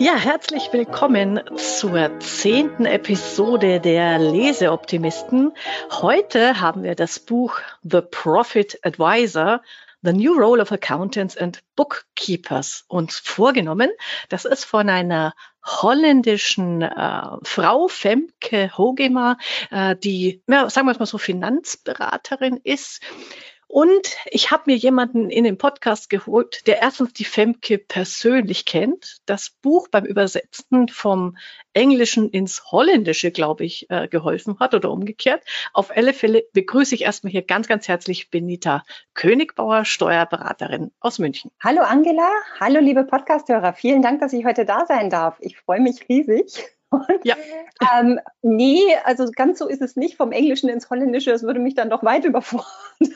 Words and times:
Ja, 0.00 0.16
herzlich 0.16 0.72
willkommen 0.72 1.40
zur 1.56 2.18
zehnten 2.18 2.84
Episode 2.84 3.80
der 3.80 4.18
Leseoptimisten. 4.18 5.52
Heute 5.90 6.60
haben 6.60 6.82
wir 6.82 6.94
das 6.94 7.20
Buch 7.20 7.60
The 7.82 8.00
Profit 8.00 8.78
Advisor, 8.82 9.62
The 10.02 10.12
New 10.12 10.34
Role 10.34 10.60
of 10.60 10.72
Accountants 10.72 11.36
and 11.36 11.62
Bookkeepers 11.76 12.84
uns 12.88 13.18
vorgenommen. 13.18 13.90
Das 14.28 14.44
ist 14.44 14.64
von 14.64 14.88
einer 14.88 15.32
holländischen 15.64 16.82
äh, 16.82 17.22
Frau, 17.42 17.88
Femke 17.88 18.76
Hogema, 18.76 19.38
äh, 19.70 19.96
die, 19.96 20.42
ja, 20.46 20.68
sagen 20.68 20.86
wir 20.86 20.92
es 20.92 20.98
mal 20.98 21.06
so, 21.06 21.18
Finanzberaterin 21.18 22.60
ist 22.62 23.00
und 23.74 24.16
ich 24.26 24.52
habe 24.52 24.62
mir 24.66 24.76
jemanden 24.76 25.30
in 25.30 25.42
den 25.42 25.58
Podcast 25.58 26.08
geholt, 26.08 26.64
der 26.68 26.80
erstens 26.80 27.12
die 27.12 27.24
Femke 27.24 27.76
persönlich 27.76 28.66
kennt, 28.66 29.16
das 29.26 29.50
Buch 29.50 29.88
beim 29.88 30.04
Übersetzen 30.04 30.86
vom 30.86 31.36
Englischen 31.72 32.30
ins 32.30 32.70
Holländische, 32.70 33.32
glaube 33.32 33.64
ich, 33.64 33.90
äh, 33.90 34.06
geholfen 34.06 34.60
hat 34.60 34.74
oder 34.74 34.92
umgekehrt. 34.92 35.42
Auf 35.72 35.90
alle 35.90 36.12
Fälle 36.12 36.44
begrüße 36.52 36.94
ich 36.94 37.02
erstmal 37.02 37.32
hier 37.32 37.42
ganz, 37.42 37.66
ganz 37.66 37.88
herzlich 37.88 38.30
Benita 38.30 38.84
Königbauer, 39.14 39.84
Steuerberaterin 39.84 40.92
aus 41.00 41.18
München. 41.18 41.50
Hallo 41.60 41.82
Angela, 41.82 42.30
hallo 42.60 42.78
liebe 42.78 43.02
Podcasthörer. 43.02 43.72
Vielen 43.72 44.02
Dank, 44.02 44.20
dass 44.20 44.32
ich 44.32 44.44
heute 44.44 44.64
da 44.64 44.86
sein 44.86 45.10
darf. 45.10 45.38
Ich 45.40 45.58
freue 45.58 45.80
mich 45.80 46.08
riesig. 46.08 46.73
Ja. 47.24 47.36
ähm, 47.98 48.20
nee, 48.42 48.82
also 49.04 49.26
ganz 49.34 49.58
so 49.58 49.68
ist 49.68 49.82
es 49.82 49.96
nicht. 49.96 50.16
Vom 50.16 50.32
Englischen 50.32 50.68
ins 50.68 50.90
Holländische, 50.90 51.30
das 51.30 51.42
würde 51.42 51.60
mich 51.60 51.74
dann 51.74 51.90
doch 51.90 52.02
weit 52.02 52.24
überfordern. 52.24 52.66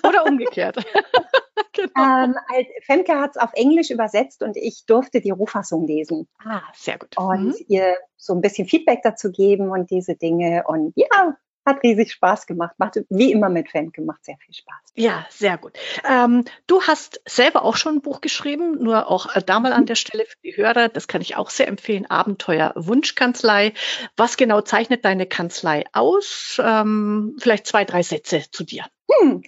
Oder 0.06 0.24
umgekehrt. 0.26 0.76
genau. 1.72 2.24
ähm, 2.24 2.34
Femke 2.82 3.20
hat 3.20 3.32
es 3.32 3.36
auf 3.36 3.50
Englisch 3.54 3.90
übersetzt 3.90 4.42
und 4.42 4.56
ich 4.56 4.84
durfte 4.86 5.20
die 5.20 5.30
Rohfassung 5.30 5.86
lesen. 5.86 6.28
Ah, 6.44 6.62
sehr 6.74 6.98
gut. 6.98 7.16
Und 7.16 7.46
mhm. 7.46 7.54
ihr 7.68 7.96
so 8.16 8.34
ein 8.34 8.40
bisschen 8.40 8.66
Feedback 8.66 9.00
dazu 9.02 9.30
geben 9.30 9.70
und 9.70 9.90
diese 9.90 10.16
Dinge. 10.16 10.64
Und 10.66 10.92
ja, 10.96 11.36
hat 11.68 11.82
riesig 11.82 12.12
Spaß 12.12 12.46
gemacht. 12.46 12.74
Macht 12.78 12.98
wie 13.10 13.30
immer 13.30 13.48
mit 13.48 13.70
Fan 13.70 13.92
gemacht 13.92 14.24
sehr 14.24 14.36
viel 14.38 14.54
Spaß. 14.54 14.92
Ja, 14.94 15.26
sehr 15.30 15.58
gut. 15.58 15.78
Ähm, 16.08 16.44
du 16.66 16.82
hast 16.82 17.20
selber 17.26 17.64
auch 17.64 17.76
schon 17.76 17.96
ein 17.96 18.00
Buch 18.00 18.20
geschrieben, 18.20 18.82
nur 18.82 19.08
auch 19.08 19.34
äh, 19.34 19.42
da 19.44 19.60
mal 19.60 19.72
an 19.72 19.86
der 19.86 19.94
Stelle 19.94 20.24
für 20.24 20.36
die 20.42 20.56
Hörer, 20.56 20.88
das 20.88 21.06
kann 21.06 21.20
ich 21.20 21.36
auch 21.36 21.50
sehr 21.50 21.68
empfehlen, 21.68 22.06
Abenteuer 22.06 22.72
Wunschkanzlei. 22.74 23.74
Was 24.16 24.36
genau 24.36 24.60
zeichnet 24.62 25.04
deine 25.04 25.26
Kanzlei 25.26 25.84
aus? 25.92 26.60
Ähm, 26.64 27.36
vielleicht 27.38 27.66
zwei, 27.66 27.84
drei 27.84 28.02
Sätze 28.02 28.44
zu 28.50 28.64
dir. 28.64 28.84
Hm. 29.10 29.42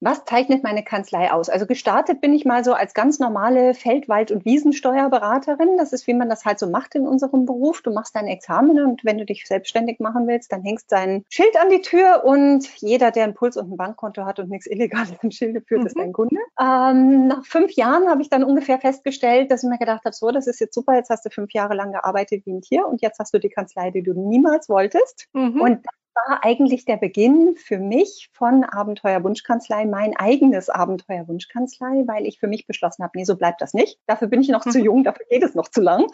Was 0.00 0.24
zeichnet 0.24 0.62
meine 0.62 0.84
Kanzlei 0.84 1.32
aus? 1.32 1.48
Also 1.48 1.66
gestartet 1.66 2.20
bin 2.20 2.32
ich 2.32 2.44
mal 2.44 2.64
so 2.64 2.72
als 2.72 2.94
ganz 2.94 3.18
normale 3.18 3.74
Feld-, 3.74 4.08
Wald- 4.08 4.30
und 4.30 4.44
Wiesensteuerberaterin. 4.44 5.76
Das 5.76 5.92
ist, 5.92 6.06
wie 6.06 6.14
man 6.14 6.28
das 6.28 6.44
halt 6.44 6.58
so 6.58 6.68
macht 6.68 6.94
in 6.94 7.06
unserem 7.06 7.46
Beruf. 7.46 7.82
Du 7.82 7.92
machst 7.92 8.14
dein 8.14 8.28
Examen 8.28 8.84
und 8.84 9.04
wenn 9.04 9.18
du 9.18 9.24
dich 9.24 9.46
selbstständig 9.46 9.98
machen 9.98 10.26
willst, 10.28 10.52
dann 10.52 10.62
hängst 10.62 10.92
dein 10.92 11.24
Schild 11.28 11.60
an 11.60 11.70
die 11.70 11.80
Tür 11.80 12.22
und 12.24 12.66
jeder, 12.80 13.10
der 13.10 13.24
einen 13.24 13.34
Puls 13.34 13.56
und 13.56 13.72
ein 13.72 13.76
Bankkonto 13.76 14.24
hat 14.24 14.38
und 14.38 14.50
nichts 14.50 14.66
Illegales 14.66 15.14
im 15.22 15.30
Schilde 15.30 15.60
führt, 15.60 15.80
mhm. 15.80 15.86
ist 15.86 15.98
dein 15.98 16.12
Kunde. 16.12 16.36
Ähm, 16.60 17.26
nach 17.26 17.44
fünf 17.44 17.72
Jahren 17.72 18.08
habe 18.08 18.22
ich 18.22 18.30
dann 18.30 18.44
ungefähr 18.44 18.78
festgestellt, 18.78 19.50
dass 19.50 19.64
ich 19.64 19.68
mir 19.68 19.78
gedacht 19.78 20.04
habe, 20.04 20.14
so, 20.14 20.30
das 20.30 20.46
ist 20.46 20.60
jetzt 20.60 20.74
super, 20.74 20.94
jetzt 20.94 21.10
hast 21.10 21.24
du 21.24 21.30
fünf 21.30 21.52
Jahre 21.52 21.74
lang 21.74 21.92
gearbeitet 21.92 22.46
wie 22.46 22.52
ein 22.52 22.62
Tier 22.62 22.86
und 22.86 23.02
jetzt 23.02 23.18
hast 23.18 23.34
du 23.34 23.38
die 23.38 23.50
Kanzlei, 23.50 23.90
die 23.90 24.02
du 24.02 24.12
niemals 24.14 24.68
wolltest. 24.68 25.26
Mhm. 25.32 25.60
Und 25.60 25.86
war 26.26 26.44
eigentlich 26.44 26.84
der 26.84 26.96
Beginn 26.96 27.56
für 27.56 27.78
mich 27.78 28.30
von 28.32 28.64
Abenteuer 28.64 29.22
Wunschkanzlei, 29.22 29.86
mein 29.86 30.16
eigenes 30.16 30.68
Abenteuer 30.68 31.28
Wunschkanzlei, 31.28 32.04
weil 32.06 32.26
ich 32.26 32.38
für 32.38 32.48
mich 32.48 32.66
beschlossen 32.66 33.02
habe, 33.02 33.12
nee, 33.16 33.24
so 33.24 33.36
bleibt 33.36 33.60
das 33.60 33.74
nicht. 33.74 33.98
Dafür 34.06 34.28
bin 34.28 34.40
ich 34.40 34.48
noch 34.48 34.64
mhm. 34.64 34.70
zu 34.70 34.80
jung, 34.80 35.04
dafür 35.04 35.26
geht 35.28 35.42
es 35.42 35.54
noch 35.54 35.68
zu 35.68 35.80
lang. 35.80 36.06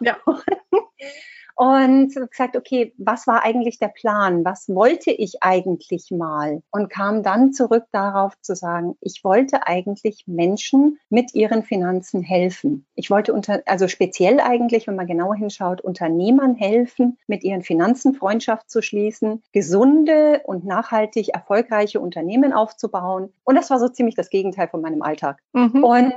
Ja. 0.00 0.16
und 1.58 2.14
gesagt, 2.14 2.56
okay, 2.56 2.94
was 2.98 3.26
war 3.26 3.42
eigentlich 3.42 3.80
der 3.80 3.88
Plan? 3.88 4.44
Was 4.44 4.68
wollte 4.68 5.10
ich 5.10 5.42
eigentlich 5.42 6.12
mal? 6.12 6.62
Und 6.70 6.88
kam 6.88 7.24
dann 7.24 7.52
zurück 7.52 7.82
darauf 7.90 8.40
zu 8.42 8.54
sagen, 8.54 8.94
ich 9.00 9.24
wollte 9.24 9.66
eigentlich 9.66 10.22
Menschen 10.28 11.00
mit 11.10 11.34
ihren 11.34 11.64
Finanzen 11.64 12.22
helfen. 12.22 12.86
Ich 12.94 13.10
wollte 13.10 13.32
unter, 13.32 13.60
also 13.66 13.88
speziell 13.88 14.38
eigentlich, 14.38 14.86
wenn 14.86 14.94
man 14.94 15.08
genauer 15.08 15.34
hinschaut, 15.34 15.80
Unternehmern 15.80 16.54
helfen, 16.54 17.18
mit 17.26 17.42
ihren 17.42 17.62
Finanzen 17.62 18.14
Freundschaft 18.14 18.70
zu 18.70 18.80
schließen, 18.80 19.42
gesunde 19.52 20.42
und 20.44 20.64
nachhaltig 20.64 21.30
erfolgreiche 21.30 21.98
Unternehmen 21.98 22.52
aufzubauen. 22.52 23.32
Und 23.42 23.56
das 23.56 23.68
war 23.70 23.80
so 23.80 23.88
ziemlich 23.88 24.14
das 24.14 24.30
Gegenteil 24.30 24.68
von 24.68 24.80
meinem 24.80 25.02
Alltag. 25.02 25.40
Mhm. 25.54 25.82
Und 25.82 26.14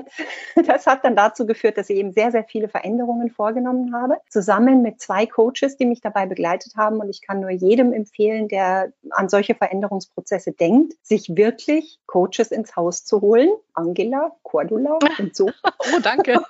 das 0.68 0.86
hat 0.86 1.04
dann 1.04 1.16
dazu 1.16 1.48
geführt, 1.48 1.80
dass 1.80 1.90
ich 1.90 1.98
eben 1.98 2.12
sehr, 2.12 2.30
sehr 2.32 2.44
viele 2.44 2.70
Veränderungen 2.70 3.32
vorgenommen 3.32 3.96
habe, 3.96 4.18
zusammen 4.30 4.84
mit 4.84 5.02
zwei 5.02 5.31
Coaches, 5.32 5.78
die 5.78 5.86
mich 5.86 6.02
dabei 6.02 6.26
begleitet 6.26 6.76
haben. 6.76 6.98
Und 6.98 7.10
ich 7.10 7.22
kann 7.22 7.40
nur 7.40 7.50
jedem 7.50 7.94
empfehlen, 7.94 8.48
der 8.48 8.94
an 9.10 9.30
solche 9.30 9.56
Veränderungsprozesse 9.56 10.52
denkt, 10.52 10.94
sich 11.02 11.36
wirklich 11.36 12.00
Coaches 12.06 12.52
ins 12.52 12.76
Haus 12.76 13.06
zu 13.06 13.22
holen. 13.22 13.50
Angela, 13.74 14.36
Cordula 14.44 15.00
und 15.18 15.36
so. 15.36 15.50
oh, 15.64 16.00
danke. 16.02 16.42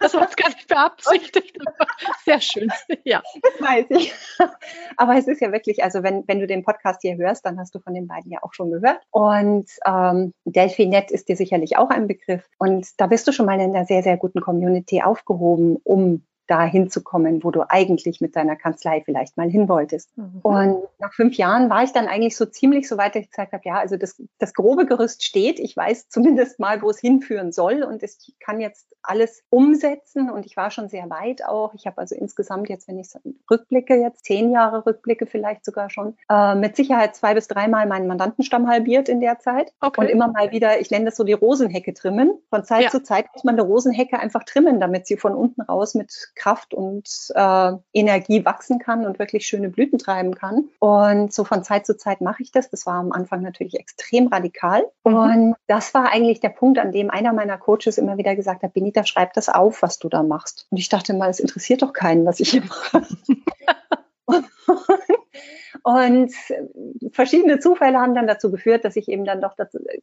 Das 0.00 0.14
war 0.14 0.22
jetzt 0.22 0.36
gar 0.36 0.48
nicht 0.48 0.68
beabsichtigt. 0.68 1.56
Sehr 2.24 2.40
schön. 2.40 2.70
Ja. 3.04 3.22
Das 3.42 3.68
weiß 3.68 3.86
ich. 3.90 4.14
Aber 4.96 5.16
es 5.16 5.26
ist 5.26 5.40
ja 5.40 5.52
wirklich, 5.52 5.82
also 5.82 6.02
wenn, 6.02 6.26
wenn 6.26 6.40
du 6.40 6.46
den 6.46 6.64
Podcast 6.64 7.02
hier 7.02 7.16
hörst, 7.16 7.44
dann 7.44 7.58
hast 7.58 7.74
du 7.74 7.78
von 7.78 7.94
den 7.94 8.06
beiden 8.06 8.30
ja 8.30 8.40
auch 8.42 8.52
schon 8.52 8.70
gehört. 8.70 9.00
Und 9.10 9.68
ähm, 9.84 10.32
Delphinet 10.44 11.10
ist 11.10 11.28
dir 11.28 11.36
sicherlich 11.36 11.76
auch 11.76 11.90
ein 11.90 12.06
Begriff. 12.06 12.48
Und 12.58 12.88
da 12.98 13.06
bist 13.06 13.26
du 13.28 13.32
schon 13.32 13.46
mal 13.46 13.60
in 13.60 13.74
einer 13.74 13.86
sehr, 13.86 14.02
sehr 14.02 14.16
guten 14.16 14.40
Community 14.40 15.02
aufgehoben, 15.02 15.76
um 15.84 16.24
da 16.48 16.64
hinzukommen, 16.64 17.44
wo 17.44 17.50
du 17.50 17.62
eigentlich 17.68 18.20
mit 18.20 18.34
deiner 18.34 18.56
Kanzlei 18.56 19.02
vielleicht 19.04 19.36
mal 19.36 19.48
hin 19.48 19.68
wolltest. 19.68 20.16
Mhm. 20.16 20.40
Und 20.42 20.82
nach 20.98 21.12
fünf 21.12 21.36
Jahren 21.36 21.70
war 21.70 21.84
ich 21.84 21.92
dann 21.92 22.08
eigentlich 22.08 22.36
so 22.36 22.46
ziemlich 22.46 22.88
so 22.88 22.96
weit, 22.96 23.14
dass 23.14 23.22
ich 23.22 23.30
gesagt 23.30 23.52
habe, 23.52 23.62
ja, 23.64 23.78
also 23.78 23.96
das, 23.96 24.20
das 24.38 24.54
grobe 24.54 24.86
Gerüst 24.86 25.22
steht. 25.22 25.60
Ich 25.60 25.76
weiß 25.76 26.08
zumindest 26.08 26.58
mal, 26.58 26.82
wo 26.82 26.90
es 26.90 26.98
hinführen 26.98 27.52
soll 27.52 27.82
und 27.82 28.02
ich 28.02 28.34
kann 28.40 28.60
jetzt 28.60 28.96
alles 29.02 29.42
umsetzen 29.50 30.30
und 30.30 30.46
ich 30.46 30.56
war 30.56 30.70
schon 30.70 30.88
sehr 30.88 31.08
weit 31.10 31.44
auch. 31.44 31.74
Ich 31.74 31.86
habe 31.86 31.98
also 31.98 32.14
insgesamt 32.14 32.68
jetzt, 32.68 32.88
wenn 32.88 32.98
ich 32.98 33.08
rückblicke, 33.50 33.94
jetzt 33.94 34.24
zehn 34.24 34.50
Jahre 34.50 34.86
Rückblicke 34.86 35.26
vielleicht 35.26 35.64
sogar 35.64 35.90
schon, 35.90 36.16
äh, 36.30 36.54
mit 36.54 36.76
Sicherheit 36.76 37.14
zwei 37.14 37.34
bis 37.34 37.46
dreimal 37.48 37.86
meinen 37.86 38.06
Mandantenstamm 38.06 38.68
halbiert 38.68 39.08
in 39.08 39.20
der 39.20 39.38
Zeit 39.38 39.72
okay. 39.80 40.00
und 40.00 40.08
immer 40.08 40.28
mal 40.28 40.50
wieder, 40.50 40.80
ich 40.80 40.90
nenne 40.90 41.06
das 41.06 41.16
so 41.16 41.24
die 41.24 41.34
Rosenhecke 41.34 41.92
trimmen. 41.92 42.38
Von 42.50 42.64
Zeit 42.64 42.84
ja. 42.84 42.90
zu 42.90 43.02
Zeit 43.02 43.26
muss 43.34 43.44
man 43.44 43.54
eine 43.54 43.62
Rosenhecke 43.62 44.18
einfach 44.18 44.44
trimmen, 44.44 44.80
damit 44.80 45.06
sie 45.06 45.16
von 45.16 45.34
unten 45.34 45.60
raus 45.62 45.94
mit 45.94 46.32
Kraft 46.38 46.72
und 46.72 47.08
äh, 47.34 47.72
Energie 47.92 48.44
wachsen 48.44 48.78
kann 48.78 49.04
und 49.04 49.18
wirklich 49.18 49.46
schöne 49.46 49.68
Blüten 49.68 49.98
treiben 49.98 50.34
kann. 50.34 50.68
Und 50.78 51.32
so 51.32 51.44
von 51.44 51.62
Zeit 51.64 51.84
zu 51.84 51.96
Zeit 51.96 52.20
mache 52.20 52.42
ich 52.42 52.52
das. 52.52 52.70
Das 52.70 52.86
war 52.86 52.94
am 52.94 53.12
Anfang 53.12 53.42
natürlich 53.42 53.78
extrem 53.78 54.28
radikal. 54.28 54.86
Mhm. 55.04 55.14
Und 55.14 55.54
das 55.66 55.92
war 55.94 56.10
eigentlich 56.10 56.40
der 56.40 56.50
Punkt, 56.50 56.78
an 56.78 56.92
dem 56.92 57.10
einer 57.10 57.32
meiner 57.32 57.58
Coaches 57.58 57.98
immer 57.98 58.16
wieder 58.16 58.34
gesagt 58.36 58.62
hat, 58.62 58.72
Benita, 58.72 59.04
schreib 59.04 59.34
das 59.34 59.48
auf, 59.48 59.82
was 59.82 59.98
du 59.98 60.08
da 60.08 60.22
machst. 60.22 60.66
Und 60.70 60.78
ich 60.78 60.88
dachte 60.88 61.12
mal, 61.14 61.28
es 61.28 61.40
interessiert 61.40 61.82
doch 61.82 61.92
keinen, 61.92 62.24
was 62.24 62.40
ich 62.40 62.50
hier 62.50 62.62
mache. 62.64 63.02
Und 65.82 66.32
verschiedene 67.12 67.58
Zufälle 67.60 67.98
haben 67.98 68.14
dann 68.14 68.26
dazu 68.26 68.50
geführt, 68.50 68.84
dass 68.84 68.96
ich 68.96 69.08
eben 69.08 69.24
dann 69.24 69.40
doch 69.40 69.54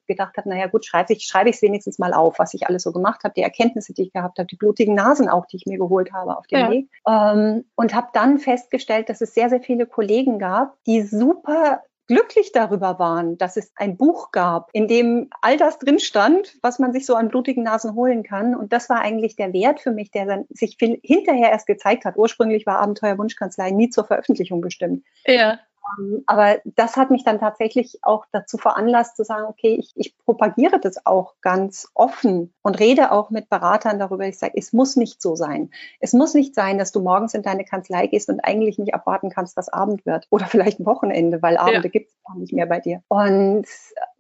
gedacht 0.08 0.38
habe, 0.38 0.50
naja 0.50 0.68
gut, 0.68 0.86
schreibe 0.86 1.14
ich 1.14 1.26
schreibe 1.26 1.50
ich 1.50 1.58
es 1.58 1.62
wenigstens 1.62 2.00
mal 2.00 2.14
auf, 2.14 2.40
was 2.40 2.54
ich 2.54 2.68
alles 2.68 2.84
so 2.84 2.92
gemacht 2.92 3.24
habe, 3.24 3.34
die 3.36 3.42
Erkenntnisse, 3.42 3.94
die 3.94 4.04
ich 4.04 4.14
gehabt 4.14 4.40
habe, 4.40 4.48
die 4.48 4.56
blutigen 4.56 4.96
Nasen 4.96 5.30
auch, 5.30 5.46
die 5.46 5.58
ich 5.58 5.66
mir 5.66 5.78
geholt 5.78 6.14
habe 6.14 6.38
auf 6.38 6.48
dem 6.48 6.60
ja. 6.60 6.72
Weg. 6.72 6.90
Ähm, 7.08 7.66
und 7.76 7.94
habe 7.94 8.08
dann 8.14 8.40
festgestellt, 8.40 9.10
dass 9.10 9.22
es 9.22 9.34
sehr, 9.34 9.50
sehr 9.50 9.62
viele 9.62 9.86
Kollegen 9.86 10.40
gab, 10.40 10.76
die 10.86 11.02
super 11.02 11.82
glücklich 12.08 12.52
darüber 12.52 13.00
waren, 13.00 13.38
dass 13.38 13.58
es 13.58 13.72
ein 13.76 13.98
Buch 13.98 14.32
gab, 14.32 14.70
in 14.74 14.88
dem 14.88 15.30
all 15.42 15.58
das 15.58 15.80
drin 15.80 16.00
stand, 16.00 16.58
was 16.62 16.80
man 16.80 16.94
sich 16.94 17.06
so 17.06 17.16
an 17.16 17.30
blutigen 17.30 17.64
Nasen 17.64 17.96
holen 17.96 18.24
kann. 18.24 18.56
Und 18.56 18.74
das 18.74 18.90
war 18.90 19.00
eigentlich 19.02 19.36
der 19.36 19.54
Wert 19.54 19.80
für 19.80 19.92
mich, 19.92 20.12
der 20.12 20.26
dann 20.26 20.46
sich 20.50 20.78
hinterher 20.80 21.52
erst 21.52 21.68
gezeigt 21.68 22.06
hat. 22.06 22.18
Ursprünglich 22.18 22.66
war 22.66 22.80
Abenteuer 22.80 23.18
Wunschkanzlei 23.18 23.72
nie 23.72 23.90
zur 23.90 24.06
Veröffentlichung 24.06 24.62
bestimmt. 24.62 25.04
Ja. 25.26 25.60
Ähm, 25.98 26.24
aber 26.26 26.58
das 26.66 26.98
hat 26.98 27.12
mich 27.12 27.24
dann 27.24 27.40
tatsächlich 27.40 28.00
auch 28.02 28.26
dazu 28.32 28.58
veranlasst 28.58 29.18
zu 29.18 29.24
sagen, 29.24 29.46
okay, 29.48 29.76
ich, 29.80 29.92
ich 29.96 30.18
propagiere 30.18 30.80
das 30.80 31.06
auch 31.06 31.36
ganz 31.42 31.88
offen 31.94 32.54
und 32.62 32.80
rede 32.80 33.12
auch 33.12 33.30
mit 33.30 33.50
Beratern 33.50 34.00
darüber. 34.00 34.26
Ich 34.26 34.40
sage, 34.40 34.54
es 34.58 34.74
muss 34.74 34.96
nicht 34.96 35.22
so 35.22 35.36
sein. 35.36 35.72
Es 36.00 36.14
muss 36.14 36.34
nicht 36.34 36.56
sein, 36.56 36.78
dass 36.78 36.92
du 36.92 37.02
morgens 37.02 37.34
in 37.34 37.44
deine 37.44 37.66
Kanzlei 37.66 38.08
gehst 38.08 38.30
und 38.30 38.40
eigentlich 38.42 38.78
nicht 38.78 38.94
abwarten 38.94 39.30
kannst, 39.30 39.58
was 39.58 39.70
Abend 39.70 40.06
wird 40.06 40.28
oder 40.30 40.46
vielleicht 40.48 40.80
ein 40.80 40.86
Wochenende, 40.86 41.42
weil 41.42 41.58
Abende 41.58 41.88
ja. 41.88 41.90
gibt 41.90 42.10
es 42.10 42.16
auch 42.26 42.36
nicht 42.36 42.54
mehr 42.54 42.66
bei 42.66 42.80
dir. 42.80 43.02
Und 43.08 43.66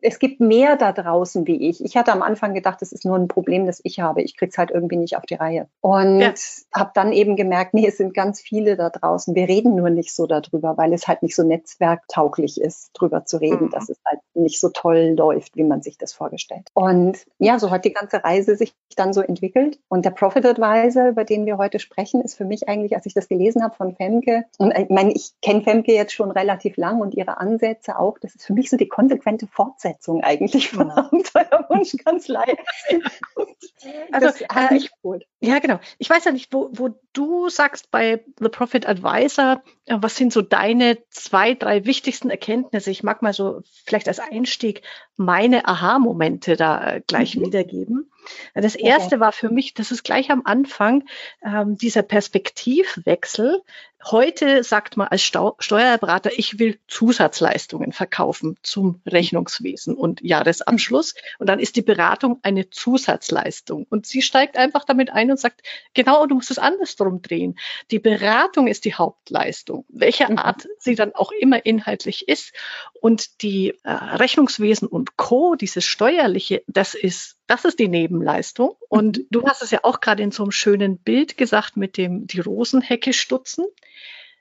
es 0.05 0.19
gibt 0.19 0.39
mehr 0.39 0.75
da 0.75 0.91
draußen 0.91 1.47
wie 1.47 1.67
ich. 1.69 1.83
Ich 1.83 1.97
hatte 1.97 2.11
am 2.11 2.21
Anfang 2.21 2.53
gedacht, 2.53 2.81
das 2.81 2.91
ist 2.91 3.05
nur 3.05 3.17
ein 3.17 3.27
Problem, 3.27 3.65
das 3.65 3.81
ich 3.83 3.99
habe. 3.99 4.21
Ich 4.21 4.37
krieg's 4.37 4.57
halt 4.57 4.69
irgendwie 4.69 4.97
nicht 4.97 5.17
auf 5.17 5.25
die 5.25 5.33
Reihe. 5.33 5.67
Und 5.81 6.19
ja. 6.19 6.33
habe 6.73 6.91
dann 6.93 7.11
eben 7.11 7.35
gemerkt, 7.35 7.73
nee, 7.73 7.87
es 7.87 7.97
sind 7.97 8.13
ganz 8.13 8.39
viele 8.39 8.77
da 8.77 8.91
draußen. 8.91 9.33
Wir 9.33 9.47
reden 9.47 9.75
nur 9.75 9.89
nicht 9.89 10.13
so 10.13 10.27
darüber, 10.27 10.77
weil 10.77 10.93
es 10.93 11.07
halt 11.07 11.23
nicht 11.23 11.35
so 11.35 11.43
netzwerktauglich 11.43 12.61
ist, 12.61 12.91
drüber 12.93 13.25
zu 13.25 13.37
reden, 13.37 13.65
mhm. 13.65 13.69
dass 13.71 13.89
es 13.89 13.97
halt 14.05 14.19
nicht 14.35 14.59
so 14.59 14.69
toll 14.69 15.15
läuft, 15.17 15.55
wie 15.55 15.63
man 15.63 15.81
sich 15.81 15.97
das 15.97 16.13
vorgestellt. 16.13 16.69
Und 16.73 17.25
ja, 17.39 17.57
so 17.57 17.71
hat 17.71 17.83
die 17.83 17.93
ganze 17.93 18.23
Reise 18.23 18.55
sich 18.55 18.75
dann 18.95 19.11
so 19.11 19.21
entwickelt. 19.21 19.79
Und 19.89 20.05
der 20.05 20.11
Profit 20.11 20.45
Advisor, 20.45 21.09
über 21.09 21.23
den 21.23 21.47
wir 21.47 21.57
heute 21.57 21.79
sprechen, 21.79 22.21
ist 22.21 22.35
für 22.35 22.45
mich 22.45 22.69
eigentlich, 22.69 22.95
als 22.95 23.07
ich 23.07 23.15
das 23.15 23.27
gelesen 23.27 23.63
habe 23.63 23.75
von 23.75 23.95
Femke, 23.95 24.45
und 24.59 24.71
ich 24.77 24.89
meine, 24.89 25.13
ich 25.13 25.31
kenne 25.41 25.61
Femke 25.61 25.93
jetzt 25.93 26.13
schon 26.13 26.29
relativ 26.29 26.77
lang 26.77 27.01
und 27.01 27.15
ihre 27.15 27.39
Ansätze 27.39 27.97
auch, 27.97 28.19
das 28.19 28.35
ist 28.35 28.45
für 28.45 28.53
mich 28.53 28.69
so 28.69 28.77
die 28.77 28.87
konsequente 28.87 29.47
Fortsetzung 29.47 29.94
eigentlich 30.21 30.69
von 30.69 30.87
ja. 30.89 30.97
Abenteuerwunschkanzlei. 30.97 32.57
also, 34.11 34.27
äh, 34.27 34.75
ich, 34.75 34.91
Ja, 35.39 35.59
genau. 35.59 35.79
Ich 35.97 36.09
weiß 36.09 36.25
ja 36.25 36.31
nicht, 36.31 36.53
wo, 36.53 36.69
wo 36.71 36.99
du 37.13 37.49
sagst 37.49 37.91
bei 37.91 38.23
The 38.39 38.49
Profit 38.49 38.87
Advisor, 38.87 39.63
äh, 39.85 39.97
was 39.99 40.15
sind 40.15 40.33
so 40.33 40.41
deine 40.41 40.97
zwei, 41.09 41.53
drei 41.53 41.85
wichtigsten 41.85 42.29
Erkenntnisse? 42.29 42.91
Ich 42.91 43.03
mag 43.03 43.21
mal 43.21 43.33
so 43.33 43.61
vielleicht 43.85 44.07
als 44.07 44.19
Einstieg 44.19 44.81
meine 45.17 45.67
Aha-Momente 45.67 46.55
da 46.55 46.95
äh, 46.95 47.01
gleich 47.05 47.35
mhm. 47.35 47.45
wiedergeben. 47.45 48.11
Das 48.53 48.75
erste 48.75 49.19
war 49.19 49.31
für 49.31 49.49
mich, 49.49 49.73
das 49.73 49.91
ist 49.91 50.03
gleich 50.03 50.31
am 50.31 50.41
Anfang 50.45 51.03
ähm, 51.43 51.77
dieser 51.77 52.01
Perspektivwechsel. 52.01 53.61
Heute 54.11 54.63
sagt 54.63 54.97
man 54.97 55.07
als 55.07 55.23
Stau 55.23 55.55
Steuerberater, 55.57 56.29
ich 56.37 56.59
will 56.59 56.77
Zusatzleistungen 56.87 57.91
verkaufen 57.91 58.55
zum 58.61 59.01
Rechnungswesen 59.07 59.95
und 59.95 60.21
Jahresabschluss. 60.21 61.15
Und 61.39 61.49
dann 61.49 61.59
ist 61.59 61.75
die 61.75 61.81
Beratung 61.81 62.39
eine 62.43 62.69
Zusatzleistung. 62.69 63.87
Und 63.89 64.05
sie 64.05 64.21
steigt 64.21 64.57
einfach 64.57 64.85
damit 64.85 65.09
ein 65.11 65.31
und 65.31 65.39
sagt, 65.39 65.63
genau, 65.95 66.27
du 66.27 66.35
musst 66.35 66.51
es 66.51 66.59
andersrum 66.59 67.23
drehen. 67.23 67.57
Die 67.89 67.97
Beratung 67.97 68.67
ist 68.67 68.85
die 68.85 68.93
Hauptleistung, 68.93 69.85
welcher 69.89 70.29
mhm. 70.29 70.37
Art 70.37 70.67
sie 70.77 70.93
dann 70.93 71.15
auch 71.15 71.31
immer 71.31 71.65
inhaltlich 71.65 72.27
ist. 72.27 72.53
Und 73.01 73.41
die 73.41 73.73
äh, 73.83 73.89
Rechnungswesen 73.91 74.87
und 74.87 75.17
Co., 75.17 75.55
dieses 75.55 75.83
Steuerliche, 75.83 76.61
das 76.67 76.93
ist 76.93 77.37
das 77.47 77.65
ist 77.65 77.79
die 77.79 77.87
Nebenleistung. 77.87 78.75
Und 78.89 79.17
mhm. 79.17 79.27
du 79.31 79.47
hast 79.47 79.61
es 79.61 79.71
ja 79.71 79.79
auch 79.83 80.01
gerade 80.01 80.23
in 80.23 80.31
so 80.31 80.43
einem 80.43 80.51
schönen 80.51 80.97
Bild 80.97 81.37
gesagt 81.37 81.77
mit 81.77 81.97
dem, 81.97 82.27
die 82.27 82.39
Rosenhecke 82.39 83.13
stutzen. 83.13 83.65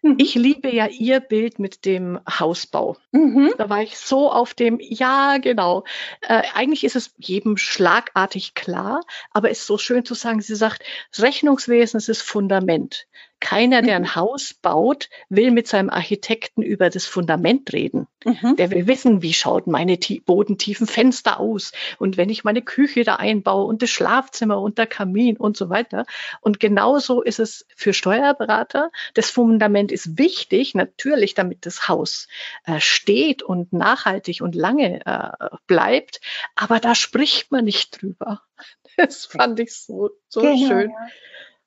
Mhm. 0.04 0.16
Ich 0.18 0.34
liebe 0.34 0.70
ja 0.70 0.86
ihr 0.86 1.20
Bild 1.20 1.58
mit 1.58 1.84
dem 1.86 2.20
Hausbau. 2.28 2.96
Mhm. 3.12 3.54
Da 3.56 3.70
war 3.70 3.82
ich 3.82 3.96
so 3.96 4.30
auf 4.30 4.52
dem, 4.52 4.78
ja, 4.80 5.38
genau. 5.38 5.84
Äh, 6.20 6.42
eigentlich 6.54 6.84
ist 6.84 6.96
es 6.96 7.14
jedem 7.18 7.56
schlagartig 7.56 8.54
klar, 8.54 9.00
aber 9.30 9.50
es 9.50 9.60
ist 9.60 9.66
so 9.66 9.78
schön 9.78 10.04
zu 10.04 10.14
sagen, 10.14 10.42
sie 10.42 10.56
sagt, 10.56 10.82
Rechnungswesen 11.18 11.98
ist 11.98 12.10
das 12.10 12.20
Fundament. 12.20 13.06
Keiner, 13.44 13.82
der 13.82 13.96
ein 13.96 14.02
mhm. 14.02 14.14
Haus 14.14 14.54
baut, 14.54 15.10
will 15.28 15.50
mit 15.50 15.68
seinem 15.68 15.90
Architekten 15.90 16.62
über 16.62 16.88
das 16.88 17.04
Fundament 17.04 17.74
reden. 17.74 18.06
Mhm. 18.24 18.56
Der 18.56 18.70
will 18.70 18.86
wissen, 18.86 19.20
wie 19.20 19.34
schaut 19.34 19.66
meine 19.66 19.98
bodentiefen 20.24 20.86
Fenster 20.86 21.38
aus 21.38 21.72
und 21.98 22.16
wenn 22.16 22.30
ich 22.30 22.44
meine 22.44 22.62
Küche 22.62 23.04
da 23.04 23.16
einbaue 23.16 23.66
und 23.66 23.82
das 23.82 23.90
Schlafzimmer 23.90 24.62
und 24.62 24.78
der 24.78 24.86
Kamin 24.86 25.36
und 25.36 25.58
so 25.58 25.68
weiter. 25.68 26.06
Und 26.40 26.58
genauso 26.58 27.20
ist 27.20 27.38
es 27.38 27.66
für 27.76 27.92
Steuerberater. 27.92 28.90
Das 29.12 29.28
Fundament 29.28 29.92
ist 29.92 30.16
wichtig, 30.16 30.74
natürlich, 30.74 31.34
damit 31.34 31.66
das 31.66 31.86
Haus 31.86 32.28
äh, 32.64 32.80
steht 32.80 33.42
und 33.42 33.74
nachhaltig 33.74 34.40
und 34.40 34.54
lange 34.54 35.04
äh, 35.04 35.56
bleibt. 35.66 36.22
Aber 36.56 36.80
da 36.80 36.94
spricht 36.94 37.52
man 37.52 37.66
nicht 37.66 38.00
drüber. 38.00 38.40
Das 38.96 39.26
fand 39.26 39.58
ich 39.58 39.74
so, 39.74 40.10
so 40.28 40.40
genau, 40.40 40.68
schön. 40.68 40.90
Ja. 40.90 40.96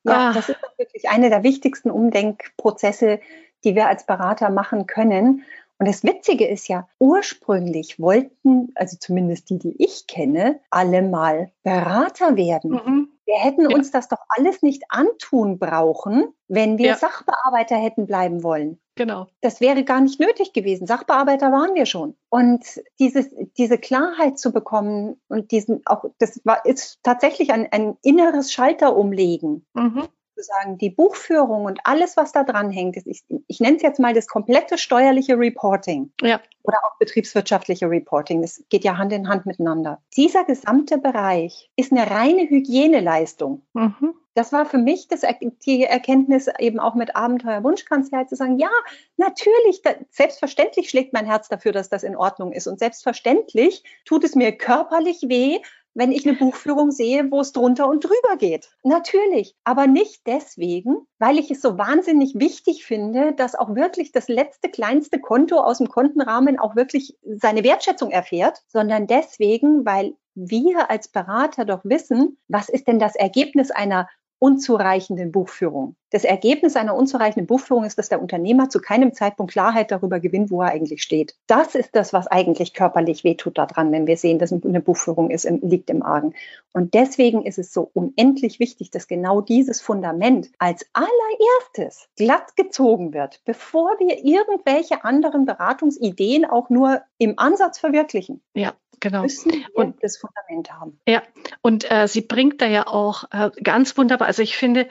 Ja, 0.04 0.30
ah. 0.30 0.32
das 0.32 0.48
ist 0.48 0.58
wirklich 0.76 1.08
eine 1.08 1.30
der 1.30 1.42
wichtigsten 1.42 1.90
Umdenkprozesse, 1.90 3.20
die 3.64 3.74
wir 3.74 3.88
als 3.88 4.06
Berater 4.06 4.50
machen 4.50 4.86
können. 4.86 5.44
Und 5.78 5.86
das 5.86 6.02
Witzige 6.02 6.46
ist 6.46 6.68
ja, 6.68 6.88
ursprünglich 6.98 8.00
wollten, 8.00 8.72
also 8.74 8.96
zumindest 8.98 9.50
die, 9.50 9.58
die 9.58 9.74
ich 9.78 10.06
kenne, 10.06 10.60
alle 10.70 11.02
mal 11.02 11.52
Berater 11.62 12.36
werden. 12.36 12.70
Mhm. 12.70 13.08
Wir 13.28 13.40
hätten 13.40 13.68
ja. 13.68 13.76
uns 13.76 13.90
das 13.90 14.08
doch 14.08 14.22
alles 14.30 14.62
nicht 14.62 14.84
antun 14.88 15.58
brauchen, 15.58 16.32
wenn 16.48 16.78
wir 16.78 16.86
ja. 16.86 16.96
Sachbearbeiter 16.96 17.76
hätten 17.76 18.06
bleiben 18.06 18.42
wollen. 18.42 18.80
Genau. 18.94 19.26
Das 19.42 19.60
wäre 19.60 19.84
gar 19.84 20.00
nicht 20.00 20.18
nötig 20.18 20.54
gewesen. 20.54 20.86
Sachbearbeiter 20.86 21.52
waren 21.52 21.74
wir 21.74 21.84
schon. 21.84 22.16
Und 22.30 22.64
dieses, 22.98 23.28
diese 23.58 23.76
Klarheit 23.76 24.38
zu 24.38 24.50
bekommen 24.50 25.20
und 25.28 25.50
diesen 25.50 25.82
auch, 25.84 26.06
das 26.18 26.40
war, 26.44 26.64
ist 26.64 27.00
tatsächlich 27.02 27.52
ein, 27.52 27.68
ein 27.70 27.98
inneres 28.02 28.50
Schalterumlegen. 28.50 29.66
Mhm 29.74 30.08
sagen, 30.42 30.78
die 30.78 30.90
Buchführung 30.90 31.64
und 31.64 31.80
alles, 31.84 32.16
was 32.16 32.32
da 32.32 32.44
dran 32.44 32.70
hängt, 32.70 32.96
ist, 32.96 33.06
ich, 33.06 33.24
ich 33.46 33.60
nenne 33.60 33.76
es 33.76 33.82
jetzt 33.82 34.00
mal 34.00 34.14
das 34.14 34.26
komplette 34.26 34.78
steuerliche 34.78 35.38
Reporting. 35.38 36.12
Ja. 36.22 36.40
Oder 36.62 36.78
auch 36.84 36.98
betriebswirtschaftliche 36.98 37.88
Reporting. 37.88 38.42
Das 38.42 38.62
geht 38.68 38.84
ja 38.84 38.98
Hand 38.98 39.12
in 39.12 39.28
Hand 39.28 39.46
miteinander. 39.46 40.02
Dieser 40.16 40.44
gesamte 40.44 40.98
Bereich 40.98 41.70
ist 41.76 41.92
eine 41.92 42.10
reine 42.10 42.48
Hygieneleistung. 42.48 43.62
Mhm. 43.72 44.14
Das 44.38 44.52
war 44.52 44.66
für 44.66 44.78
mich 44.78 45.08
das, 45.08 45.22
die 45.66 45.82
Erkenntnis 45.82 46.48
eben 46.60 46.78
auch 46.78 46.94
mit 46.94 47.16
Abenteuer 47.16 47.64
Wunschkanzlei 47.64 48.22
zu 48.22 48.36
sagen, 48.36 48.56
ja, 48.58 48.70
natürlich, 49.16 49.82
da, 49.82 49.90
selbstverständlich 50.10 50.90
schlägt 50.90 51.12
mein 51.12 51.26
Herz 51.26 51.48
dafür, 51.48 51.72
dass 51.72 51.88
das 51.88 52.04
in 52.04 52.14
Ordnung 52.14 52.52
ist. 52.52 52.68
Und 52.68 52.78
selbstverständlich 52.78 53.82
tut 54.04 54.22
es 54.22 54.36
mir 54.36 54.52
körperlich 54.52 55.22
weh, 55.22 55.58
wenn 55.98 56.12
ich 56.12 56.26
eine 56.26 56.38
Buchführung 56.38 56.92
sehe, 56.92 57.28
wo 57.32 57.40
es 57.40 57.50
drunter 57.50 57.88
und 57.88 58.04
drüber 58.04 58.36
geht. 58.38 58.70
Natürlich, 58.84 59.56
aber 59.64 59.88
nicht 59.88 60.22
deswegen, 60.26 60.98
weil 61.18 61.40
ich 61.40 61.50
es 61.50 61.60
so 61.60 61.76
wahnsinnig 61.76 62.36
wichtig 62.36 62.86
finde, 62.86 63.32
dass 63.32 63.56
auch 63.56 63.74
wirklich 63.74 64.12
das 64.12 64.28
letzte 64.28 64.70
kleinste 64.70 65.18
Konto 65.18 65.56
aus 65.56 65.78
dem 65.78 65.88
Kontenrahmen 65.88 66.56
auch 66.56 66.76
wirklich 66.76 67.18
seine 67.24 67.64
Wertschätzung 67.64 68.12
erfährt, 68.12 68.62
sondern 68.68 69.08
deswegen, 69.08 69.84
weil 69.84 70.14
wir 70.36 70.88
als 70.88 71.08
Berater 71.08 71.64
doch 71.64 71.80
wissen, 71.82 72.38
was 72.46 72.68
ist 72.68 72.86
denn 72.86 73.00
das 73.00 73.16
Ergebnis 73.16 73.72
einer 73.72 74.08
unzureichenden 74.38 75.32
Buchführung. 75.32 75.96
Das 76.10 76.24
Ergebnis 76.24 76.76
einer 76.76 76.94
unzureichenden 76.94 77.46
Buchführung 77.46 77.84
ist, 77.84 77.98
dass 77.98 78.08
der 78.08 78.22
Unternehmer 78.22 78.70
zu 78.70 78.80
keinem 78.80 79.12
Zeitpunkt 79.12 79.52
Klarheit 79.52 79.90
darüber 79.90 80.20
gewinnt, 80.20 80.50
wo 80.50 80.62
er 80.62 80.70
eigentlich 80.70 81.02
steht. 81.02 81.34
Das 81.46 81.74
ist 81.74 81.94
das, 81.94 82.12
was 82.12 82.26
eigentlich 82.28 82.72
körperlich 82.72 83.24
wehtut 83.24 83.58
daran, 83.58 83.92
wenn 83.92 84.06
wir 84.06 84.16
sehen, 84.16 84.38
dass 84.38 84.52
eine 84.52 84.80
Buchführung 84.80 85.30
ist, 85.30 85.48
liegt 85.62 85.90
im 85.90 86.02
Argen. 86.02 86.34
Und 86.72 86.94
deswegen 86.94 87.44
ist 87.44 87.58
es 87.58 87.72
so 87.72 87.90
unendlich 87.92 88.58
wichtig, 88.58 88.90
dass 88.90 89.06
genau 89.06 89.40
dieses 89.42 89.80
Fundament 89.80 90.50
als 90.58 90.86
allererstes 90.94 92.08
glatt 92.16 92.56
gezogen 92.56 93.12
wird, 93.12 93.42
bevor 93.44 93.98
wir 93.98 94.24
irgendwelche 94.24 95.04
anderen 95.04 95.44
Beratungsideen 95.44 96.46
auch 96.46 96.70
nur 96.70 97.02
im 97.18 97.38
Ansatz 97.38 97.78
verwirklichen. 97.78 98.40
Ja, 98.54 98.72
genau. 99.00 99.22
Müssen 99.22 99.52
wir 99.52 99.66
und 99.74 100.02
das 100.02 100.18
Fundament 100.18 100.72
haben. 100.72 101.00
Ja, 101.06 101.22
und 101.62 101.90
äh, 101.90 102.08
sie 102.08 102.22
bringt 102.22 102.60
da 102.60 102.66
ja 102.66 102.86
auch 102.86 103.24
äh, 103.30 103.50
ganz 103.62 103.96
wunderbar. 103.96 104.28
Also 104.28 104.42
ich 104.42 104.56
finde, 104.56 104.88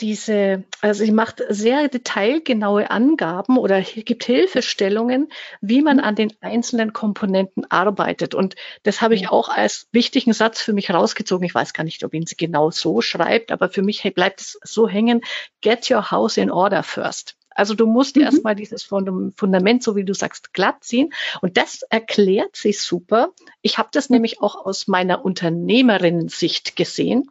diese, 0.00 0.64
also 0.82 1.04
sie 1.04 1.12
macht 1.12 1.42
sehr 1.48 1.88
detailgenaue 1.88 2.90
Angaben 2.90 3.56
oder 3.56 3.80
gibt 3.80 4.24
Hilfestellungen, 4.24 5.28
wie 5.60 5.80
man 5.80 6.00
an 6.00 6.14
den 6.14 6.32
einzelnen 6.40 6.92
Komponenten 6.92 7.64
arbeitet. 7.70 8.34
Und 8.34 8.56
das 8.82 9.00
habe 9.00 9.14
ich 9.14 9.30
auch 9.30 9.48
als 9.48 9.88
wichtigen 9.92 10.32
Satz 10.32 10.60
für 10.60 10.74
mich 10.74 10.90
rausgezogen. 10.90 11.46
Ich 11.46 11.54
weiß 11.54 11.72
gar 11.72 11.84
nicht, 11.84 12.04
ob 12.04 12.12
ihn 12.12 12.26
sie 12.26 12.36
genau 12.36 12.70
so 12.70 13.00
schreibt, 13.00 13.50
aber 13.52 13.70
für 13.70 13.82
mich 13.82 14.02
bleibt 14.14 14.40
es 14.40 14.58
so 14.62 14.86
hängen. 14.86 15.22
Get 15.62 15.90
your 15.90 16.10
house 16.10 16.36
in 16.36 16.50
order 16.50 16.82
first. 16.82 17.36
Also 17.56 17.74
du 17.74 17.86
musst 17.86 18.16
mhm. 18.16 18.22
erstmal 18.22 18.54
dieses 18.54 18.84
Fundament, 18.84 19.82
so 19.82 19.96
wie 19.96 20.04
du 20.04 20.14
sagst, 20.14 20.52
glatt 20.52 20.84
ziehen. 20.84 21.12
Und 21.40 21.56
das 21.56 21.82
erklärt 21.82 22.56
sich 22.56 22.80
super. 22.80 23.30
Ich 23.62 23.78
habe 23.78 23.88
das 23.92 24.08
mhm. 24.08 24.16
nämlich 24.16 24.40
auch 24.40 24.64
aus 24.64 24.86
meiner 24.86 25.24
Unternehmerinnen-Sicht 25.24 26.76
gesehen 26.76 27.30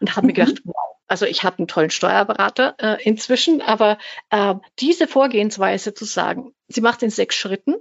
und 0.00 0.10
habe 0.16 0.22
mhm. 0.22 0.26
mir 0.28 0.32
gedacht, 0.34 0.62
wow, 0.64 0.92
also 1.08 1.26
ich 1.26 1.42
habe 1.42 1.58
einen 1.58 1.68
tollen 1.68 1.90
Steuerberater 1.90 2.74
äh, 2.78 3.02
inzwischen, 3.02 3.60
aber 3.60 3.98
äh, 4.30 4.54
diese 4.78 5.06
Vorgehensweise 5.06 5.92
zu 5.92 6.06
sagen, 6.06 6.54
sie 6.68 6.80
macht 6.80 7.02
in 7.02 7.10
sechs 7.10 7.34
Schritten 7.34 7.74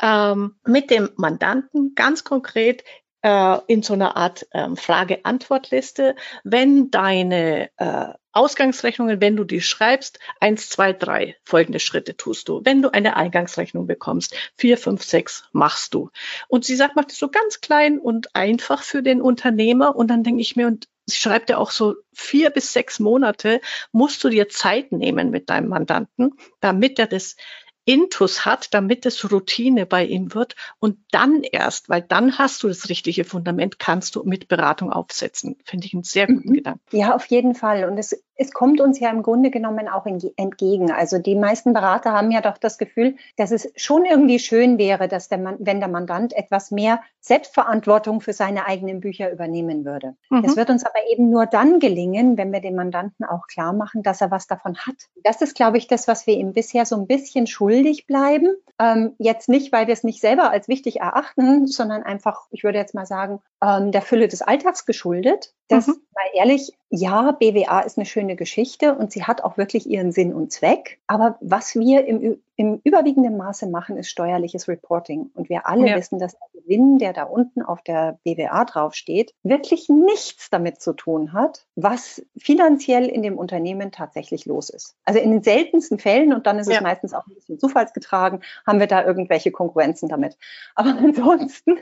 ähm, 0.00 0.56
mit 0.64 0.90
dem 0.90 1.10
Mandanten 1.16 1.94
ganz 1.94 2.24
konkret 2.24 2.84
äh, 3.22 3.58
in 3.66 3.82
so 3.82 3.94
einer 3.94 4.16
Art 4.16 4.46
ähm, 4.52 4.76
Frage-Antwort-Liste, 4.76 6.16
wenn 6.44 6.90
deine 6.90 7.70
äh, 7.76 8.12
Ausgangsrechnungen, 8.32 9.20
wenn 9.22 9.34
du 9.34 9.44
die 9.44 9.62
schreibst, 9.62 10.18
eins, 10.40 10.68
zwei, 10.68 10.92
drei 10.92 11.36
folgende 11.42 11.80
Schritte 11.80 12.16
tust 12.18 12.48
du. 12.48 12.60
Wenn 12.64 12.82
du 12.82 12.92
eine 12.92 13.16
Eingangsrechnung 13.16 13.86
bekommst, 13.86 14.36
vier, 14.56 14.76
fünf, 14.76 15.02
sechs 15.02 15.44
machst 15.52 15.94
du. 15.94 16.10
Und 16.48 16.64
sie 16.66 16.76
sagt, 16.76 16.96
macht 16.96 17.12
es 17.12 17.18
so 17.18 17.28
ganz 17.28 17.62
klein 17.62 17.98
und 17.98 18.36
einfach 18.36 18.82
für 18.82 19.02
den 19.02 19.22
Unternehmer. 19.22 19.96
Und 19.96 20.08
dann 20.08 20.22
denke 20.22 20.42
ich 20.42 20.54
mir, 20.54 20.66
und 20.66 20.86
sie 21.06 21.16
schreibt 21.16 21.48
ja 21.48 21.56
auch 21.56 21.70
so 21.70 21.94
vier 22.12 22.50
bis 22.50 22.74
sechs 22.74 22.98
Monate 22.98 23.60
musst 23.92 24.22
du 24.22 24.28
dir 24.28 24.48
Zeit 24.50 24.92
nehmen 24.92 25.30
mit 25.30 25.48
deinem 25.48 25.68
Mandanten, 25.68 26.34
damit 26.60 26.98
er 26.98 27.06
das 27.06 27.36
Intus 27.86 28.44
hat, 28.44 28.74
damit 28.74 29.06
es 29.06 29.30
Routine 29.30 29.86
bei 29.86 30.04
ihm 30.04 30.34
wird. 30.34 30.56
Und 30.80 30.98
dann 31.12 31.42
erst, 31.42 31.88
weil 31.88 32.02
dann 32.02 32.36
hast 32.36 32.62
du 32.62 32.68
das 32.68 32.88
richtige 32.88 33.24
Fundament, 33.24 33.78
kannst 33.78 34.16
du 34.16 34.24
mit 34.24 34.48
Beratung 34.48 34.92
aufsetzen. 34.92 35.56
Finde 35.64 35.86
ich 35.86 35.94
einen 35.94 36.02
sehr 36.02 36.26
guten 36.26 36.50
mhm. 36.50 36.54
Gedanken. 36.54 36.96
Ja, 36.96 37.14
auf 37.14 37.26
jeden 37.26 37.54
Fall. 37.54 37.88
Und 37.88 37.96
es, 37.96 38.22
es 38.36 38.52
kommt 38.52 38.80
uns 38.80 39.00
ja 39.00 39.10
im 39.10 39.22
Grunde 39.22 39.50
genommen 39.50 39.88
auch 39.88 40.06
entgegen. 40.06 40.90
Also 40.90 41.18
die 41.18 41.34
meisten 41.34 41.72
Berater 41.72 42.12
haben 42.12 42.30
ja 42.30 42.40
doch 42.40 42.58
das 42.58 42.78
Gefühl, 42.78 43.16
dass 43.36 43.50
es 43.50 43.72
schon 43.76 44.04
irgendwie 44.04 44.38
schön 44.38 44.78
wäre, 44.78 45.08
dass 45.08 45.28
der 45.28 45.38
Mann, 45.38 45.56
wenn 45.58 45.80
der 45.80 45.88
Mandant 45.88 46.34
etwas 46.34 46.70
mehr 46.70 47.00
Selbstverantwortung 47.20 48.20
für 48.20 48.32
seine 48.32 48.66
eigenen 48.66 49.00
Bücher 49.00 49.32
übernehmen 49.32 49.84
würde. 49.84 50.14
Mhm. 50.30 50.44
Es 50.44 50.56
wird 50.56 50.70
uns 50.70 50.84
aber 50.84 50.98
eben 51.10 51.30
nur 51.30 51.46
dann 51.46 51.80
gelingen, 51.80 52.36
wenn 52.36 52.52
wir 52.52 52.60
dem 52.60 52.76
Mandanten 52.76 53.24
auch 53.24 53.46
klar 53.46 53.72
machen, 53.72 54.02
dass 54.02 54.20
er 54.20 54.30
was 54.30 54.46
davon 54.46 54.76
hat. 54.76 54.96
Das 55.24 55.40
ist, 55.40 55.56
glaube 55.56 55.78
ich, 55.78 55.88
das, 55.88 56.06
was 56.06 56.26
wir 56.26 56.34
ihm 56.34 56.52
bisher 56.52 56.86
so 56.86 56.96
ein 56.96 57.06
bisschen 57.06 57.46
schuldig 57.46 58.06
bleiben. 58.06 58.54
Ähm, 58.78 59.14
jetzt 59.18 59.48
nicht, 59.48 59.72
weil 59.72 59.86
wir 59.86 59.94
es 59.94 60.04
nicht 60.04 60.20
selber 60.20 60.50
als 60.50 60.68
wichtig 60.68 61.00
erachten, 61.00 61.66
sondern 61.66 62.02
einfach, 62.02 62.46
ich 62.50 62.62
würde 62.62 62.78
jetzt 62.78 62.94
mal 62.94 63.06
sagen, 63.06 63.40
ähm, 63.62 63.90
der 63.90 64.02
Fülle 64.02 64.28
des 64.28 64.42
Alltags 64.42 64.86
geschuldet. 64.86 65.54
Das, 65.68 65.86
mhm. 65.86 65.94
mal 66.14 66.24
ehrlich, 66.34 66.72
ja, 66.88 67.32
BWA 67.32 67.80
ist 67.80 67.98
eine 67.98 68.06
schöne 68.06 68.36
Geschichte 68.36 68.94
und 68.94 69.10
sie 69.10 69.24
hat 69.24 69.42
auch 69.42 69.56
wirklich 69.56 69.88
ihren 69.88 70.12
Sinn 70.12 70.32
und 70.32 70.52
Zweck. 70.52 71.00
Aber 71.08 71.36
was 71.40 71.74
wir 71.74 72.06
im, 72.06 72.40
im 72.54 72.80
überwiegenden 72.84 73.36
Maße 73.36 73.66
machen, 73.66 73.96
ist 73.96 74.08
steuerliches 74.08 74.68
Reporting. 74.68 75.30
Und 75.34 75.48
wir 75.48 75.66
alle 75.66 75.88
ja. 75.88 75.96
wissen, 75.96 76.20
dass 76.20 76.36
der 76.38 76.62
Gewinn, 76.62 76.98
der 76.98 77.12
da 77.12 77.24
unten 77.24 77.62
auf 77.62 77.82
der 77.82 78.18
BWA 78.24 78.64
draufsteht, 78.64 79.34
wirklich 79.42 79.88
nichts 79.88 80.48
damit 80.48 80.80
zu 80.80 80.92
tun 80.92 81.32
hat, 81.32 81.66
was 81.74 82.24
finanziell 82.38 83.06
in 83.06 83.22
dem 83.22 83.36
Unternehmen 83.36 83.90
tatsächlich 83.90 84.46
los 84.46 84.70
ist. 84.70 84.94
Also 85.04 85.18
in 85.18 85.32
den 85.32 85.42
seltensten 85.42 85.98
Fällen, 85.98 86.32
und 86.32 86.46
dann 86.46 86.58
ist 86.60 86.70
ja. 86.70 86.76
es 86.76 86.82
meistens 86.82 87.14
auch 87.14 87.26
ein 87.26 87.34
bisschen 87.34 87.58
zufallsgetragen, 87.58 88.42
haben 88.64 88.78
wir 88.78 88.86
da 88.86 89.04
irgendwelche 89.04 89.50
Konkurrenzen 89.50 90.08
damit. 90.08 90.38
Aber 90.76 90.90
ansonsten 90.98 91.78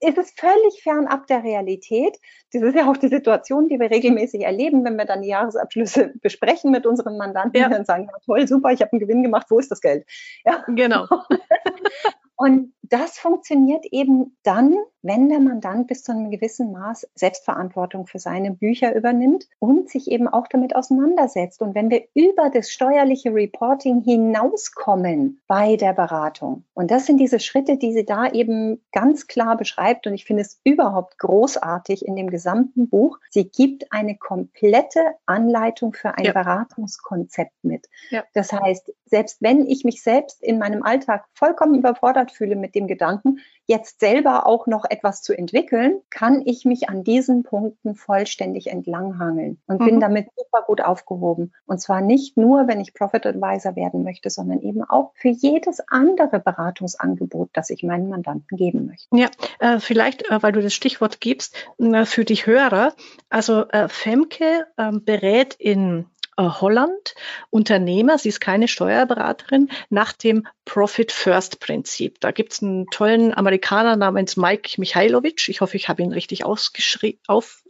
ist 0.00 0.18
es 0.18 0.32
völlig 0.32 0.82
fernab 0.82 1.26
der 1.26 1.44
Realität. 1.44 2.18
Das 2.52 2.62
ist 2.62 2.74
ja 2.74 2.90
auch 2.90 2.96
die 2.96 3.09
Situation, 3.10 3.68
die 3.68 3.78
wir 3.78 3.90
regelmäßig 3.90 4.42
erleben, 4.42 4.84
wenn 4.84 4.96
wir 4.96 5.04
dann 5.04 5.22
die 5.22 5.28
Jahresabschlüsse 5.28 6.14
besprechen 6.22 6.70
mit 6.70 6.86
unseren 6.86 7.16
Mandanten 7.16 7.60
ja. 7.60 7.76
und 7.76 7.86
sagen, 7.86 8.08
ja, 8.10 8.18
toll, 8.24 8.48
super, 8.48 8.70
ich 8.70 8.80
habe 8.80 8.92
einen 8.92 9.00
Gewinn 9.00 9.22
gemacht, 9.22 9.46
wo 9.50 9.58
ist 9.58 9.70
das 9.70 9.80
Geld? 9.80 10.06
Ja. 10.44 10.64
Genau. 10.68 11.06
Und 12.36 12.72
das 12.90 13.18
funktioniert 13.18 13.86
eben 13.86 14.36
dann, 14.42 14.76
wenn 15.02 15.28
der 15.28 15.40
Mandant 15.40 15.86
bis 15.86 16.02
zu 16.02 16.12
einem 16.12 16.30
gewissen 16.30 16.72
Maß 16.72 17.08
Selbstverantwortung 17.14 18.06
für 18.06 18.18
seine 18.18 18.50
Bücher 18.50 18.94
übernimmt 18.94 19.46
und 19.58 19.88
sich 19.88 20.10
eben 20.10 20.28
auch 20.28 20.46
damit 20.48 20.76
auseinandersetzt. 20.76 21.62
Und 21.62 21.74
wenn 21.74 21.88
wir 21.88 22.04
über 22.14 22.50
das 22.50 22.70
steuerliche 22.70 23.32
Reporting 23.32 24.02
hinauskommen 24.02 25.40
bei 25.46 25.76
der 25.76 25.94
Beratung. 25.94 26.64
Und 26.74 26.90
das 26.90 27.06
sind 27.06 27.18
diese 27.18 27.40
Schritte, 27.40 27.78
die 27.78 27.92
sie 27.92 28.04
da 28.04 28.28
eben 28.30 28.82
ganz 28.92 29.26
klar 29.26 29.56
beschreibt. 29.56 30.06
Und 30.06 30.14
ich 30.14 30.24
finde 30.24 30.42
es 30.42 30.60
überhaupt 30.64 31.18
großartig 31.18 32.04
in 32.04 32.16
dem 32.16 32.28
gesamten 32.28 32.88
Buch. 32.88 33.18
Sie 33.30 33.48
gibt 33.48 33.92
eine 33.92 34.16
komplette 34.16 35.00
Anleitung 35.26 35.92
für 35.92 36.18
ein 36.18 36.24
ja. 36.24 36.32
Beratungskonzept 36.32 37.52
mit. 37.62 37.88
Ja. 38.10 38.24
Das 38.34 38.52
heißt, 38.52 38.92
selbst 39.06 39.40
wenn 39.40 39.66
ich 39.66 39.84
mich 39.84 40.02
selbst 40.02 40.42
in 40.42 40.58
meinem 40.58 40.82
Alltag 40.82 41.24
vollkommen 41.34 41.74
überfordert 41.74 42.32
fühle 42.32 42.56
mit 42.56 42.74
dem 42.74 42.79
Gedanken, 42.86 43.38
jetzt 43.66 44.00
selber 44.00 44.46
auch 44.46 44.66
noch 44.66 44.84
etwas 44.88 45.22
zu 45.22 45.32
entwickeln, 45.32 46.00
kann 46.10 46.42
ich 46.44 46.64
mich 46.64 46.88
an 46.88 47.04
diesen 47.04 47.44
Punkten 47.44 47.94
vollständig 47.94 48.66
entlanghangeln 48.66 49.60
und 49.66 49.80
mhm. 49.80 49.84
bin 49.84 50.00
damit 50.00 50.28
super 50.36 50.64
gut 50.66 50.80
aufgehoben. 50.80 51.52
Und 51.66 51.80
zwar 51.80 52.00
nicht 52.00 52.36
nur, 52.36 52.66
wenn 52.66 52.80
ich 52.80 52.94
Profit 52.94 53.26
Advisor 53.26 53.76
werden 53.76 54.02
möchte, 54.02 54.28
sondern 54.28 54.60
eben 54.60 54.82
auch 54.82 55.12
für 55.14 55.28
jedes 55.28 55.80
andere 55.88 56.40
Beratungsangebot, 56.40 57.50
das 57.52 57.70
ich 57.70 57.82
meinen 57.82 58.08
Mandanten 58.08 58.56
geben 58.56 58.86
möchte. 58.86 59.06
Ja, 59.16 59.28
äh, 59.60 59.78
vielleicht, 59.78 60.28
äh, 60.30 60.42
weil 60.42 60.52
du 60.52 60.62
das 60.62 60.74
Stichwort 60.74 61.20
gibst, 61.20 61.54
äh, 61.78 62.04
für 62.04 62.24
die 62.24 62.34
Hörer. 62.34 62.94
Also 63.28 63.68
äh, 63.68 63.88
Femke 63.88 64.66
ähm, 64.78 65.04
berät 65.04 65.54
in 65.54 66.06
Holland 66.48 67.14
Unternehmer, 67.50 68.18
sie 68.18 68.28
ist 68.30 68.40
keine 68.40 68.68
Steuerberaterin, 68.68 69.70
nach 69.88 70.12
dem 70.12 70.46
Profit 70.64 71.12
First 71.12 71.60
Prinzip. 71.60 72.20
Da 72.20 72.30
gibt 72.30 72.52
es 72.52 72.62
einen 72.62 72.86
tollen 72.86 73.36
Amerikaner 73.36 73.96
namens 73.96 74.36
Mike 74.36 74.74
Michailovic. 74.78 75.48
Ich 75.48 75.60
hoffe, 75.60 75.76
ich 75.76 75.88
habe 75.88 76.02
ihn 76.02 76.12
richtig 76.12 76.44
auf, 76.44 77.62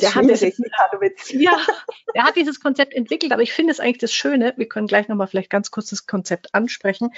Der 0.00 0.14
hat, 0.14 0.24
dieses, 0.24 0.58
ja, 1.32 1.58
der 2.14 2.24
hat 2.24 2.36
dieses 2.36 2.60
Konzept 2.60 2.94
entwickelt, 2.94 3.32
aber 3.32 3.42
ich 3.42 3.52
finde 3.52 3.72
es 3.72 3.80
eigentlich 3.80 3.98
das 3.98 4.12
Schöne. 4.12 4.54
Wir 4.56 4.68
können 4.68 4.86
gleich 4.86 5.08
nochmal 5.08 5.26
vielleicht 5.26 5.50
ganz 5.50 5.70
kurz 5.70 5.90
das 5.90 6.06
Konzept 6.06 6.54
ansprechen. 6.54 7.10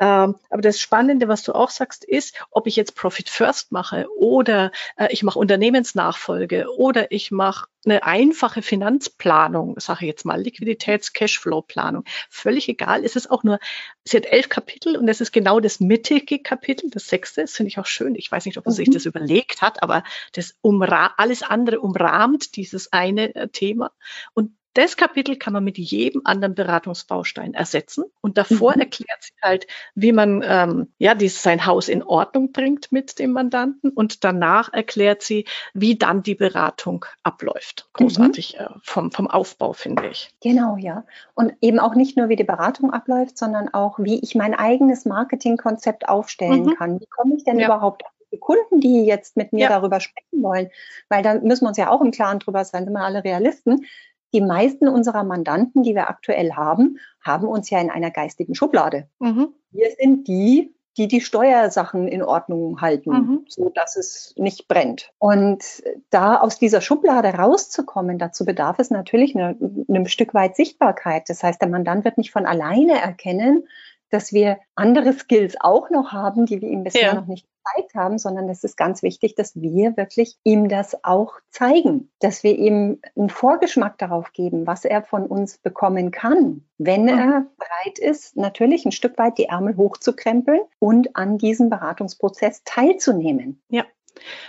Ähm, 0.00 0.36
aber 0.50 0.62
das 0.62 0.80
Spannende, 0.80 1.28
was 1.28 1.42
du 1.42 1.52
auch 1.52 1.70
sagst, 1.70 2.04
ist, 2.04 2.34
ob 2.50 2.66
ich 2.66 2.76
jetzt 2.76 2.94
Profit 2.94 3.28
First 3.28 3.72
mache 3.72 4.06
oder 4.16 4.72
äh, 4.96 5.08
ich 5.10 5.22
mache 5.22 5.38
Unternehmensnachfolge 5.38 6.66
oder 6.76 7.10
ich 7.12 7.30
mache 7.30 7.66
eine 7.86 8.02
einfache 8.02 8.62
Finanzplanung, 8.62 9.78
sage 9.78 10.00
ich 10.02 10.08
jetzt 10.08 10.24
mal, 10.24 10.40
Liquiditäts-Cashflow-Planung, 10.40 12.04
völlig 12.28 12.68
egal. 12.68 13.04
Es 13.04 13.16
ist 13.16 13.30
auch 13.30 13.44
nur, 13.44 13.58
sie 14.04 14.16
hat 14.16 14.26
elf 14.26 14.48
Kapitel 14.48 14.96
und 14.96 15.08
es 15.08 15.20
ist 15.20 15.32
genau 15.32 15.60
das 15.60 15.80
mittige 15.80 16.40
Kapitel, 16.40 16.90
das 16.90 17.06
sechste, 17.06 17.42
das 17.42 17.52
finde 17.52 17.68
ich 17.68 17.78
auch 17.78 17.86
schön. 17.86 18.14
Ich 18.16 18.30
weiß 18.30 18.44
nicht, 18.46 18.58
ob 18.58 18.66
er 18.66 18.72
mhm. 18.72 18.76
sich 18.76 18.90
das 18.90 19.06
überlegt 19.06 19.62
hat, 19.62 19.82
aber 19.82 20.02
das 20.32 20.56
umra 20.60 21.14
alles 21.16 21.42
andere 21.42 21.75
umrahmt 21.80 22.56
dieses 22.56 22.92
eine 22.92 23.34
äh, 23.34 23.48
Thema. 23.48 23.92
Und 24.34 24.52
das 24.76 24.98
Kapitel 24.98 25.36
kann 25.36 25.54
man 25.54 25.64
mit 25.64 25.78
jedem 25.78 26.20
anderen 26.24 26.54
Beratungsbaustein 26.54 27.54
ersetzen. 27.54 28.04
Und 28.20 28.36
davor 28.36 28.74
mhm. 28.74 28.82
erklärt 28.82 29.22
sie 29.22 29.32
halt, 29.42 29.66
wie 29.94 30.12
man 30.12 30.44
ähm, 30.46 30.92
ja 30.98 31.14
dieses, 31.14 31.42
sein 31.42 31.64
Haus 31.64 31.88
in 31.88 32.02
Ordnung 32.02 32.52
bringt 32.52 32.92
mit 32.92 33.18
dem 33.18 33.32
Mandanten. 33.32 33.88
Und 33.88 34.22
danach 34.22 34.70
erklärt 34.74 35.22
sie, 35.22 35.46
wie 35.72 35.96
dann 35.96 36.22
die 36.22 36.34
Beratung 36.34 37.06
abläuft. 37.22 37.88
Großartig 37.94 38.56
mhm. 38.58 38.66
äh, 38.66 38.68
vom, 38.82 39.12
vom 39.12 39.28
Aufbau, 39.28 39.72
finde 39.72 40.08
ich. 40.08 40.28
Genau, 40.42 40.76
ja. 40.76 41.06
Und 41.32 41.54
eben 41.62 41.78
auch 41.78 41.94
nicht 41.94 42.18
nur, 42.18 42.28
wie 42.28 42.36
die 42.36 42.44
Beratung 42.44 42.92
abläuft, 42.92 43.38
sondern 43.38 43.72
auch, 43.72 43.98
wie 43.98 44.20
ich 44.20 44.34
mein 44.34 44.52
eigenes 44.52 45.06
Marketingkonzept 45.06 46.06
aufstellen 46.06 46.66
mhm. 46.66 46.74
kann. 46.74 47.00
Wie 47.00 47.06
komme 47.06 47.34
ich 47.34 47.44
denn 47.44 47.58
ja. 47.58 47.64
überhaupt 47.68 48.04
auf 48.04 48.10
die 48.36 48.40
Kunden, 48.40 48.80
die 48.80 49.04
jetzt 49.04 49.36
mit 49.36 49.52
mir 49.52 49.64
ja. 49.64 49.68
darüber 49.68 50.00
sprechen 50.00 50.42
wollen? 50.42 50.68
Weil 51.08 51.22
da 51.22 51.34
müssen 51.34 51.64
wir 51.64 51.68
uns 51.68 51.78
ja 51.78 51.90
auch 51.90 52.02
im 52.02 52.10
Klaren 52.10 52.38
drüber 52.38 52.64
sein, 52.64 52.84
sind 52.84 52.92
wir 52.92 53.04
alle 53.04 53.24
Realisten 53.24 53.86
die 54.32 54.40
meisten 54.40 54.88
unserer 54.88 55.24
Mandanten, 55.24 55.82
die 55.82 55.94
wir 55.94 56.10
aktuell 56.10 56.52
haben, 56.52 56.98
haben 57.22 57.46
uns 57.46 57.70
ja 57.70 57.80
in 57.80 57.90
einer 57.90 58.10
geistigen 58.10 58.54
Schublade. 58.54 59.08
Mhm. 59.18 59.54
Wir 59.70 59.88
sind 59.98 60.28
die, 60.28 60.74
die 60.96 61.08
die 61.08 61.20
Steuersachen 61.20 62.08
in 62.08 62.22
Ordnung 62.22 62.80
halten, 62.80 63.10
mhm. 63.10 63.44
so 63.48 63.70
dass 63.70 63.96
es 63.96 64.34
nicht 64.36 64.68
brennt. 64.68 65.12
Und 65.18 65.82
da 66.10 66.38
aus 66.38 66.58
dieser 66.58 66.80
Schublade 66.80 67.28
rauszukommen, 67.28 68.18
dazu 68.18 68.44
bedarf 68.44 68.78
es 68.78 68.90
natürlich 68.90 69.34
eine, 69.34 69.56
einem 69.88 70.06
Stück 70.06 70.34
weit 70.34 70.56
Sichtbarkeit. 70.56 71.28
Das 71.28 71.42
heißt, 71.42 71.60
der 71.60 71.68
Mandant 71.68 72.04
wird 72.04 72.18
nicht 72.18 72.30
von 72.30 72.46
alleine 72.46 73.00
erkennen, 73.00 73.66
dass 74.10 74.32
wir 74.32 74.58
andere 74.74 75.12
Skills 75.12 75.56
auch 75.60 75.90
noch 75.90 76.12
haben, 76.12 76.46
die 76.46 76.60
wir 76.60 76.68
ihm 76.68 76.84
bisher 76.84 77.08
ja. 77.08 77.14
noch 77.14 77.26
nicht 77.26 77.46
gezeigt 77.66 77.94
haben, 77.94 78.18
sondern 78.18 78.48
es 78.48 78.64
ist 78.64 78.76
ganz 78.76 79.02
wichtig, 79.02 79.34
dass 79.34 79.56
wir 79.56 79.96
wirklich 79.96 80.36
ihm 80.44 80.68
das 80.68 81.04
auch 81.04 81.34
zeigen, 81.50 82.10
dass 82.20 82.42
wir 82.42 82.56
ihm 82.56 83.00
einen 83.16 83.30
Vorgeschmack 83.30 83.98
darauf 83.98 84.32
geben, 84.32 84.66
was 84.66 84.84
er 84.84 85.02
von 85.02 85.26
uns 85.26 85.58
bekommen 85.58 86.10
kann, 86.10 86.64
wenn 86.78 87.02
mhm. 87.02 87.08
er 87.08 87.46
bereit 87.58 87.98
ist, 87.98 88.36
natürlich 88.36 88.84
ein 88.84 88.92
Stück 88.92 89.18
weit 89.18 89.38
die 89.38 89.46
Ärmel 89.46 89.76
hochzukrempeln 89.76 90.60
und 90.78 91.16
an 91.16 91.38
diesem 91.38 91.70
Beratungsprozess 91.70 92.62
teilzunehmen. 92.64 93.62
Ja. 93.68 93.84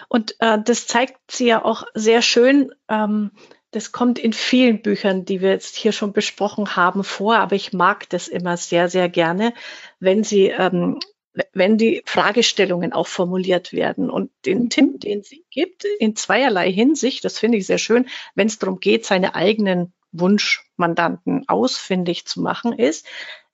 Und 0.08 0.36
äh, 0.40 0.60
das 0.64 0.88
zeigt 0.88 1.18
sie 1.30 1.48
ja 1.48 1.64
auch 1.64 1.84
sehr 1.94 2.22
schön, 2.22 2.72
ähm, 2.88 3.32
das 3.78 3.92
kommt 3.92 4.18
in 4.18 4.34
vielen 4.34 4.82
Büchern, 4.82 5.24
die 5.24 5.40
wir 5.40 5.52
jetzt 5.52 5.76
hier 5.76 5.92
schon 5.92 6.12
besprochen 6.12 6.76
haben, 6.76 7.04
vor, 7.04 7.36
aber 7.36 7.56
ich 7.56 7.74
mag 7.74 8.10
das 8.10 8.28
immer 8.28 8.58
sehr, 8.58 8.90
sehr 8.90 9.08
gerne, 9.08 9.54
wenn 10.00 10.24
sie, 10.24 10.48
ähm, 10.48 11.00
wenn 11.54 11.78
die 11.78 12.02
Fragestellungen 12.08 12.92
auch 12.92 13.06
formuliert 13.06 13.74
werden. 13.74 14.10
Und 14.10 14.32
den 14.48 14.64
mhm. 14.64 14.70
Tipp, 14.72 15.02
den 15.02 15.22
sie 15.22 15.46
gibt, 15.52 15.86
in 16.00 16.16
zweierlei 16.16 16.72
Hinsicht, 16.72 17.24
das 17.24 17.38
finde 17.38 17.60
ich 17.60 17.68
sehr 17.68 17.78
schön, 17.78 18.08
wenn 18.34 18.48
es 18.48 18.58
darum 18.58 18.80
geht, 18.80 19.06
seine 19.06 19.36
eigenen 19.36 19.94
Wunschmandanten 20.12 21.48
ausfindig 21.48 22.26
zu 22.26 22.42
machen, 22.42 22.74
ist, 22.74 23.06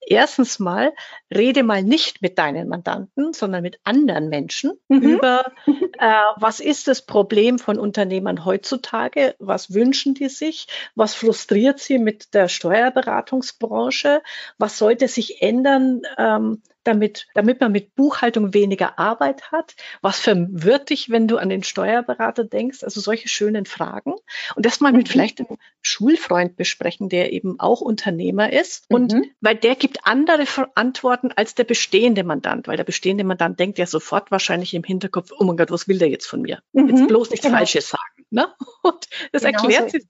erstens 0.07 0.59
mal, 0.59 0.93
rede 1.33 1.63
mal 1.63 1.83
nicht 1.83 2.21
mit 2.21 2.37
deinen 2.37 2.67
Mandanten, 2.67 3.33
sondern 3.33 3.61
mit 3.61 3.79
anderen 3.83 4.29
Menschen 4.29 4.73
mhm. 4.87 5.01
über, 5.01 5.51
äh, 5.99 6.13
was 6.37 6.59
ist 6.59 6.87
das 6.87 7.05
Problem 7.05 7.59
von 7.59 7.79
Unternehmern 7.79 8.45
heutzutage, 8.45 9.35
was 9.39 9.73
wünschen 9.73 10.13
die 10.13 10.29
sich, 10.29 10.67
was 10.95 11.13
frustriert 11.13 11.79
sie 11.79 11.99
mit 11.99 12.33
der 12.33 12.47
Steuerberatungsbranche, 12.47 14.21
was 14.57 14.77
sollte 14.77 15.07
sich 15.07 15.41
ändern, 15.41 16.01
ähm, 16.17 16.61
damit, 16.83 17.27
damit 17.33 17.59
man 17.61 17.71
mit 17.71 17.95
Buchhaltung 17.95 18.53
weniger 18.53 18.99
Arbeit 18.99 19.51
hat? 19.51 19.75
Was 20.01 20.19
verwirrt 20.19 20.89
dich, 20.89 21.09
wenn 21.09 21.27
du 21.27 21.37
an 21.37 21.49
den 21.49 21.63
Steuerberater 21.63 22.43
denkst? 22.43 22.83
Also 22.83 23.01
solche 23.01 23.27
schönen 23.27 23.65
Fragen. 23.65 24.13
Und 24.55 24.65
das 24.65 24.79
mal 24.79 24.91
mit 24.91 25.07
mhm. 25.07 25.11
vielleicht 25.11 25.39
einem 25.39 25.57
Schulfreund 25.81 26.55
besprechen, 26.55 27.09
der 27.09 27.33
eben 27.33 27.59
auch 27.59 27.81
Unternehmer 27.81 28.51
ist. 28.51 28.85
Und 28.89 29.13
mhm. 29.13 29.25
weil 29.41 29.55
der 29.55 29.75
gibt 29.75 30.05
andere 30.05 30.45
Antworten 30.75 31.31
als 31.31 31.55
der 31.55 31.63
bestehende 31.63 32.23
Mandant, 32.23 32.67
weil 32.67 32.77
der 32.77 32.83
bestehende 32.83 33.23
Mandant 33.23 33.59
denkt 33.59 33.77
ja 33.77 33.85
sofort 33.85 34.31
wahrscheinlich 34.31 34.73
im 34.73 34.83
Hinterkopf, 34.83 35.31
oh 35.37 35.43
mein 35.43 35.57
Gott, 35.57 35.71
was 35.71 35.87
will 35.87 35.97
der 35.97 36.09
jetzt 36.09 36.27
von 36.27 36.41
mir? 36.41 36.61
Mhm. 36.73 36.89
Jetzt 36.89 37.07
bloß 37.07 37.29
nichts 37.31 37.45
genau. 37.45 37.57
Falsches 37.57 37.89
sagen. 37.89 38.27
Ne? 38.29 38.47
Und 38.81 39.07
das 39.31 39.43
genau 39.43 39.59
erklärt 39.59 39.91
so. 39.91 39.99
sie. 39.99 40.07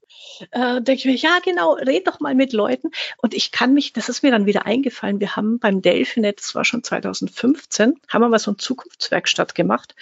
Äh, 0.50 0.80
denke 0.80 0.92
ich 0.94 1.04
mir, 1.04 1.14
ja, 1.14 1.38
genau, 1.44 1.74
red 1.74 2.06
doch 2.06 2.20
mal 2.20 2.34
mit 2.34 2.52
Leuten. 2.52 2.90
Und 3.18 3.34
ich 3.34 3.52
kann 3.52 3.74
mich, 3.74 3.92
das 3.92 4.08
ist 4.08 4.22
mir 4.22 4.30
dann 4.30 4.46
wieder 4.46 4.66
eingefallen, 4.66 5.20
wir 5.20 5.36
haben 5.36 5.58
beim 5.58 5.82
Delphinet, 5.82 6.38
das 6.38 6.54
war 6.54 6.63
schon 6.64 6.82
2015, 6.82 7.94
haben 8.08 8.22
wir 8.22 8.28
mal 8.28 8.38
so 8.38 8.50
eine 8.50 8.56
Zukunftswerkstatt 8.56 9.54
gemacht. 9.54 9.94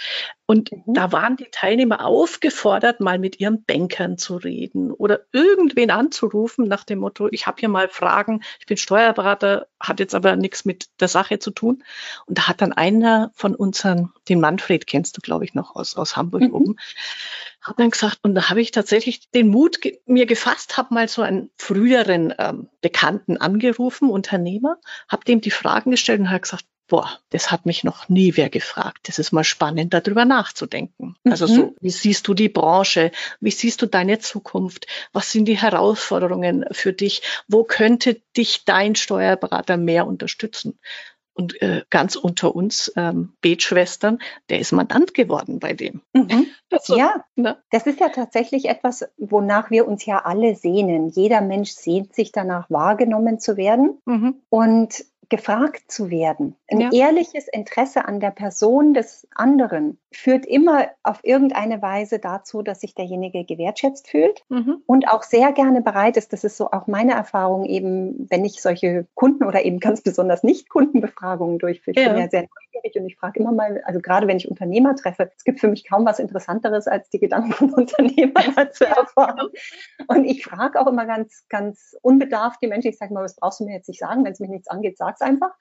Und 0.46 0.72
mhm. 0.72 0.94
da 0.94 1.12
waren 1.12 1.36
die 1.36 1.48
Teilnehmer 1.50 2.04
aufgefordert, 2.04 3.00
mal 3.00 3.18
mit 3.18 3.40
ihren 3.40 3.64
Bankern 3.64 4.18
zu 4.18 4.36
reden 4.36 4.90
oder 4.90 5.20
irgendwen 5.32 5.90
anzurufen 5.90 6.66
nach 6.66 6.84
dem 6.84 6.98
Motto, 6.98 7.28
ich 7.30 7.46
habe 7.46 7.60
hier 7.60 7.68
mal 7.68 7.88
Fragen, 7.88 8.42
ich 8.60 8.66
bin 8.66 8.76
Steuerberater, 8.76 9.66
hat 9.80 10.00
jetzt 10.00 10.14
aber 10.14 10.36
nichts 10.36 10.64
mit 10.64 10.88
der 11.00 11.08
Sache 11.08 11.38
zu 11.38 11.50
tun. 11.50 11.82
Und 12.26 12.38
da 12.38 12.48
hat 12.48 12.60
dann 12.60 12.72
einer 12.72 13.30
von 13.34 13.54
unseren, 13.54 14.12
den 14.28 14.40
Manfred 14.40 14.86
kennst 14.86 15.16
du, 15.16 15.20
glaube 15.20 15.44
ich, 15.44 15.54
noch 15.54 15.76
aus, 15.76 15.96
aus 15.96 16.16
Hamburg 16.16 16.42
mhm. 16.42 16.54
oben, 16.54 16.76
hat 17.62 17.78
dann 17.78 17.90
gesagt, 17.90 18.18
und 18.22 18.34
da 18.34 18.50
habe 18.50 18.60
ich 18.60 18.72
tatsächlich 18.72 19.30
den 19.30 19.48
Mut 19.48 19.80
ge 19.80 20.00
mir 20.06 20.26
gefasst, 20.26 20.76
habe 20.76 20.94
mal 20.94 21.08
so 21.08 21.22
einen 21.22 21.50
früheren 21.56 22.34
ähm, 22.38 22.68
Bekannten 22.80 23.36
angerufen, 23.36 24.10
Unternehmer, 24.10 24.78
habe 25.08 25.24
dem 25.24 25.40
die 25.40 25.50
Fragen 25.50 25.92
gestellt 25.92 26.20
und 26.20 26.30
hat 26.30 26.42
gesagt, 26.42 26.66
boah, 26.92 27.08
das 27.30 27.50
hat 27.50 27.64
mich 27.64 27.84
noch 27.84 28.10
nie 28.10 28.36
wer 28.36 28.50
gefragt. 28.50 29.08
Das 29.08 29.18
ist 29.18 29.32
mal 29.32 29.44
spannend, 29.44 29.94
darüber 29.94 30.26
nachzudenken. 30.26 31.16
Mhm. 31.22 31.32
Also 31.32 31.46
so, 31.46 31.74
wie 31.80 31.90
siehst 31.90 32.28
du 32.28 32.34
die 32.34 32.50
Branche? 32.50 33.12
Wie 33.40 33.50
siehst 33.50 33.80
du 33.80 33.86
deine 33.86 34.18
Zukunft? 34.18 34.86
Was 35.14 35.32
sind 35.32 35.46
die 35.46 35.56
Herausforderungen 35.56 36.66
für 36.70 36.92
dich? 36.92 37.22
Wo 37.48 37.64
könnte 37.64 38.20
dich 38.36 38.66
dein 38.66 38.94
Steuerberater 38.94 39.78
mehr 39.78 40.06
unterstützen? 40.06 40.78
Und 41.34 41.60
äh, 41.62 41.82
ganz 41.88 42.16
unter 42.16 42.54
uns 42.54 42.92
ähm, 42.96 43.32
Betschwestern, 43.40 44.18
der 44.50 44.58
ist 44.58 44.72
Mandant 44.72 45.14
geworden 45.14 45.60
bei 45.60 45.72
dem. 45.72 46.02
Mhm. 46.12 46.46
Also, 46.70 46.96
ja, 46.96 47.24
ne? 47.36 47.56
das 47.70 47.86
ist 47.86 48.00
ja 48.00 48.10
tatsächlich 48.10 48.68
etwas, 48.68 49.08
wonach 49.16 49.70
wir 49.70 49.88
uns 49.88 50.04
ja 50.04 50.24
alle 50.24 50.54
sehnen. 50.54 51.08
Jeder 51.08 51.40
Mensch 51.40 51.70
sehnt 51.70 52.14
sich 52.14 52.32
danach, 52.32 52.68
wahrgenommen 52.70 53.38
zu 53.40 53.56
werden. 53.56 53.98
Mhm. 54.04 54.42
Und 54.50 55.04
gefragt 55.32 55.90
zu 55.90 56.10
werden. 56.10 56.56
Ein 56.68 56.80
ja. 56.80 56.90
ehrliches 56.92 57.48
Interesse 57.48 58.04
an 58.04 58.20
der 58.20 58.32
Person 58.32 58.92
des 58.92 59.26
anderen 59.34 59.98
führt 60.16 60.46
immer 60.46 60.88
auf 61.02 61.20
irgendeine 61.22 61.82
Weise 61.82 62.18
dazu, 62.18 62.62
dass 62.62 62.80
sich 62.80 62.94
derjenige 62.94 63.44
gewertschätzt 63.44 64.08
fühlt 64.08 64.44
mhm. 64.48 64.82
und 64.86 65.08
auch 65.08 65.22
sehr 65.22 65.52
gerne 65.52 65.82
bereit 65.82 66.16
ist. 66.16 66.32
Das 66.32 66.44
ist 66.44 66.56
so 66.56 66.70
auch 66.70 66.86
meine 66.86 67.12
Erfahrung 67.12 67.64
eben, 67.66 68.26
wenn 68.30 68.44
ich 68.44 68.62
solche 68.62 69.06
Kunden 69.14 69.44
oder 69.44 69.64
eben 69.64 69.80
ganz 69.80 70.02
besonders 70.02 70.42
nicht 70.42 70.68
Kundenbefragungen 70.68 71.58
durchführe. 71.58 71.98
Ich 71.98 72.06
ja. 72.06 72.12
bin 72.12 72.22
ja 72.22 72.28
sehr 72.28 72.42
neugierig 72.42 72.96
und 72.96 73.06
ich 73.06 73.16
frage 73.16 73.40
immer 73.40 73.52
mal, 73.52 73.82
also 73.84 74.00
gerade 74.00 74.26
wenn 74.26 74.36
ich 74.36 74.48
Unternehmer 74.48 74.94
treffe, 74.96 75.30
es 75.36 75.44
gibt 75.44 75.60
für 75.60 75.68
mich 75.68 75.88
kaum 75.88 76.04
was 76.04 76.18
Interessanteres 76.18 76.86
als 76.86 77.08
die 77.10 77.18
Gedanken 77.18 77.52
von 77.52 77.72
Unternehmern 77.72 78.68
zu 78.72 78.86
erfahren. 78.86 79.48
Und 80.06 80.24
ich 80.24 80.44
frage 80.44 80.80
auch 80.80 80.86
immer 80.86 81.06
ganz, 81.06 81.44
ganz 81.48 81.96
unbedarft 82.02 82.60
die 82.62 82.68
Menschen, 82.68 82.88
ich 82.88 82.98
sage 82.98 83.14
mal, 83.14 83.24
was 83.24 83.36
brauchst 83.36 83.60
du 83.60 83.64
mir 83.64 83.74
jetzt 83.74 83.88
nicht 83.88 84.00
sagen, 84.00 84.24
wenn 84.24 84.32
es 84.32 84.40
mich 84.40 84.50
nichts 84.50 84.68
angeht, 84.68 84.98
sag's 84.98 85.20
einfach. 85.20 85.52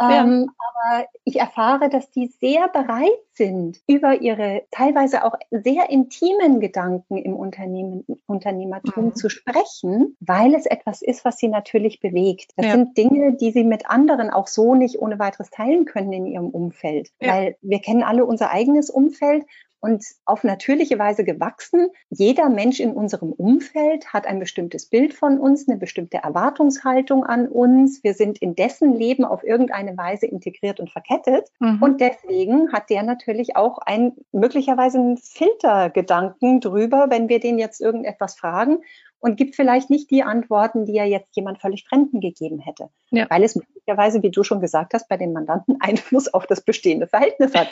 Ja. 0.00 0.22
Ähm, 0.22 0.50
aber 0.58 1.06
ich 1.24 1.40
erfahre, 1.40 1.88
dass 1.88 2.10
die 2.10 2.28
sehr 2.40 2.68
bereit 2.68 3.10
sind, 3.32 3.80
über 3.86 4.20
ihre 4.20 4.62
teilweise 4.70 5.24
auch 5.24 5.34
sehr 5.50 5.90
intimen 5.90 6.60
Gedanken 6.60 7.16
im 7.16 7.34
Unternehmen, 7.34 8.04
Unternehmertum 8.26 9.06
mhm. 9.06 9.14
zu 9.14 9.28
sprechen, 9.28 10.16
weil 10.20 10.54
es 10.54 10.66
etwas 10.66 11.02
ist, 11.02 11.24
was 11.24 11.38
sie 11.38 11.48
natürlich 11.48 12.00
bewegt. 12.00 12.52
Das 12.56 12.66
ja. 12.66 12.72
sind 12.72 12.96
Dinge, 12.96 13.34
die 13.34 13.50
sie 13.50 13.64
mit 13.64 13.88
anderen 13.88 14.30
auch 14.30 14.46
so 14.46 14.74
nicht 14.74 15.00
ohne 15.00 15.18
weiteres 15.18 15.50
teilen 15.50 15.84
können 15.84 16.12
in 16.12 16.26
ihrem 16.26 16.50
Umfeld. 16.50 17.10
Ja. 17.20 17.34
Weil 17.34 17.56
wir 17.62 17.80
kennen 17.80 18.02
alle 18.02 18.24
unser 18.24 18.50
eigenes 18.50 18.90
Umfeld 18.90 19.44
und 19.80 20.04
auf 20.24 20.44
natürliche 20.44 20.98
Weise 20.98 21.24
gewachsen. 21.24 21.88
Jeder 22.10 22.48
Mensch 22.48 22.80
in 22.80 22.92
unserem 22.92 23.32
Umfeld 23.32 24.12
hat 24.12 24.26
ein 24.26 24.38
bestimmtes 24.38 24.86
Bild 24.86 25.14
von 25.14 25.38
uns, 25.38 25.68
eine 25.68 25.78
bestimmte 25.78 26.18
Erwartungshaltung 26.18 27.24
an 27.24 27.48
uns. 27.48 28.02
Wir 28.02 28.14
sind 28.14 28.38
in 28.38 28.54
dessen 28.54 28.94
Leben 28.94 29.24
auf 29.24 29.44
irgendeine 29.44 29.96
Weise 29.96 30.26
integriert 30.26 30.80
und 30.80 30.90
verkettet. 30.90 31.48
Mhm. 31.60 31.82
Und 31.82 32.00
deswegen 32.00 32.72
hat 32.72 32.90
der 32.90 33.02
natürlich 33.02 33.56
auch 33.56 33.78
ein 33.78 34.12
möglicherweise 34.32 34.98
einen 34.98 35.16
Filtergedanken 35.16 36.60
drüber, 36.60 37.06
wenn 37.10 37.28
wir 37.28 37.40
den 37.40 37.58
jetzt 37.58 37.80
irgendetwas 37.80 38.36
fragen 38.36 38.78
und 39.20 39.36
gibt 39.36 39.56
vielleicht 39.56 39.90
nicht 39.90 40.10
die 40.10 40.22
Antworten, 40.22 40.86
die 40.86 40.96
er 40.96 41.06
jetzt 41.06 41.34
jemand 41.36 41.60
völlig 41.60 41.84
Fremden 41.84 42.20
gegeben 42.20 42.58
hätte. 42.58 42.90
Ja. 43.10 43.26
Weil 43.28 43.42
es 43.42 43.56
möglicherweise, 43.56 44.22
wie 44.22 44.30
du 44.30 44.42
schon 44.42 44.60
gesagt 44.60 44.94
hast, 44.94 45.08
bei 45.08 45.16
den 45.16 45.32
Mandanten 45.32 45.76
Einfluss 45.80 46.32
auf 46.32 46.46
das 46.46 46.60
bestehende 46.60 47.06
Verhältnis 47.06 47.54
hat. 47.54 47.68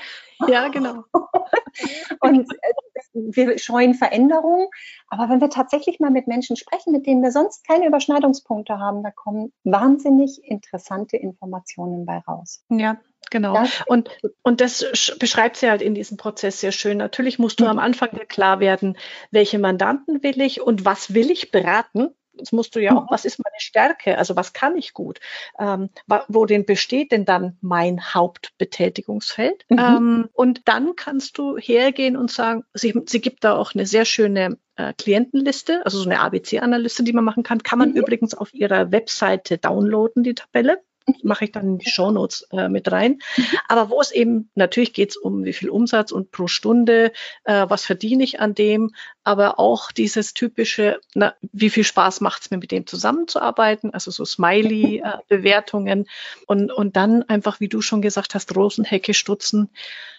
Ja, 0.49 0.69
genau. 0.69 1.05
und 2.21 2.51
äh, 2.53 2.73
wir 3.13 3.59
scheuen 3.59 3.95
Veränderungen. 3.95 4.69
Aber 5.09 5.29
wenn 5.29 5.41
wir 5.41 5.51
tatsächlich 5.51 6.01
mal 6.01 6.11
mit 6.11 6.27
Menschen 6.27 6.57
sprechen, 6.57 6.93
mit 6.93 7.07
denen 7.07 7.23
wir 7.23 7.31
sonst 7.31 7.67
keine 7.67 7.87
Überschneidungspunkte 7.87 8.79
haben, 8.79 9.03
da 9.03 9.11
kommen 9.11 9.53
wahnsinnig 9.65 10.41
interessante 10.45 11.17
Informationen 11.17 12.07
bei 12.07 12.19
raus. 12.19 12.65
Ja, 12.69 12.99
Genau. 13.31 13.65
Und, 13.87 14.11
und 14.43 14.61
das 14.61 14.87
beschreibt 15.19 15.57
sie 15.57 15.69
halt 15.69 15.83
in 15.83 15.95
diesem 15.95 16.17
Prozess 16.17 16.61
sehr 16.61 16.73
schön. 16.73 16.99
Natürlich 16.99 17.39
musst 17.39 17.61
du 17.61 17.65
mhm. 17.65 17.71
am 17.71 17.79
Anfang 17.79 18.11
dir 18.11 18.27
klar 18.27 18.61
werden, 18.61 18.97
welche 19.31 19.59
Mandanten 19.59 20.23
will 20.23 20.41
ich 20.41 20.61
und 20.61 20.85
was 20.85 21.15
will 21.15 21.31
ich 21.31 21.51
beraten. 21.51 22.11
Das 22.39 22.53
musst 22.53 22.77
du 22.77 22.81
ja 22.81 22.95
auch, 22.95 23.05
mhm. 23.05 23.11
was 23.11 23.25
ist 23.25 23.39
meine 23.39 23.59
Stärke? 23.61 24.19
Also 24.19 24.37
was 24.37 24.53
kann 24.53 24.77
ich 24.77 24.93
gut? 24.93 25.21
Ähm, 25.59 25.91
wo 26.29 26.45
denn 26.45 26.67
besteht 26.67 27.13
denn 27.13 27.25
dann 27.25 27.57
mein 27.61 28.15
Hauptbetätigungsfeld? 28.15 29.65
Mhm. 29.69 29.79
Ähm, 29.79 30.29
und 30.33 30.69
dann 30.69 30.97
kannst 30.97 31.39
du 31.39 31.57
hergehen 31.57 32.17
und 32.17 32.31
sagen, 32.31 32.65
sie, 32.75 32.95
sie 33.07 33.21
gibt 33.21 33.45
da 33.45 33.57
auch 33.57 33.75
eine 33.75 33.87
sehr 33.87 34.05
schöne 34.05 34.59
äh, 34.77 34.93
Klientenliste, 34.93 35.85
also 35.85 35.99
so 35.99 36.09
eine 36.09 36.21
ABC-Analyse, 36.21 37.05
die 37.05 37.13
man 37.13 37.25
machen 37.25 37.43
kann, 37.43 37.63
kann 37.63 37.79
man 37.79 37.91
mhm. 37.91 37.97
übrigens 37.97 38.35
auf 38.35 38.53
ihrer 38.53 38.93
Webseite 38.93 39.59
downloaden, 39.59 40.23
die 40.23 40.35
Tabelle 40.35 40.83
mache 41.23 41.45
ich 41.45 41.53
dann 41.53 41.67
in 41.67 41.79
die 41.79 41.91
Shownotes 41.91 42.49
äh, 42.53 42.69
mit 42.69 42.91
rein. 42.91 43.21
Aber 43.69 43.91
wo 43.91 44.01
es 44.01 44.11
eben, 44.11 44.51
natürlich 44.55 44.93
geht 44.93 45.11
es 45.11 45.17
um 45.17 45.45
wie 45.45 45.53
viel 45.53 45.71
Umsatz 45.71 46.13
und 46.13 46.31
pro 46.31 46.47
Stunde, 46.47 47.13
äh, 47.45 47.67
was 47.69 47.85
verdiene 47.85 48.25
ich 48.25 48.41
an 48.41 48.55
dem, 48.55 48.95
aber 49.25 49.59
auch 49.59 49.93
dieses 49.93 50.35
typische, 50.35 51.01
na, 51.15 51.35
wie 51.53 51.71
viel 51.71 51.85
Spaß 51.85 52.21
macht 52.21 52.43
es 52.43 52.51
mir 52.51 52.59
mit 52.59 52.71
dem 52.71 52.87
zusammenzuarbeiten, 52.87 53.93
also 53.93 54.11
so 54.11 54.25
Smiley-Bewertungen 54.25 56.03
äh, 56.03 56.41
und, 56.47 56.73
und 56.73 56.97
dann 56.97 57.23
einfach, 57.25 57.61
wie 57.61 57.69
du 57.69 57.83
schon 57.83 58.03
gesagt 58.03 58.35
hast, 58.35 58.55
Rosenhecke 58.57 59.15
stutzen. 59.15 59.71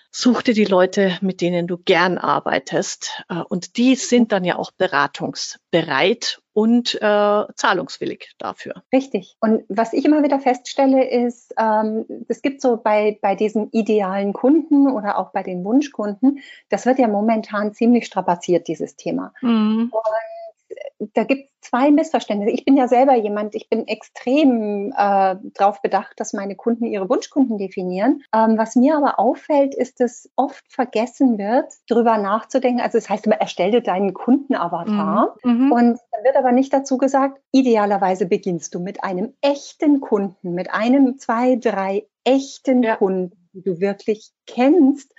Such 0.09 0.41
dir 0.41 0.53
die 0.53 0.65
Leute, 0.65 1.17
mit 1.21 1.41
denen 1.41 1.67
du 1.67 1.77
gern 1.77 2.17
arbeitest. 2.17 3.23
Äh, 3.29 3.41
und 3.41 3.77
die 3.77 3.95
sind 3.95 4.31
dann 4.31 4.45
ja 4.45 4.57
auch 4.57 4.71
beratungsbereit 4.71 6.41
und 6.57 6.95
äh, 6.95 7.43
zahlungswillig 7.53 8.33
dafür. 8.39 8.81
Richtig. 8.91 9.37
Und 9.39 9.63
was 9.69 9.93
ich 9.93 10.03
immer 10.05 10.23
wieder 10.23 10.39
feststelle, 10.39 11.07
ist, 11.07 11.53
ähm, 11.55 12.05
es 12.29 12.41
gibt 12.41 12.63
so 12.63 12.77
bei, 12.77 13.19
bei 13.21 13.35
diesen 13.35 13.69
idealen 13.73 14.33
Kunden 14.33 14.89
oder 14.89 15.19
auch 15.19 15.31
bei 15.33 15.43
den 15.43 15.63
Wunschkunden, 15.63 16.39
das 16.69 16.87
wird 16.87 16.97
ja 16.97 17.07
momentan 17.07 17.75
ziemlich 17.75 18.07
strapaziert, 18.07 18.67
dieses 18.67 18.95
Thema. 18.95 19.33
Mhm. 19.41 19.91
Und 19.91 20.01
da 20.99 21.23
gibt 21.23 21.49
es 21.61 21.69
zwei 21.69 21.91
Missverständnisse. 21.91 22.53
Ich 22.53 22.65
bin 22.65 22.77
ja 22.77 22.87
selber 22.87 23.15
jemand, 23.15 23.55
ich 23.55 23.69
bin 23.69 23.87
extrem 23.87 24.91
äh, 24.97 25.35
darauf 25.53 25.81
bedacht, 25.81 26.19
dass 26.19 26.33
meine 26.33 26.55
Kunden 26.55 26.85
ihre 26.85 27.09
Wunschkunden 27.09 27.57
definieren. 27.57 28.23
Ähm, 28.33 28.57
was 28.57 28.75
mir 28.75 28.97
aber 28.97 29.19
auffällt, 29.19 29.75
ist, 29.75 29.99
dass 29.99 30.29
oft 30.35 30.63
vergessen 30.69 31.37
wird, 31.37 31.71
darüber 31.87 32.17
nachzudenken. 32.17 32.81
Also 32.81 32.97
es 32.97 33.05
das 33.05 33.09
heißt 33.11 33.25
immer, 33.27 33.39
erstelle 33.39 33.81
deinen 33.81 34.13
Kundenavatar. 34.13 35.35
Mhm. 35.43 35.65
mhm. 35.65 35.71
Und 35.71 35.99
dann 36.11 36.23
wird 36.23 36.35
aber 36.35 36.51
nicht 36.51 36.73
dazu 36.73 36.97
gesagt, 36.97 37.39
idealerweise 37.51 38.25
beginnst 38.25 38.73
du 38.73 38.79
mit 38.79 39.03
einem 39.03 39.33
echten 39.41 40.01
Kunden, 40.01 40.53
mit 40.53 40.71
einem, 40.71 41.17
zwei, 41.19 41.57
drei 41.57 42.07
echten 42.23 42.83
ja. 42.83 42.95
Kunden, 42.95 43.49
die 43.53 43.61
du 43.61 43.79
wirklich 43.79 44.31
kennst 44.45 45.13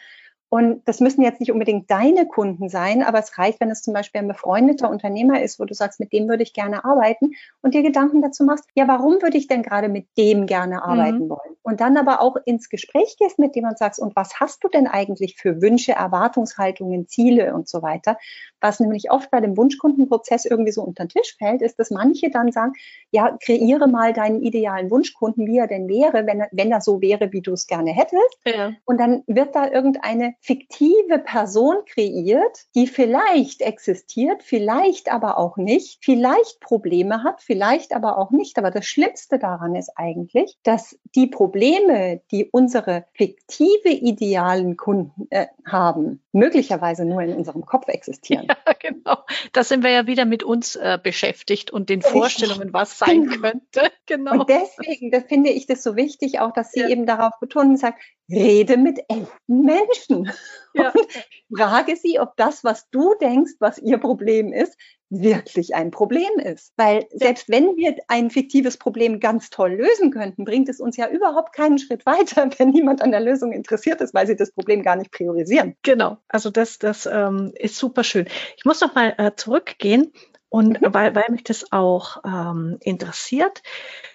und 0.51 0.87
das 0.89 1.01
müssen 1.01 1.23
jetzt 1.23 1.41
nicht 1.41 1.53
unbedingt 1.53 1.91
deine 1.91 2.27
Kunden 2.27 2.71
sein, 2.71 3.03
aber 3.03 3.19
es 3.19 3.37
reicht, 3.37 3.61
wenn 3.61 3.71
es 3.71 3.83
zum 3.83 3.93
Beispiel 3.93 4.23
ein 4.23 4.29
befreundeter 4.29 4.89
Unternehmer 4.89 5.43
ist, 5.43 5.61
wo 5.61 5.67
du 5.67 5.75
sagst, 5.75 6.01
mit 6.01 6.13
dem 6.13 6.27
würde 6.27 6.43
ich 6.43 6.55
gerne 6.55 6.85
arbeiten 6.87 7.33
und 7.61 7.75
dir 7.75 7.83
Gedanken 7.83 8.23
dazu 8.23 8.45
machst, 8.45 8.65
ja, 8.75 8.89
warum 8.89 9.21
würde 9.21 9.37
ich 9.37 9.47
denn 9.47 9.63
gerade 9.63 9.89
mit 9.89 10.07
dem 10.17 10.47
gerne 10.47 10.83
arbeiten 10.83 11.27
mhm. 11.27 11.31
wollen? 11.31 11.57
Und 11.63 11.81
dann 11.81 11.99
aber 11.99 12.23
auch 12.23 12.37
ins 12.47 12.71
Gespräch 12.71 13.17
gehst 13.19 13.39
mit 13.39 13.57
dem 13.57 13.65
und 13.65 13.77
sagst, 13.77 14.01
und 14.01 14.17
was 14.17 14.41
hast 14.41 14.65
du 14.65 14.69
denn 14.69 14.87
eigentlich 14.87 15.37
für 15.37 15.61
Wünsche, 15.61 15.93
Erwartungshaltungen, 15.93 17.09
Ziele 17.09 17.55
und 17.55 17.69
so 17.69 17.83
weiter? 17.83 18.17
Was 18.61 18.81
nämlich 18.81 19.11
oft 19.11 19.31
bei 19.31 19.41
dem 19.41 19.57
Wunschkundenprozess 19.57 20.45
irgendwie 20.45 20.73
so 20.73 20.83
unter 20.83 21.05
den 21.05 21.11
Tisch 21.11 21.37
fällt, 21.39 21.63
ist, 21.63 21.79
dass 21.79 21.91
manche 21.91 22.31
dann 22.31 22.53
sagen, 22.53 22.73
ja, 23.11 23.37
kreiere 23.43 23.89
mal 23.89 24.13
deinen 24.13 24.43
idealen 24.43 24.91
Wunschkunden, 24.91 25.47
wie 25.47 25.59
er 25.59 25.67
denn 25.67 25.89
wäre, 25.89 26.27
wenn 26.27 26.41
er, 26.41 26.49
wenn 26.53 26.71
er 26.71 26.81
so 26.81 27.01
wäre, 27.01 27.33
wie 27.33 27.41
du 27.41 27.53
es 27.53 27.67
gerne 27.67 27.93
hättest. 27.93 28.39
Ja. 28.45 28.73
Und 28.85 28.99
dann 28.99 29.23
wird 29.27 29.55
da 29.55 29.71
irgendeine 29.71 30.35
fiktive 30.41 31.19
Person 31.19 31.77
kreiert, 31.87 32.67
die 32.75 32.87
vielleicht 32.87 33.63
existiert, 33.63 34.43
vielleicht 34.43 35.13
aber 35.13 35.39
auch 35.39 35.57
nicht, 35.57 35.99
vielleicht 36.03 36.61
Probleme 36.61 37.23
hat, 37.23 37.43
vielleicht 37.43 37.95
aber 37.95 38.19
auch 38.19 38.31
nicht. 38.31 38.59
Aber 38.59 38.71
das 38.71 38.87
Schlimmste 38.87 39.39
daran 39.39 39.75
ist 39.75 39.93
eigentlich, 39.97 40.59
dass 40.65 40.99
die 41.15 41.27
Probleme, 41.27 42.21
die 42.31 42.49
unsere 42.51 43.05
fiktive 43.13 43.91
idealen 43.91 44.77
Kunden 44.77 45.27
äh, 45.31 45.47
haben, 45.65 46.23
möglicherweise 46.33 47.05
nur 47.05 47.23
in 47.23 47.35
unserem 47.35 47.65
Kopf 47.65 47.89
existieren. 47.89 48.48
Ja, 48.67 48.73
genau. 48.79 49.19
Da 49.53 49.65
sind 49.65 49.83
wir 49.83 49.91
ja 49.91 50.07
wieder 50.07 50.25
mit 50.25 50.43
uns 50.43 50.77
äh, 50.77 50.99
beschäftigt 51.03 51.71
und 51.71 51.89
den 51.89 52.03
Vorstellungen, 52.03 52.73
was 52.73 52.99
sein 52.99 53.29
genau. 53.29 53.41
könnte. 53.41 53.93
Genau. 54.07 54.41
Und 54.41 54.49
deswegen, 54.49 55.11
das 55.11 55.25
finde 55.25 55.51
ich 55.51 55.67
das 55.67 55.83
so 55.83 55.95
wichtig, 55.95 56.41
auch 56.41 56.55
dass 56.55 56.73
sie 56.73 56.81
ja. 56.81 56.89
eben 56.89 57.05
darauf 57.05 57.33
betonen 57.41 57.73
und 57.73 57.77
sagt, 57.77 58.03
rede 58.31 58.79
mit 58.79 59.01
echten 59.09 59.61
Menschen. 59.63 60.33
Ja. 60.73 60.93
Und 60.93 61.07
frage 61.55 61.95
sie, 61.95 62.19
ob 62.19 62.35
das, 62.37 62.65
was 62.65 62.89
du 62.89 63.15
denkst, 63.21 63.53
was 63.59 63.79
ihr 63.79 63.99
Problem 63.99 64.55
ist, 64.55 64.79
wirklich 65.11 65.75
ein 65.75 65.91
Problem 65.91 66.39
ist. 66.39 66.73
Weil 66.77 67.07
selbst 67.13 67.49
wenn 67.49 67.77
wir 67.77 67.97
ein 68.09 68.31
fiktives 68.31 68.77
Problem 68.77 69.21
ganz 69.21 69.51
toll 69.51 69.73
lösen 69.73 70.11
könnten, 70.11 70.45
bringt 70.45 70.69
es 70.69 70.81
uns 70.81 70.97
ja 70.97 71.09
überhaupt 71.09 71.55
keinen 71.55 71.79
Schritt 71.79 72.05
weiter, 72.07 72.51
wenn 72.59 72.71
niemand 72.71 73.03
an 73.03 73.11
der 73.11 73.21
Lösung 73.21 73.53
interessiert 73.53 74.01
ist, 74.01 74.15
weil 74.15 74.27
sie 74.27 74.37
das 74.37 74.53
Problem 74.53 74.83
gar 74.83 74.97
nicht 74.97 75.11
priorisieren. 75.13 75.77
Genau, 75.83 76.19
also 76.29 76.51
das, 76.51 76.79
das 76.79 77.07
ähm, 77.07 77.53
ist 77.55 77.77
super 77.77 78.05
schön. 78.05 78.27
Ich 78.57 78.65
muss 78.65 78.81
noch 78.81 78.95
mal 78.95 79.15
äh, 79.19 79.33
zurückgehen 79.35 80.13
und 80.51 80.81
mhm. 80.81 80.95
weil, 80.95 81.15
weil 81.15 81.27
mich 81.31 81.45
das 81.45 81.73
auch 81.73 82.19
ähm, 82.25 82.79
interessiert. 82.81 83.63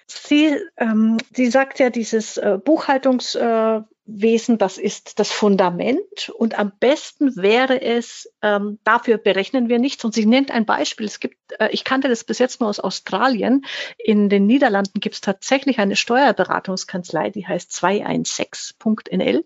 Sie, 0.06 0.56
ähm, 0.76 1.18
sie 1.34 1.46
sagt 1.50 1.78
ja, 1.78 1.90
dieses 1.90 2.36
äh, 2.36 2.58
Buchhaltungs, 2.62 3.34
äh, 3.34 3.80
Wesen, 4.06 4.58
das 4.58 4.76
ist 4.76 5.18
das 5.18 5.32
Fundament 5.32 6.28
und 6.36 6.58
am 6.58 6.72
besten 6.78 7.36
wäre 7.36 7.80
es, 7.80 8.30
ähm, 8.42 8.78
dafür 8.84 9.16
berechnen 9.16 9.70
wir 9.70 9.78
nichts. 9.78 10.04
Und 10.04 10.12
sie 10.12 10.26
nennt 10.26 10.50
ein 10.50 10.66
Beispiel. 10.66 11.06
Es 11.06 11.20
gibt, 11.20 11.38
äh, 11.58 11.70
ich 11.70 11.84
kannte 11.84 12.08
das 12.08 12.22
bis 12.24 12.38
jetzt 12.38 12.60
nur 12.60 12.68
aus 12.68 12.80
Australien. 12.80 13.64
In 13.98 14.28
den 14.28 14.44
Niederlanden 14.46 15.00
gibt 15.00 15.14
es 15.14 15.20
tatsächlich 15.22 15.78
eine 15.78 15.96
Steuerberatungskanzlei, 15.96 17.30
die 17.30 17.46
heißt 17.46 17.72
216.nl. 17.72 19.44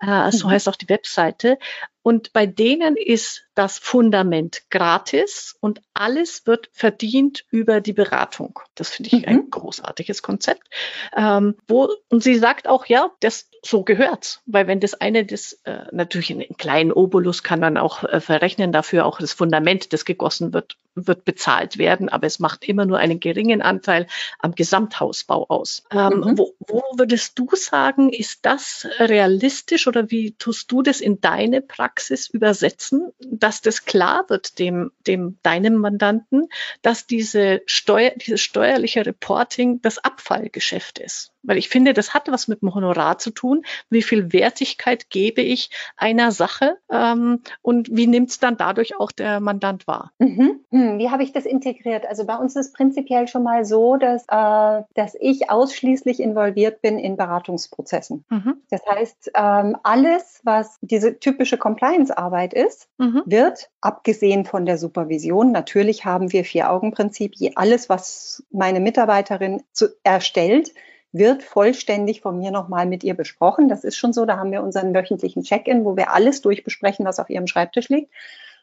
Äh, 0.00 0.32
so 0.32 0.48
mhm. 0.48 0.50
heißt 0.50 0.68
auch 0.68 0.76
die 0.76 0.88
Webseite. 0.88 1.58
Und 2.02 2.32
bei 2.32 2.46
denen 2.46 2.96
ist 2.96 3.44
das 3.54 3.78
Fundament 3.78 4.62
gratis 4.70 5.56
und 5.60 5.80
alles 5.94 6.46
wird 6.46 6.68
verdient 6.72 7.44
über 7.50 7.80
die 7.80 7.92
Beratung. 7.92 8.58
Das 8.74 8.90
finde 8.90 9.08
ich 9.08 9.22
mhm. 9.22 9.28
ein 9.28 9.50
großartiges 9.50 10.22
Konzept. 10.22 10.68
Ähm, 11.16 11.56
wo, 11.68 11.88
und 12.08 12.22
sie 12.22 12.36
sagt 12.36 12.66
auch, 12.66 12.86
ja, 12.86 13.10
das 13.20 13.48
so 13.64 13.84
gehört's, 13.84 14.42
weil 14.46 14.66
wenn 14.66 14.80
das 14.80 14.94
eine, 14.94 15.24
das 15.24 15.60
äh, 15.64 15.84
natürlich 15.92 16.32
einen 16.32 16.56
kleinen 16.56 16.92
Obolus 16.92 17.44
kann 17.44 17.60
man 17.60 17.76
auch 17.76 18.02
äh, 18.02 18.20
verrechnen 18.20 18.72
dafür, 18.72 19.06
auch 19.06 19.18
das 19.20 19.32
Fundament, 19.32 19.92
das 19.92 20.04
gegossen 20.04 20.52
wird, 20.52 20.76
wird 20.94 21.24
bezahlt 21.24 21.78
werden, 21.78 22.08
aber 22.08 22.26
es 22.26 22.38
macht 22.38 22.64
immer 22.64 22.84
nur 22.84 22.98
einen 22.98 23.20
geringen 23.20 23.62
Anteil 23.62 24.06
am 24.38 24.54
Gesamthausbau 24.54 25.46
aus. 25.48 25.84
Ähm, 25.90 26.20
mhm. 26.20 26.38
wo, 26.38 26.54
wo 26.60 26.82
würdest 26.96 27.38
du 27.38 27.48
sagen, 27.54 28.10
ist 28.10 28.40
das 28.44 28.86
realistisch 28.98 29.86
oder 29.86 30.10
wie 30.10 30.32
tust 30.32 30.70
du 30.70 30.82
das 30.82 31.00
in 31.00 31.20
deine 31.20 31.62
Praxis 31.62 32.28
übersetzen, 32.28 33.12
dass 33.20 33.62
das 33.62 33.84
klar 33.84 34.28
wird 34.28 34.58
dem, 34.58 34.92
dem 35.06 35.38
deinem 35.42 35.76
Mandanten, 35.76 36.48
dass 36.82 37.06
diese 37.06 37.62
Steuer, 37.66 38.10
dieses 38.10 38.40
steuerliche 38.40 39.06
Reporting 39.06 39.80
das 39.82 39.98
Abfallgeschäft 39.98 40.98
ist? 40.98 41.31
Weil 41.42 41.58
ich 41.58 41.68
finde, 41.68 41.92
das 41.92 42.14
hat 42.14 42.30
was 42.30 42.48
mit 42.48 42.62
dem 42.62 42.74
Honorar 42.74 43.18
zu 43.18 43.30
tun. 43.30 43.64
Wie 43.90 44.02
viel 44.02 44.32
Wertigkeit 44.32 45.10
gebe 45.10 45.40
ich 45.40 45.70
einer 45.96 46.32
Sache 46.32 46.78
ähm, 46.90 47.40
und 47.62 47.88
wie 47.94 48.06
nimmt 48.06 48.30
es 48.30 48.38
dann 48.38 48.56
dadurch 48.56 48.98
auch 48.98 49.12
der 49.12 49.40
Mandant 49.40 49.86
wahr? 49.86 50.12
Mhm. 50.18 50.60
Hm, 50.70 50.98
wie 50.98 51.10
habe 51.10 51.22
ich 51.22 51.32
das 51.32 51.44
integriert? 51.44 52.06
Also 52.06 52.24
bei 52.24 52.36
uns 52.36 52.56
ist 52.56 52.74
prinzipiell 52.74 53.28
schon 53.28 53.42
mal 53.42 53.64
so, 53.64 53.96
dass, 53.96 54.24
äh, 54.28 54.82
dass 54.94 55.14
ich 55.20 55.50
ausschließlich 55.50 56.20
involviert 56.20 56.80
bin 56.80 56.98
in 56.98 57.16
Beratungsprozessen. 57.16 58.24
Mhm. 58.28 58.62
Das 58.70 58.80
heißt, 58.86 59.32
ähm, 59.34 59.76
alles, 59.82 60.40
was 60.44 60.78
diese 60.80 61.18
typische 61.18 61.58
Compliance-Arbeit 61.58 62.54
ist, 62.54 62.88
mhm. 62.98 63.22
wird, 63.26 63.70
abgesehen 63.80 64.44
von 64.44 64.64
der 64.66 64.78
Supervision, 64.78 65.52
natürlich 65.52 66.04
haben 66.04 66.32
wir 66.32 66.44
Vier-Augen-Prinzip, 66.44 67.34
alles, 67.54 67.88
was 67.88 68.42
meine 68.50 68.80
Mitarbeiterin 68.80 69.62
zu, 69.72 69.88
erstellt, 70.02 70.72
wird 71.12 71.42
vollständig 71.42 72.20
von 72.20 72.38
mir 72.38 72.50
nochmal 72.50 72.86
mit 72.86 73.04
ihr 73.04 73.14
besprochen. 73.14 73.68
Das 73.68 73.84
ist 73.84 73.96
schon 73.96 74.12
so. 74.12 74.24
Da 74.24 74.38
haben 74.38 74.52
wir 74.52 74.62
unseren 74.62 74.94
wöchentlichen 74.94 75.42
Check-in, 75.42 75.84
wo 75.84 75.96
wir 75.96 76.12
alles 76.12 76.40
durchbesprechen, 76.40 77.04
was 77.04 77.18
auf 77.18 77.30
ihrem 77.30 77.46
Schreibtisch 77.46 77.88
liegt. 77.88 78.10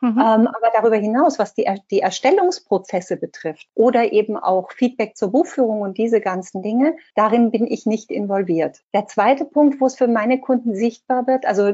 Mhm. 0.02 0.18
Ähm, 0.18 0.48
aber 0.48 0.72
darüber 0.74 0.96
hinaus, 0.96 1.40
was 1.40 1.54
die, 1.54 1.68
die 1.92 2.00
Erstellungsprozesse 2.00 3.18
betrifft 3.18 3.68
oder 3.76 4.14
eben 4.14 4.38
auch 4.38 4.72
Feedback 4.72 5.18
zur 5.18 5.32
Buchführung 5.32 5.82
und 5.82 5.98
diese 5.98 6.22
ganzen 6.22 6.62
Dinge, 6.62 6.96
darin 7.16 7.52
bin 7.52 7.68
ich 7.68 7.86
nicht 7.86 8.10
involviert. 8.10 8.82
Der 8.94 9.08
zweite 9.08 9.44
Punkt, 9.44 9.82
wo 9.82 9.86
es 9.88 9.98
für 9.98 10.08
meine 10.08 10.40
Kunden 10.40 10.74
sichtbar 10.74 11.28
wird, 11.28 11.46
also 11.46 11.74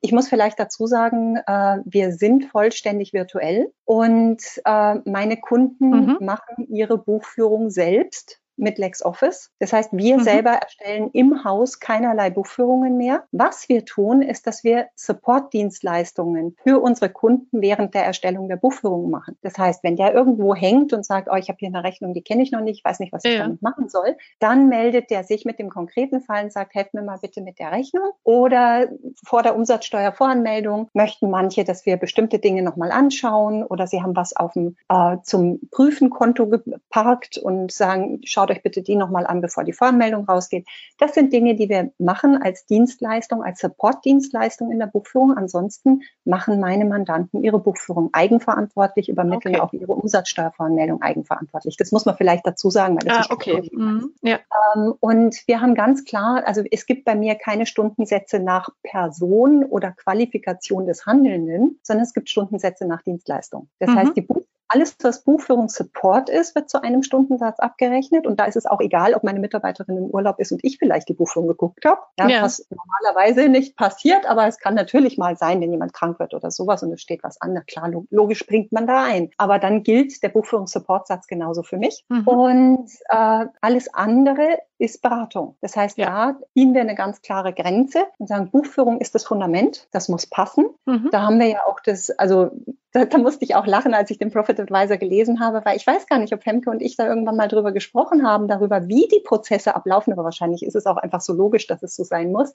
ich 0.00 0.12
muss 0.12 0.28
vielleicht 0.28 0.58
dazu 0.58 0.86
sagen, 0.86 1.36
äh, 1.46 1.78
wir 1.84 2.12
sind 2.12 2.46
vollständig 2.46 3.12
virtuell 3.12 3.70
und 3.84 4.42
äh, 4.64 4.94
meine 5.04 5.36
Kunden 5.36 5.90
mhm. 5.90 6.16
machen 6.20 6.66
ihre 6.70 6.96
Buchführung 6.96 7.68
selbst 7.68 8.40
mit 8.56 8.78
LexOffice. 8.78 9.50
Das 9.58 9.72
heißt, 9.72 9.90
wir 9.92 10.18
mhm. 10.18 10.22
selber 10.22 10.50
erstellen 10.50 11.10
im 11.12 11.44
Haus 11.44 11.80
keinerlei 11.80 12.30
Buchführungen 12.30 12.96
mehr. 12.96 13.24
Was 13.32 13.68
wir 13.68 13.84
tun, 13.84 14.22
ist, 14.22 14.46
dass 14.46 14.64
wir 14.64 14.86
Supportdienstleistungen 14.94 16.56
für 16.62 16.80
unsere 16.80 17.10
Kunden 17.10 17.60
während 17.60 17.94
der 17.94 18.04
Erstellung 18.04 18.48
der 18.48 18.56
Buchführung 18.56 19.10
machen. 19.10 19.36
Das 19.42 19.58
heißt, 19.58 19.84
wenn 19.84 19.96
der 19.96 20.14
irgendwo 20.14 20.54
hängt 20.54 20.92
und 20.92 21.04
sagt, 21.04 21.28
oh, 21.30 21.36
ich 21.36 21.48
habe 21.48 21.58
hier 21.58 21.68
eine 21.68 21.84
Rechnung, 21.84 22.14
die 22.14 22.22
kenne 22.22 22.42
ich 22.42 22.52
noch 22.52 22.60
nicht, 22.60 22.84
weiß 22.84 23.00
nicht, 23.00 23.12
was 23.12 23.24
ich 23.24 23.34
ja. 23.34 23.42
damit 23.42 23.62
machen 23.62 23.88
soll, 23.88 24.16
dann 24.38 24.68
meldet 24.68 25.10
der 25.10 25.24
sich 25.24 25.44
mit 25.44 25.58
dem 25.58 25.70
konkreten 25.70 26.20
Fall 26.20 26.44
und 26.44 26.52
sagt, 26.52 26.74
helft 26.74 26.94
mir 26.94 27.02
mal 27.02 27.18
bitte 27.20 27.42
mit 27.42 27.58
der 27.58 27.72
Rechnung. 27.72 28.10
Oder 28.24 28.88
vor 29.24 29.42
der 29.42 29.56
Umsatzsteuervoranmeldung 29.56 30.88
möchten 30.94 31.30
manche, 31.30 31.64
dass 31.64 31.86
wir 31.86 31.96
bestimmte 31.96 32.38
Dinge 32.38 32.62
nochmal 32.62 32.90
anschauen 32.90 33.62
oder 33.62 33.86
sie 33.86 34.02
haben 34.02 34.16
was 34.16 34.34
auf 34.34 34.52
dem 34.54 34.76
äh, 34.88 35.16
zum 35.22 35.60
Prüfenkonto 35.70 36.46
geparkt 36.48 37.38
und 37.38 37.72
sagen, 37.72 38.20
schau 38.24 38.45
schaut 38.46 38.56
euch 38.56 38.62
bitte 38.62 38.82
die 38.82 38.96
nochmal 38.96 39.26
an, 39.26 39.40
bevor 39.40 39.64
die 39.64 39.72
Voranmeldung 39.72 40.24
rausgeht. 40.24 40.66
Das 40.98 41.14
sind 41.14 41.32
Dinge, 41.32 41.54
die 41.56 41.68
wir 41.68 41.90
machen 41.98 42.40
als 42.40 42.66
Dienstleistung, 42.66 43.42
als 43.42 43.60
Support-Dienstleistung 43.60 44.70
in 44.70 44.78
der 44.78 44.86
Buchführung. 44.86 45.36
Ansonsten 45.36 46.02
machen 46.24 46.60
meine 46.60 46.84
Mandanten 46.84 47.42
ihre 47.42 47.58
Buchführung 47.58 48.10
eigenverantwortlich, 48.12 49.08
übermitteln 49.08 49.56
okay. 49.56 49.62
auch 49.62 49.72
ihre 49.72 49.92
Umsatzsteuervoranmeldung 49.92 51.02
eigenverantwortlich. 51.02 51.76
Das 51.76 51.92
muss 51.92 52.06
man 52.06 52.16
vielleicht 52.16 52.46
dazu 52.46 52.70
sagen, 52.70 52.96
weil 52.96 53.08
das 53.08 53.30
ah, 53.30 53.34
okay. 53.34 53.68
Mhm. 53.72 54.12
Ja. 54.22 54.38
Ähm, 54.74 54.94
und 55.00 55.36
wir 55.46 55.60
haben 55.60 55.74
ganz 55.74 56.04
klar, 56.04 56.42
also 56.46 56.62
es 56.70 56.86
gibt 56.86 57.04
bei 57.04 57.14
mir 57.14 57.34
keine 57.34 57.66
Stundensätze 57.66 58.38
nach 58.38 58.68
Person 58.82 59.64
oder 59.64 59.92
Qualifikation 59.92 60.86
des 60.86 61.06
Handelnden, 61.06 61.78
sondern 61.82 62.04
es 62.04 62.12
gibt 62.12 62.30
Stundensätze 62.30 62.86
nach 62.86 63.02
Dienstleistung. 63.02 63.68
Das 63.78 63.90
mhm. 63.90 63.96
heißt, 63.96 64.16
die 64.16 64.22
Buch 64.22 64.42
alles, 64.68 64.96
was 65.02 65.22
Buchführung 65.22 65.68
Support 65.68 66.28
ist, 66.28 66.54
wird 66.54 66.68
zu 66.68 66.82
einem 66.82 67.02
Stundensatz 67.02 67.58
abgerechnet. 67.60 68.26
Und 68.26 68.40
da 68.40 68.44
ist 68.46 68.56
es 68.56 68.66
auch 68.66 68.80
egal, 68.80 69.14
ob 69.14 69.22
meine 69.22 69.38
Mitarbeiterin 69.38 69.96
im 69.96 70.04
Urlaub 70.06 70.38
ist 70.38 70.52
und 70.52 70.64
ich 70.64 70.78
vielleicht 70.78 71.08
die 71.08 71.14
Buchführung 71.14 71.48
geguckt 71.48 71.84
habe. 71.84 72.00
Ja, 72.18 72.28
ja. 72.28 72.42
Was 72.42 72.66
normalerweise 72.70 73.48
nicht 73.48 73.76
passiert, 73.76 74.26
aber 74.26 74.46
es 74.46 74.58
kann 74.58 74.74
natürlich 74.74 75.18
mal 75.18 75.36
sein, 75.36 75.60
wenn 75.60 75.70
jemand 75.70 75.92
krank 75.92 76.18
wird 76.18 76.34
oder 76.34 76.50
sowas 76.50 76.82
und 76.82 76.92
es 76.92 77.00
steht 77.00 77.22
was 77.22 77.40
an. 77.40 77.52
Na 77.54 77.60
klar, 77.60 77.90
logisch 78.10 78.46
bringt 78.46 78.72
man 78.72 78.86
da 78.86 79.04
ein. 79.04 79.30
Aber 79.36 79.58
dann 79.58 79.82
gilt 79.82 80.22
der 80.22 80.28
Buchführungs-Support-Satz 80.30 81.26
genauso 81.26 81.62
für 81.62 81.76
mich. 81.76 82.04
Mhm. 82.08 82.26
Und 82.26 82.90
äh, 83.08 83.46
alles 83.60 83.92
andere 83.94 84.58
ist 84.78 85.00
Beratung. 85.00 85.56
Das 85.60 85.76
heißt, 85.76 85.96
ja. 85.98 86.32
da 86.32 86.38
ziehen 86.52 86.74
wir 86.74 86.80
eine 86.82 86.94
ganz 86.94 87.22
klare 87.22 87.52
Grenze 87.52 88.06
und 88.18 88.28
sagen, 88.28 88.50
Buchführung 88.50 89.00
ist 89.00 89.14
das 89.14 89.24
Fundament, 89.24 89.88
das 89.92 90.08
muss 90.08 90.26
passen. 90.26 90.66
Mhm. 90.84 91.08
Da 91.12 91.22
haben 91.22 91.38
wir 91.38 91.48
ja 91.48 91.60
auch 91.66 91.80
das, 91.80 92.10
also 92.10 92.50
da, 92.92 93.04
da, 93.04 93.18
musste 93.18 93.44
ich 93.44 93.54
auch 93.54 93.66
lachen, 93.66 93.94
als 93.94 94.10
ich 94.10 94.18
den 94.18 94.30
Profit 94.30 94.60
Advisor 94.60 94.96
gelesen 94.96 95.40
habe, 95.40 95.62
weil 95.64 95.76
ich 95.76 95.86
weiß 95.86 96.06
gar 96.06 96.18
nicht, 96.18 96.32
ob 96.32 96.42
Femke 96.42 96.70
und 96.70 96.80
ich 96.80 96.96
da 96.96 97.06
irgendwann 97.06 97.36
mal 97.36 97.48
drüber 97.48 97.72
gesprochen 97.72 98.26
haben, 98.26 98.48
darüber, 98.48 98.88
wie 98.88 99.08
die 99.08 99.20
Prozesse 99.24 99.74
ablaufen, 99.74 100.12
aber 100.12 100.24
wahrscheinlich 100.24 100.64
ist 100.64 100.76
es 100.76 100.86
auch 100.86 100.96
einfach 100.96 101.20
so 101.20 101.32
logisch, 101.32 101.66
dass 101.66 101.82
es 101.82 101.94
so 101.94 102.04
sein 102.04 102.32
muss. 102.32 102.54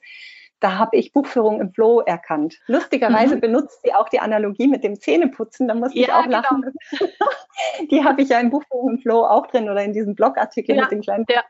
Da 0.60 0.78
habe 0.78 0.96
ich 0.96 1.12
Buchführung 1.12 1.60
im 1.60 1.72
Flow 1.72 2.00
erkannt. 2.00 2.60
Lustigerweise 2.66 3.36
mhm. 3.36 3.40
benutzt 3.40 3.80
sie 3.84 3.92
auch 3.94 4.08
die 4.08 4.20
Analogie 4.20 4.68
mit 4.68 4.84
dem 4.84 4.98
Zähneputzen. 4.98 5.66
Da 5.66 5.74
musste 5.74 5.98
ja, 5.98 6.06
ich 6.06 6.12
auch 6.12 6.22
genau. 6.24 6.38
lachen. 6.38 6.72
die 7.90 8.04
habe 8.04 8.22
ich 8.22 8.28
ja 8.28 8.38
im 8.38 8.50
Buchführung 8.50 8.90
im 8.90 8.98
Flow 8.98 9.24
auch 9.24 9.48
drin 9.48 9.68
oder 9.68 9.82
in 9.82 9.92
diesem 9.92 10.14
Blogartikel 10.14 10.76
ja, 10.76 10.82
mit 10.82 10.92
dem 10.92 11.00
kleinen. 11.00 11.24
Ja. 11.28 11.42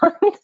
Und, 0.00 0.38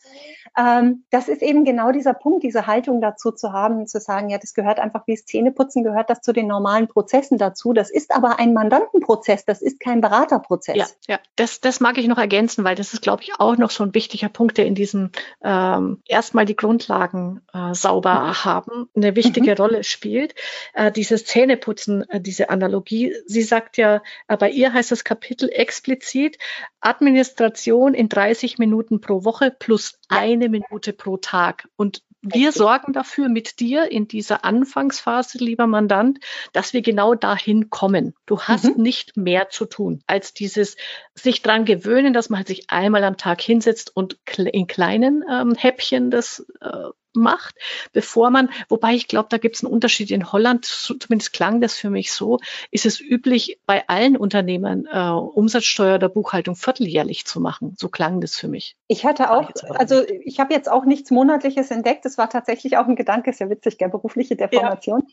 ähm, 0.57 1.05
das 1.11 1.29
ist 1.29 1.43
eben 1.43 1.65
genau 1.65 1.91
dieser 1.91 2.15
Punkt, 2.15 2.45
diese 2.45 2.67
Haltung 2.67 3.01
dazu 3.01 3.33
zu 3.33 3.53
haben, 3.53 3.87
zu 3.87 3.99
sagen, 4.01 4.31
ja, 4.31 4.39
das 4.39 4.55
gehört 4.55 4.79
einfach 4.79 5.03
wie 5.07 5.15
Zähneputzen, 5.17 5.83
gehört 5.83 6.11
das 6.11 6.21
zu 6.21 6.33
den 6.33 6.47
normalen 6.47 6.87
Prozessen 6.87 7.39
dazu. 7.39 7.73
Das 7.73 7.91
ist 7.91 8.15
aber 8.15 8.39
ein 8.39 8.53
Mandantenprozess, 8.53 9.45
das 9.45 9.63
ist 9.63 9.81
kein 9.81 10.01
Beraterprozess. 10.01 10.77
Ja, 10.77 10.87
ja. 11.09 11.19
Das, 11.37 11.61
das 11.61 11.81
mag 11.81 11.99
ich 11.99 12.07
noch 12.07 12.19
ergänzen, 12.19 12.65
weil 12.65 12.77
das 12.77 12.93
ist, 12.95 13.03
glaube 13.03 13.23
ich, 13.23 13.33
auch 13.39 13.57
noch 13.57 13.71
so 13.71 13.83
ein 13.83 13.95
wichtiger 13.95 14.29
Punkt, 14.29 14.59
der 14.59 14.67
in 14.67 14.75
diesem 14.75 15.11
ähm, 15.43 16.03
erstmal 16.07 16.45
die 16.45 16.57
Grundlagen 16.57 17.41
äh, 17.53 17.75
sauber 17.75 18.21
mhm. 18.21 18.45
haben, 18.45 18.89
eine 18.95 19.17
wichtige 19.17 19.53
mhm. 19.53 19.57
Rolle 19.57 19.85
spielt. 19.85 20.35
Äh, 20.75 20.93
dieses 20.93 21.25
Zähneputzen, 21.25 22.09
äh, 22.11 22.21
diese 22.21 22.51
Analogie, 22.51 23.15
sie 23.27 23.43
sagt 23.43 23.77
ja, 23.77 24.03
äh, 24.29 24.37
bei 24.37 24.51
ihr 24.51 24.73
heißt 24.73 24.93
das 24.93 25.03
Kapitel 25.03 25.49
explizit 25.49 26.39
Administration 26.81 27.95
in 27.95 28.09
30 28.09 28.44
Minuten 28.59 29.01
pro 29.01 29.25
Woche 29.25 29.51
plus 29.51 29.99
eine 30.09 30.49
Minute 30.49 30.93
pro 30.93 31.17
Tag. 31.17 31.69
Und 31.77 32.03
wir 32.27 32.53
sorgen 32.53 32.93
dafür 32.93 33.29
mit 33.29 33.61
dir 33.61 33.93
in 33.93 34.09
dieser 34.09 34.45
Anfangsphase, 34.45 35.39
lieber 35.39 35.67
Mandant, 35.67 36.21
dass 36.53 36.73
wir 36.73 36.81
genau 36.81 37.15
dahin 37.15 37.69
kommen. 37.69 38.15
Du 38.25 38.41
hast 38.41 38.77
mhm. 38.77 38.83
nicht 38.83 39.17
mehr 39.17 39.51
zu 39.51 39.67
tun, 39.67 40.03
als 40.07 40.33
dieses 40.33 40.77
sich 41.15 41.43
dran 41.43 41.67
gewöhnen, 41.67 42.15
dass 42.15 42.31
man 42.31 42.39
halt 42.39 42.49
sich 42.49 42.71
einmal 42.71 43.05
am 43.05 43.19
Tag 43.19 43.43
hinsetzt 43.43 43.95
und 43.95 44.19
in 44.39 44.67
kleinen 44.67 45.23
ähm, 45.31 45.55
Häppchen 45.55 46.11
das 46.11 46.47
äh, 46.61 46.89
macht, 47.17 47.57
bevor 47.93 48.31
man, 48.31 48.51
wobei 48.69 48.95
ich 48.95 49.09
glaube, 49.09 49.29
da 49.31 49.39
gibt 49.39 49.57
es 49.57 49.65
einen 49.65 49.73
Unterschied. 49.73 50.11
In 50.11 50.33
Holland, 50.33 50.65
zumindest 50.65 51.33
klang 51.33 51.61
das 51.61 51.75
für 51.75 51.91
mich 51.91 52.13
so, 52.13 52.39
ist 52.71 52.87
es 52.87 53.01
üblich, 53.01 53.59
bei 53.67 53.87
allen 53.89 54.17
Unternehmern 54.17 54.87
äh, 54.91 55.11
Umsatzsteuer 55.11 55.97
oder 55.97 56.09
Buchhaltung 56.09 56.57
vierteljährlich 56.57 57.25
zu 57.25 57.41
machen. 57.41 57.75
So 57.79 57.89
klang 57.89 58.21
das 58.21 58.37
für 58.37 58.49
mich. 58.49 58.77
Ich 58.89 59.05
hatte 59.05 59.31
auch, 59.31 59.51
also 59.71 60.03
ich 60.25 60.41
habe 60.41 60.55
jetzt 60.55 60.71
auch 60.71 60.85
nichts 60.85 61.11
Monatliches 61.11 61.71
entdeckt. 61.71 62.05
Das 62.05 62.19
war 62.19 62.29
tatsächlich 62.29 62.77
auch 62.77 62.87
ein 62.87 62.97
Gedanke, 62.97 63.31
ist 63.31 63.41
ja 63.41 63.51
witzig, 63.51 63.79
gell, 63.79 63.89
berufliche 63.89 64.37
Deformation. 64.37 65.07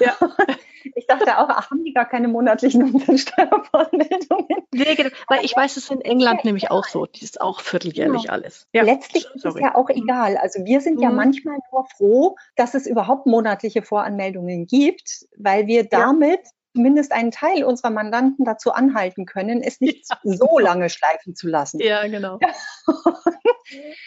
Ja. 0.00 0.16
ja. 0.20 0.28
Ich 0.94 1.06
dachte 1.06 1.38
auch, 1.38 1.48
ach, 1.48 1.70
haben 1.70 1.84
die 1.84 1.92
gar 1.92 2.06
keine 2.06 2.28
monatlichen 2.28 2.82
Umsatzsteuervoranmeldungen? 2.94 4.66
Nee, 4.72 4.94
genau, 4.94 5.10
weil 5.28 5.44
ich 5.44 5.56
weiß, 5.56 5.76
es 5.76 5.84
ist 5.84 5.90
in 5.90 6.00
England 6.00 6.40
ja, 6.40 6.46
nämlich 6.46 6.70
auch 6.70 6.84
so. 6.84 7.06
Die 7.06 7.24
ist 7.24 7.40
auch 7.40 7.60
vierteljährlich 7.60 8.22
genau. 8.22 8.32
alles. 8.34 8.66
Ja. 8.72 8.82
Letztlich 8.82 9.26
ist 9.34 9.44
es 9.44 9.54
ja 9.58 9.74
auch 9.74 9.88
mhm. 9.88 10.02
egal. 10.02 10.36
Also 10.36 10.64
wir 10.64 10.80
sind 10.80 10.96
mhm. 10.96 11.02
ja 11.02 11.10
manchmal 11.10 11.58
nur 11.70 11.86
froh, 11.96 12.36
dass 12.56 12.74
es 12.74 12.86
überhaupt 12.86 13.26
monatliche 13.26 13.82
Voranmeldungen 13.82 14.66
gibt, 14.66 15.26
weil 15.36 15.66
wir 15.66 15.88
damit 15.88 16.40
zumindest 16.74 17.12
einen 17.12 17.30
Teil 17.30 17.64
unserer 17.64 17.90
Mandanten 17.90 18.44
dazu 18.44 18.72
anhalten 18.72 19.26
können, 19.26 19.62
es 19.62 19.80
nicht 19.80 20.06
so 20.22 20.58
lange 20.58 20.88
schleifen 20.88 21.34
zu 21.34 21.48
lassen. 21.48 21.80
Ja, 21.80 22.06
genau. 22.08 22.38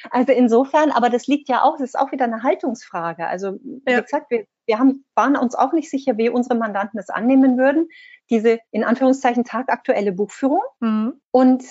also 0.10 0.32
insofern, 0.32 0.92
aber 0.92 1.10
das 1.10 1.28
liegt 1.28 1.50
ja 1.50 1.64
auch, 1.64 1.78
das 1.78 1.90
ist 1.90 2.00
auch 2.00 2.12
wieder 2.12 2.26
eine 2.26 2.44
Haltungsfrage. 2.44 3.28
Also 3.28 3.58
wie 3.62 4.02
gesagt, 4.02 4.30
wir 4.30 4.46
wir 4.66 4.80
haben, 4.80 5.06
waren 5.16 5.36
uns 5.36 5.56
auch 5.56 5.74
nicht 5.74 5.90
sicher, 5.90 6.18
wie 6.18 6.30
unsere 6.30 6.56
Mandanten 6.56 7.00
es 7.00 7.10
annehmen 7.10 7.58
würden, 7.58 7.90
diese 8.30 8.60
in 8.72 8.84
Anführungszeichen 8.84 9.44
tagaktuelle 9.44 10.12
Buchführung. 10.12 10.62
Mhm. 10.80 11.22
Und 11.32 11.64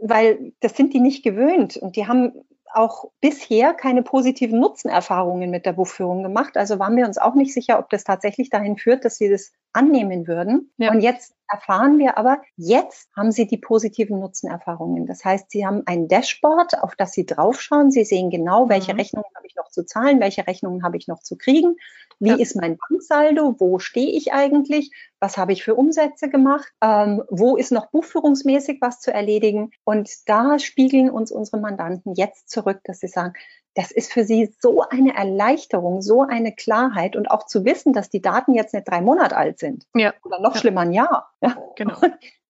weil 0.00 0.52
das 0.60 0.76
sind 0.76 0.92
die 0.92 1.00
nicht 1.00 1.22
gewöhnt 1.22 1.76
und 1.76 1.96
die 1.96 2.06
haben 2.06 2.32
auch 2.74 3.10
bisher 3.20 3.74
keine 3.74 4.02
positiven 4.02 4.58
Nutzenerfahrungen 4.58 5.50
mit 5.50 5.66
der 5.66 5.74
Buchführung 5.74 6.22
gemacht. 6.22 6.56
Also 6.56 6.78
waren 6.78 6.96
wir 6.96 7.06
uns 7.06 7.18
auch 7.18 7.34
nicht 7.34 7.52
sicher, 7.52 7.78
ob 7.78 7.90
das 7.90 8.04
tatsächlich 8.04 8.48
dahin 8.48 8.78
führt, 8.78 9.04
dass 9.04 9.16
sie 9.16 9.28
das 9.28 9.52
annehmen 9.72 10.26
würden. 10.26 10.70
Ja. 10.76 10.90
Und 10.90 11.00
jetzt 11.00 11.34
erfahren 11.48 11.98
wir 11.98 12.18
aber, 12.18 12.40
jetzt 12.56 13.08
haben 13.16 13.30
sie 13.30 13.46
die 13.46 13.58
positiven 13.58 14.18
Nutzenerfahrungen. 14.20 15.06
Das 15.06 15.24
heißt, 15.24 15.50
sie 15.50 15.66
haben 15.66 15.82
ein 15.86 16.08
Dashboard, 16.08 16.82
auf 16.82 16.96
das 16.96 17.12
sie 17.12 17.26
draufschauen. 17.26 17.90
Sie 17.90 18.04
sehen 18.04 18.30
genau, 18.30 18.68
welche 18.68 18.92
mhm. 18.92 19.00
Rechnungen 19.00 19.30
habe 19.36 19.46
ich 19.46 19.54
noch 19.56 19.68
zu 19.68 19.84
zahlen, 19.84 20.20
welche 20.20 20.46
Rechnungen 20.46 20.82
habe 20.82 20.96
ich 20.96 21.08
noch 21.08 21.20
zu 21.20 21.36
kriegen. 21.36 21.76
Wie 22.18 22.30
ja. 22.30 22.36
ist 22.36 22.56
mein 22.56 22.78
Banksaldo? 22.88 23.56
Wo 23.58 23.78
stehe 23.78 24.12
ich 24.12 24.32
eigentlich? 24.32 24.92
Was 25.20 25.36
habe 25.36 25.52
ich 25.52 25.64
für 25.64 25.74
Umsätze 25.74 26.30
gemacht? 26.30 26.72
Ähm, 26.80 27.22
wo 27.28 27.56
ist 27.56 27.72
noch 27.72 27.90
buchführungsmäßig 27.90 28.78
was 28.80 29.00
zu 29.00 29.12
erledigen? 29.12 29.70
Und 29.84 30.08
da 30.26 30.58
spiegeln 30.58 31.10
uns 31.10 31.32
unsere 31.32 31.58
Mandanten 31.60 32.14
jetzt 32.14 32.48
zurück, 32.48 32.80
dass 32.84 33.00
sie 33.00 33.08
sagen, 33.08 33.34
das 33.74 33.90
ist 33.90 34.12
für 34.12 34.24
sie 34.24 34.54
so 34.58 34.82
eine 34.88 35.14
Erleichterung, 35.14 36.02
so 36.02 36.22
eine 36.22 36.54
Klarheit 36.54 37.16
und 37.16 37.30
auch 37.30 37.46
zu 37.46 37.64
wissen, 37.64 37.92
dass 37.92 38.10
die 38.10 38.20
Daten 38.20 38.54
jetzt 38.54 38.74
nicht 38.74 38.88
drei 38.88 39.00
Monate 39.00 39.36
alt 39.36 39.58
sind. 39.58 39.86
Ja. 39.94 40.12
Oder 40.24 40.40
noch 40.40 40.54
ja. 40.54 40.60
schlimmer 40.60 40.82
ein 40.82 40.92
Jahr. 40.92 41.32
Ja. 41.40 41.56
Genau. 41.76 41.96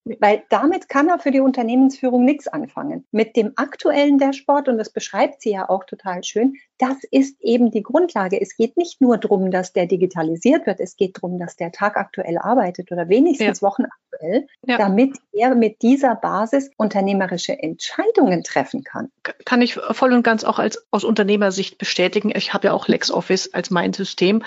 Weil 0.05 0.43
damit 0.49 0.89
kann 0.89 1.09
er 1.09 1.19
für 1.19 1.31
die 1.31 1.41
Unternehmensführung 1.41 2.25
nichts 2.25 2.49
anfangen. 2.49 3.07
Mit 3.13 3.37
dem 3.37 3.53
aktuellen 3.55 4.19
Dashboard, 4.19 4.69
und 4.69 4.79
das 4.79 4.91
beschreibt 4.91 5.43
sie 5.43 5.53
ja 5.53 5.69
auch 5.69 5.85
total 5.85 6.25
schön, 6.25 6.55
das 6.79 6.97
ist 7.13 7.41
eben 7.41 7.71
die 7.71 7.85
Grundlage. 7.85 8.41
Es 8.41 8.57
geht 8.57 8.77
nicht 8.77 9.01
nur 9.01 9.17
darum, 9.17 9.53
dass 9.53 9.73
der 9.73 9.87
digitalisiert 9.87 10.67
wird, 10.67 10.81
es 10.81 10.97
geht 10.97 11.19
darum, 11.19 11.39
dass 11.39 11.55
der 11.55 11.71
tagaktuell 11.71 12.39
arbeitet 12.39 12.91
oder 12.91 13.09
wenigstens 13.09 13.61
ja. 13.61 13.69
wochenaktuell, 13.69 14.49
ja. 14.67 14.79
damit 14.79 15.17
er 15.33 15.55
mit 15.55 15.81
dieser 15.83 16.17
Basis 16.17 16.71
unternehmerische 16.77 17.57
Entscheidungen 17.57 18.43
treffen 18.43 18.83
kann. 18.83 19.11
Kann 19.45 19.63
ich 19.63 19.75
voll 19.75 20.13
und 20.13 20.25
ganz 20.25 20.43
auch 20.43 20.59
als 20.59 20.85
aus 20.91 21.05
Unternehmersicht 21.05 21.79
bestätigen. 21.79 22.33
Ich 22.35 22.53
habe 22.53 22.67
ja 22.67 22.73
auch 22.73 22.89
LexOffice 22.89 23.55
als 23.55 23.71
mein 23.71 23.93
System 23.93 24.43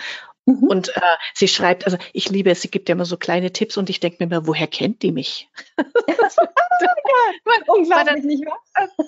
Mhm. 0.46 0.64
Und 0.64 0.96
äh, 0.96 1.02
sie 1.34 1.48
schreibt, 1.48 1.86
also 1.86 1.98
ich 2.14 2.30
liebe 2.30 2.52
es, 2.52 2.62
sie 2.62 2.70
gibt 2.70 2.88
ja 2.88 2.94
immer 2.94 3.06
so 3.06 3.18
kleine 3.18 3.52
Tipps 3.52 3.78
und 3.78 3.90
ich 3.90 4.00
denke 4.00 4.18
mir 4.20 4.36
immer, 4.36 4.48
woher 4.48 4.68
kennt 4.68 5.02
die 5.02 5.12
mich? 5.12 5.50
ja, 5.78 5.84
unglaublich, 7.68 8.06
dann, 8.06 8.26
nicht 8.26 8.46
wahr? 8.46 8.60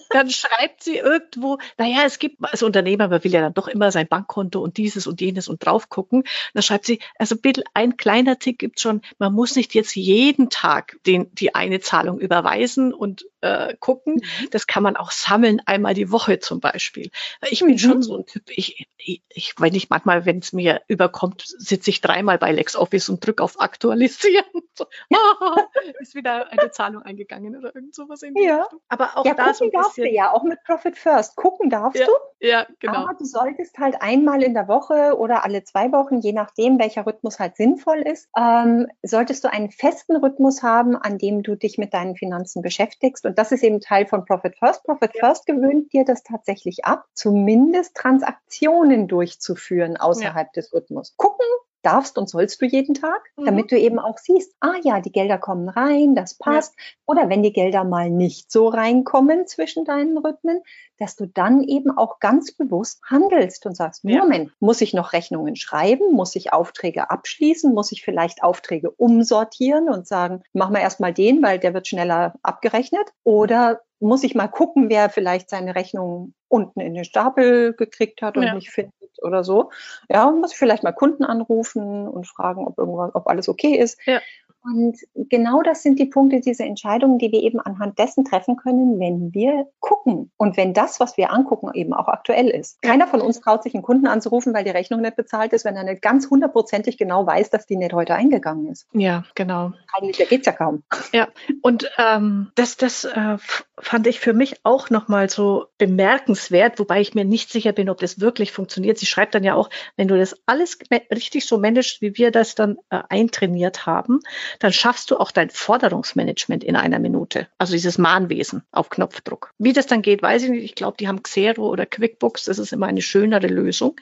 Dann 0.10 0.30
schreibt 0.30 0.84
sie 0.84 0.98
irgendwo, 0.98 1.58
naja, 1.78 2.04
es 2.06 2.20
gibt, 2.20 2.38
als 2.44 2.64
Unternehmer, 2.64 3.08
man 3.08 3.24
will 3.24 3.32
ja 3.32 3.42
dann 3.42 3.54
doch 3.54 3.68
immer 3.68 3.92
sein 3.92 4.08
Bankkonto 4.08 4.60
und 4.60 4.78
dieses 4.78 5.08
und 5.08 5.22
jenes 5.22 5.48
und 5.48 5.64
drauf 5.66 5.90
gucken. 5.90 6.24
Dann 6.54 6.64
schreibt 6.64 6.86
sie, 6.86 7.00
also 7.20 7.36
bitte 7.36 7.64
ein 7.74 7.98
kleiner 7.98 8.40
Tipp 8.40 8.58
gibt 8.58 8.80
schon, 8.80 9.02
man 9.20 9.34
muss 9.34 9.56
nicht 9.56 9.76
jetzt 9.76 9.96
jeden 9.96 10.50
Tag 10.50 10.98
den, 11.06 11.34
die 11.36 11.54
eine 11.56 11.80
Zahlung 11.80 12.20
überweisen 12.20 12.94
und 12.94 13.26
äh, 13.42 13.76
gucken. 13.80 14.16
Mhm. 14.16 14.50
Das 14.52 14.68
kann 14.68 14.84
man 14.84 14.98
auch 14.98 15.12
sammeln, 15.12 15.62
einmal 15.66 15.94
die 15.94 16.12
Woche 16.12 16.40
zum 16.40 16.60
Beispiel. 16.60 17.12
Ich 17.50 17.60
bin 17.60 17.72
mhm. 17.72 17.78
schon 17.78 18.02
so 18.02 18.18
ein 18.18 18.26
Typ, 18.26 18.44
ich, 18.48 18.88
ich, 18.98 19.22
ich 19.30 19.54
wenn 19.60 19.76
ich 19.76 19.90
manchmal, 19.90 20.26
wenn 20.26 20.40
es 20.40 20.54
mir 20.54 20.82
überkommt, 20.88 21.44
sitze 21.46 21.90
ich 21.90 22.02
dreimal 22.02 22.38
bei 22.38 22.52
LexOffice 22.52 23.10
und 23.10 23.26
drücke 23.26 23.44
auf 23.44 23.60
Aktualisieren. 23.60 24.46
So, 24.78 24.86
ah, 25.12 25.56
ist 26.02 26.14
wieder 26.14 26.52
eine 26.52 26.70
Zahlung 26.70 27.02
eingegangen 27.02 27.58
oder 27.58 27.74
irgend 27.74 27.96
sowas 27.96 28.22
in 28.22 28.36
die 28.36 28.44
ja. 28.44 28.62
Richtung. 28.62 28.80
Aber 28.90 29.18
auch 29.18 29.26
ja, 29.26 29.34
da 29.34 29.52
so 29.56 29.66
ein 29.66 29.72
darfst 29.72 29.96
bisschen, 29.96 30.12
du 30.12 30.16
ja, 30.16 30.32
auch 30.32 30.44
mit 30.44 30.64
Profit 30.64 30.96
First. 30.96 31.36
Gucken 31.36 31.72
darfst 31.72 32.00
ja, 32.00 32.06
du. 32.06 32.12
Ja, 32.40 32.68
genau. 32.78 33.06
Aber 33.06 33.16
du 33.16 33.26
solltest 33.26 33.80
halt 33.80 34.00
einmal 34.02 34.44
in 34.44 34.54
der 34.54 34.68
Woche 34.68 35.18
oder 35.18 35.44
alle 35.44 35.64
zwei 35.64 35.92
Wochen, 35.92 36.20
je 36.20 36.32
nachdem, 36.32 36.78
welcher 36.78 37.08
Rhythmus 37.08 37.40
halt 37.40 37.56
sinnvoll 37.56 38.02
ist, 38.02 38.30
ähm, 38.38 38.88
solltest 39.02 39.44
du 39.44 39.52
einen 39.52 39.72
festen 39.72 40.16
Rhythmus 40.16 40.62
haben, 40.62 40.96
an 40.96 41.18
dem 41.18 41.42
du 41.42 41.56
dich 41.56 41.80
mit 41.80 41.96
deinen 41.96 42.16
Finanzen 42.16 42.62
beschäftigst 42.62 43.26
und 43.26 43.37
das 43.38 43.52
ist 43.52 43.64
eben 43.64 43.80
Teil 43.80 44.08
von 44.08 44.26
Profit 44.26 44.58
First. 44.58 44.84
Profit 44.84 45.12
ja. 45.14 45.28
First 45.28 45.46
gewöhnt 45.46 45.94
dir 45.94 46.04
das 46.04 46.24
tatsächlich 46.24 46.86
ab, 46.86 47.06
zumindest 47.14 47.96
Transaktionen 47.96 49.08
durchzuführen 49.08 49.96
außerhalb 49.96 50.48
ja. 50.48 50.54
des 50.54 50.74
Rhythmus. 50.74 51.14
Gucken, 51.18 51.46
darfst 51.88 52.18
und 52.18 52.30
sollst 52.30 52.62
du 52.62 52.66
jeden 52.66 52.94
Tag, 52.94 53.22
mhm. 53.38 53.46
damit 53.46 53.72
du 53.72 53.80
eben 53.80 53.98
auch 53.98 54.18
siehst, 54.18 54.54
ah 54.60 54.76
ja, 54.84 55.00
die 55.00 55.12
Gelder 55.12 55.38
kommen 55.38 55.70
rein, 55.70 56.16
das 56.16 56.38
passt. 56.38 56.76
Ja. 56.78 56.84
Oder 57.06 57.30
wenn 57.30 57.44
die 57.44 57.54
Gelder 57.54 57.84
mal 57.86 58.10
nicht 58.10 58.52
so 58.52 58.68
reinkommen 58.68 59.48
zwischen 59.48 59.86
deinen 59.86 60.18
Rhythmen, 60.18 60.62
dass 61.00 61.16
du 61.16 61.28
dann 61.28 61.64
eben 61.64 61.96
auch 61.98 62.20
ganz 62.20 62.52
bewusst 62.52 63.02
handelst 63.06 63.66
und 63.66 63.76
sagst, 63.76 64.04
ja. 64.04 64.20
Moment, 64.20 64.52
muss 64.60 64.82
ich 64.82 64.94
noch 64.94 65.14
Rechnungen 65.14 65.56
schreiben? 65.56 66.14
Muss 66.14 66.36
ich 66.36 66.52
Aufträge 66.52 67.10
abschließen? 67.10 67.74
Muss 67.74 67.92
ich 67.92 68.04
vielleicht 68.04 68.44
Aufträge 68.44 68.92
umsortieren 68.92 69.90
und 69.90 70.08
sagen, 70.08 70.44
machen 70.54 70.74
wir 70.74 70.82
erstmal 70.82 71.14
den, 71.14 71.42
weil 71.42 71.60
der 71.60 71.74
wird 71.74 71.88
schneller 71.88 72.34
abgerechnet? 72.42 73.14
Oder 73.24 73.82
muss 74.00 74.24
ich 74.24 74.36
mal 74.36 74.48
gucken, 74.48 74.90
wer 74.90 75.10
vielleicht 75.10 75.50
seine 75.50 75.76
Rechnung 75.76 76.34
unten 76.50 76.82
in 76.82 76.94
den 76.94 77.06
Stapel 77.06 77.74
gekriegt 77.74 78.22
hat 78.22 78.38
und 78.38 78.44
ja. 78.44 78.54
nicht 78.54 78.70
findet 78.70 78.94
oder 79.24 79.44
so. 79.44 79.72
Ja, 80.10 80.30
muss 80.32 80.52
ich 80.52 80.58
vielleicht 80.58 80.84
mal 80.84 80.92
Kunden 80.92 81.24
anrufen 81.24 82.08
und 82.08 82.28
fragen, 82.28 82.66
ob 82.68 82.78
irgendwas, 82.78 83.14
ob 83.14 83.28
alles 83.28 83.50
okay 83.50 83.76
ist. 83.76 84.00
Ja. 84.06 84.22
Und 84.68 84.98
genau 85.16 85.62
das 85.62 85.82
sind 85.82 85.98
die 85.98 86.06
Punkte, 86.06 86.42
diese 86.42 86.64
Entscheidungen, 86.64 87.20
die 87.20 87.32
wir 87.32 87.42
eben 87.42 87.60
anhand 87.60 87.98
dessen 88.00 88.26
treffen 88.26 88.58
können, 88.58 89.00
wenn 89.00 89.34
wir 89.34 89.68
gucken 89.80 90.30
und 90.36 90.58
wenn 90.58 90.74
das, 90.74 91.00
was 91.00 91.16
wir 91.16 91.32
angucken, 91.32 91.70
eben 91.74 91.94
auch 91.94 92.08
aktuell 92.10 92.50
ist. 92.50 92.82
Keiner 92.82 93.08
von 93.08 93.22
uns 93.22 93.40
traut 93.40 93.64
sich 93.64 93.74
einen 93.74 93.84
Kunden 93.84 94.08
anzurufen, 94.08 94.54
weil 94.54 94.66
die 94.66 94.72
Rechnung 94.72 95.02
nicht 95.02 95.16
bezahlt 95.16 95.54
ist, 95.54 95.64
wenn 95.64 95.78
er 95.78 95.84
nicht 95.84 96.02
ganz 96.02 96.30
hundertprozentig 96.30 96.98
genau 96.98 97.26
weiß, 97.26 97.50
dass 97.50 97.66
die 97.66 97.78
nicht 97.78 97.94
heute 97.94 98.16
eingegangen 98.16 98.68
ist. 98.68 98.88
Ja, 98.92 99.24
genau. 99.36 99.72
Eigentlich, 99.94 100.18
da 100.18 100.26
geht's 100.26 100.46
ja 100.46 100.52
kaum. 100.52 100.84
Ja, 101.14 101.30
und 101.62 101.90
ähm, 101.98 102.52
das, 102.56 102.76
das 102.76 103.06
äh, 103.06 103.38
fand 103.80 104.08
ich 104.08 104.20
für 104.20 104.34
mich 104.34 104.60
auch 104.64 104.90
nochmal 104.90 105.30
so 105.30 105.68
bemerkenswert, 105.78 106.80
wobei 106.80 107.00
ich 107.00 107.16
mir 107.16 107.26
nicht 107.26 107.52
sicher 107.52 107.72
bin, 107.72 107.90
ob 107.90 108.00
das 108.00 108.20
wirklich 108.20 108.52
funktioniert. 108.52 108.98
Sie 108.98 109.06
schreibt 109.06 109.36
dann 109.36 109.44
ja 109.44 109.56
auch, 109.56 109.70
wenn 109.96 110.08
du 110.08 110.18
das 110.18 110.36
alles 110.46 110.78
richtig 111.14 111.46
so 111.46 111.58
managst, 111.58 112.02
wie 112.02 112.18
wir 112.18 112.32
das 112.32 112.56
dann 112.56 112.78
äh, 112.90 113.02
eintrainiert 113.10 113.86
haben, 113.86 114.20
dann 114.60 114.74
schaffst 114.74 115.12
du 115.12 115.18
auch 115.18 115.32
dein 115.32 115.50
Forderungsmanagement 115.50 116.64
in 116.64 116.76
einer 116.76 117.00
Minute. 117.00 117.48
Also 117.58 117.74
dieses 117.74 117.98
Mahnwesen 117.98 118.64
auf 118.72 118.90
Knopfdruck. 118.90 119.54
Wie 119.58 119.74
das 119.74 119.88
dann 119.88 120.02
geht, 120.02 120.22
weiß 120.22 120.44
ich 120.44 120.50
nicht. 120.50 120.64
Ich 120.64 120.76
glaube, 120.76 120.98
die 120.98 121.08
haben 121.08 121.24
Xero 121.24 121.68
oder 121.68 121.86
QuickBooks. 121.86 122.46
Das 122.46 122.60
ist 122.60 122.74
immer 122.74 122.88
eine 122.88 123.02
schönere 123.02 123.48
Lösung. 123.48 123.96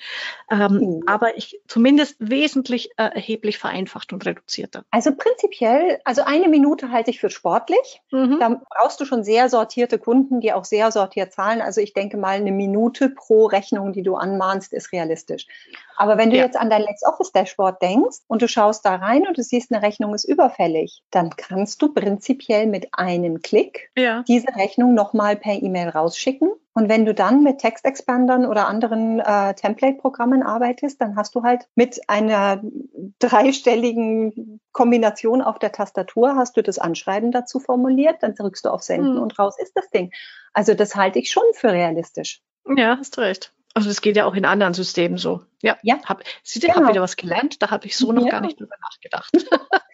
Ähm, 0.50 0.74
mhm. 0.74 1.04
Aber 1.08 1.38
ich 1.38 1.60
zumindest 1.68 2.16
wesentlich 2.20 2.92
äh, 2.98 3.04
erheblich 3.04 3.58
vereinfacht 3.58 4.14
und 4.14 4.26
reduzierter. 4.26 4.84
Also 4.92 5.12
prinzipiell, 5.16 6.00
also 6.04 6.24
eine 6.24 6.48
Minute 6.48 6.92
halte 6.92 7.12
ich 7.12 7.20
für 7.20 7.30
sportlich. 7.30 8.02
Mhm. 8.12 8.38
Da 8.40 8.62
brauchst 8.70 9.00
du 9.00 9.06
schon 9.06 9.24
sehr 9.24 9.50
sortierte 9.50 10.00
Kunden, 10.00 10.42
die 10.42 10.54
auch 10.54 10.66
sehr 10.66 10.92
sortiert 10.92 11.34
zahlen. 11.34 11.62
Also 11.62 11.82
ich 11.82 11.94
denke 11.94 12.18
mal, 12.18 12.36
eine 12.36 12.52
Minute 12.52 13.10
pro 13.10 13.46
Rechnung, 13.46 13.94
die 13.94 14.04
du 14.04 14.16
anmahnst, 14.16 14.74
ist 14.74 14.92
realistisch. 14.92 15.48
Aber 15.98 16.18
wenn 16.18 16.30
du 16.30 16.38
ja. 16.38 16.44
jetzt 16.44 16.58
an 16.58 16.70
dein 16.70 16.82
LexOffice 16.82 17.32
Dashboard 17.32 17.82
denkst 17.82 18.18
und 18.28 18.42
du 18.42 18.48
schaust 18.48 18.86
da 18.86 18.96
rein 18.96 19.28
und 19.28 19.38
du 19.38 19.44
siehst, 19.44 19.72
eine 19.72 19.82
Rechnung 19.82 20.14
ist 20.14 20.26
überfällig, 20.26 21.04
dann 21.12 21.30
kannst 21.36 21.82
du 21.82 21.94
prinzipiell 21.94 22.68
mit 22.68 22.90
einem 22.94 23.42
Klick 23.42 23.92
ja. 23.98 24.24
diese 24.28 24.56
Rechnung 24.56 24.94
nochmal 24.94 25.36
per 25.36 25.54
E-Mail 25.54 25.90
rausschicken. 25.90 26.50
Und 26.78 26.90
wenn 26.90 27.06
du 27.06 27.14
dann 27.14 27.42
mit 27.42 27.60
Textexpandern 27.60 28.46
oder 28.46 28.68
anderen 28.68 29.22
äh, 29.22 29.54
Template-Programmen 29.54 30.44
arbeitest, 30.44 31.00
dann 31.00 31.16
hast 31.16 31.34
du 31.34 31.44
halt 31.44 31.70
mit 31.76 32.02
einer 32.10 32.62
dreistelligen 33.20 34.60
Kombination 34.74 35.42
auf 35.42 35.58
der 35.58 35.72
Tastatur 35.72 36.36
hast 36.36 36.58
du 36.58 36.64
das 36.64 36.78
Anschreiben 36.78 37.32
dazu 37.32 37.62
formuliert, 37.62 38.18
dann 38.22 38.36
drückst 38.36 38.66
du 38.66 38.70
auf 38.70 38.82
Senden 38.82 39.16
hm. 39.16 39.22
und 39.22 39.40
raus 39.40 39.56
ist 39.58 39.72
das 39.76 39.90
Ding. 39.90 40.12
Also 40.52 40.74
das 40.74 40.98
halte 40.98 41.20
ich 41.20 41.32
schon 41.32 41.46
für 41.54 41.72
realistisch. 41.72 42.42
Ja, 42.76 42.98
hast 42.98 43.16
du 43.16 43.22
recht. 43.22 43.54
Also 43.76 43.90
das 43.90 44.00
geht 44.02 44.16
ja 44.16 44.26
auch 44.26 44.36
in 44.36 44.46
anderen 44.46 44.74
Systemen 44.74 45.18
so. 45.18 45.44
Ja, 45.62 45.78
ja. 45.84 46.00
Hab, 46.06 46.24
du, 46.24 46.60
genau. 46.60 46.76
habe 46.76 46.88
wieder 46.88 47.02
was 47.02 47.18
gelernt. 47.18 47.62
Da 47.62 47.72
habe 47.72 47.86
ich 47.86 47.98
so 47.98 48.14
noch 48.14 48.24
ja. 48.24 48.32
gar 48.32 48.42
nicht 48.42 48.58
drüber 48.58 48.76
nachgedacht. 48.82 49.32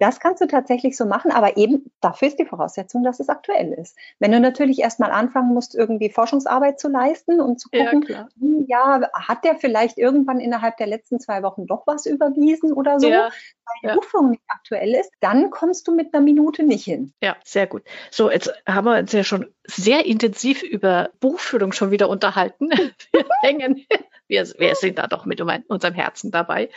Das 0.00 0.18
kannst 0.18 0.40
du 0.40 0.46
tatsächlich 0.46 0.96
so 0.96 1.04
machen, 1.04 1.30
aber 1.30 1.58
eben 1.58 1.90
dafür 2.00 2.28
ist 2.28 2.38
die 2.38 2.46
Voraussetzung, 2.46 3.04
dass 3.04 3.20
es 3.20 3.28
aktuell 3.28 3.74
ist. 3.74 3.96
Wenn 4.18 4.32
du 4.32 4.40
natürlich 4.40 4.78
erstmal 4.78 5.10
anfangen 5.10 5.52
musst, 5.52 5.74
irgendwie 5.74 6.08
Forschungsarbeit 6.08 6.80
zu 6.80 6.88
leisten 6.88 7.38
und 7.38 7.60
zu 7.60 7.68
gucken, 7.68 8.06
ja, 8.08 8.28
hm, 8.40 8.64
ja, 8.66 9.02
hat 9.12 9.44
der 9.44 9.56
vielleicht 9.56 9.98
irgendwann 9.98 10.40
innerhalb 10.40 10.78
der 10.78 10.86
letzten 10.86 11.20
zwei 11.20 11.42
Wochen 11.42 11.66
doch 11.66 11.86
was 11.86 12.06
überwiesen 12.06 12.72
oder 12.72 12.98
so, 12.98 13.08
ja, 13.08 13.24
weil 13.24 13.74
die 13.82 13.86
ja. 13.88 13.94
Buchführung 13.94 14.30
nicht 14.30 14.42
aktuell 14.48 14.94
ist, 14.94 15.12
dann 15.20 15.50
kommst 15.50 15.86
du 15.86 15.94
mit 15.94 16.14
einer 16.14 16.24
Minute 16.24 16.62
nicht 16.62 16.84
hin. 16.84 17.12
Ja, 17.22 17.36
sehr 17.44 17.66
gut. 17.66 17.82
So, 18.10 18.30
jetzt 18.30 18.50
haben 18.66 18.86
wir 18.86 18.98
uns 18.98 19.12
ja 19.12 19.22
schon 19.22 19.52
sehr 19.66 20.06
intensiv 20.06 20.62
über 20.62 21.10
Buchführung 21.20 21.72
schon 21.72 21.90
wieder 21.90 22.08
unterhalten. 22.08 22.70
wir 23.12 23.24
hängen, 23.42 23.84
wir, 24.28 24.46
wir 24.58 24.74
sind 24.76 24.98
da 24.98 25.06
doch 25.08 25.26
mit 25.26 25.42
unserem 25.42 25.94
Herzen 25.94 26.30
dabei. 26.30 26.70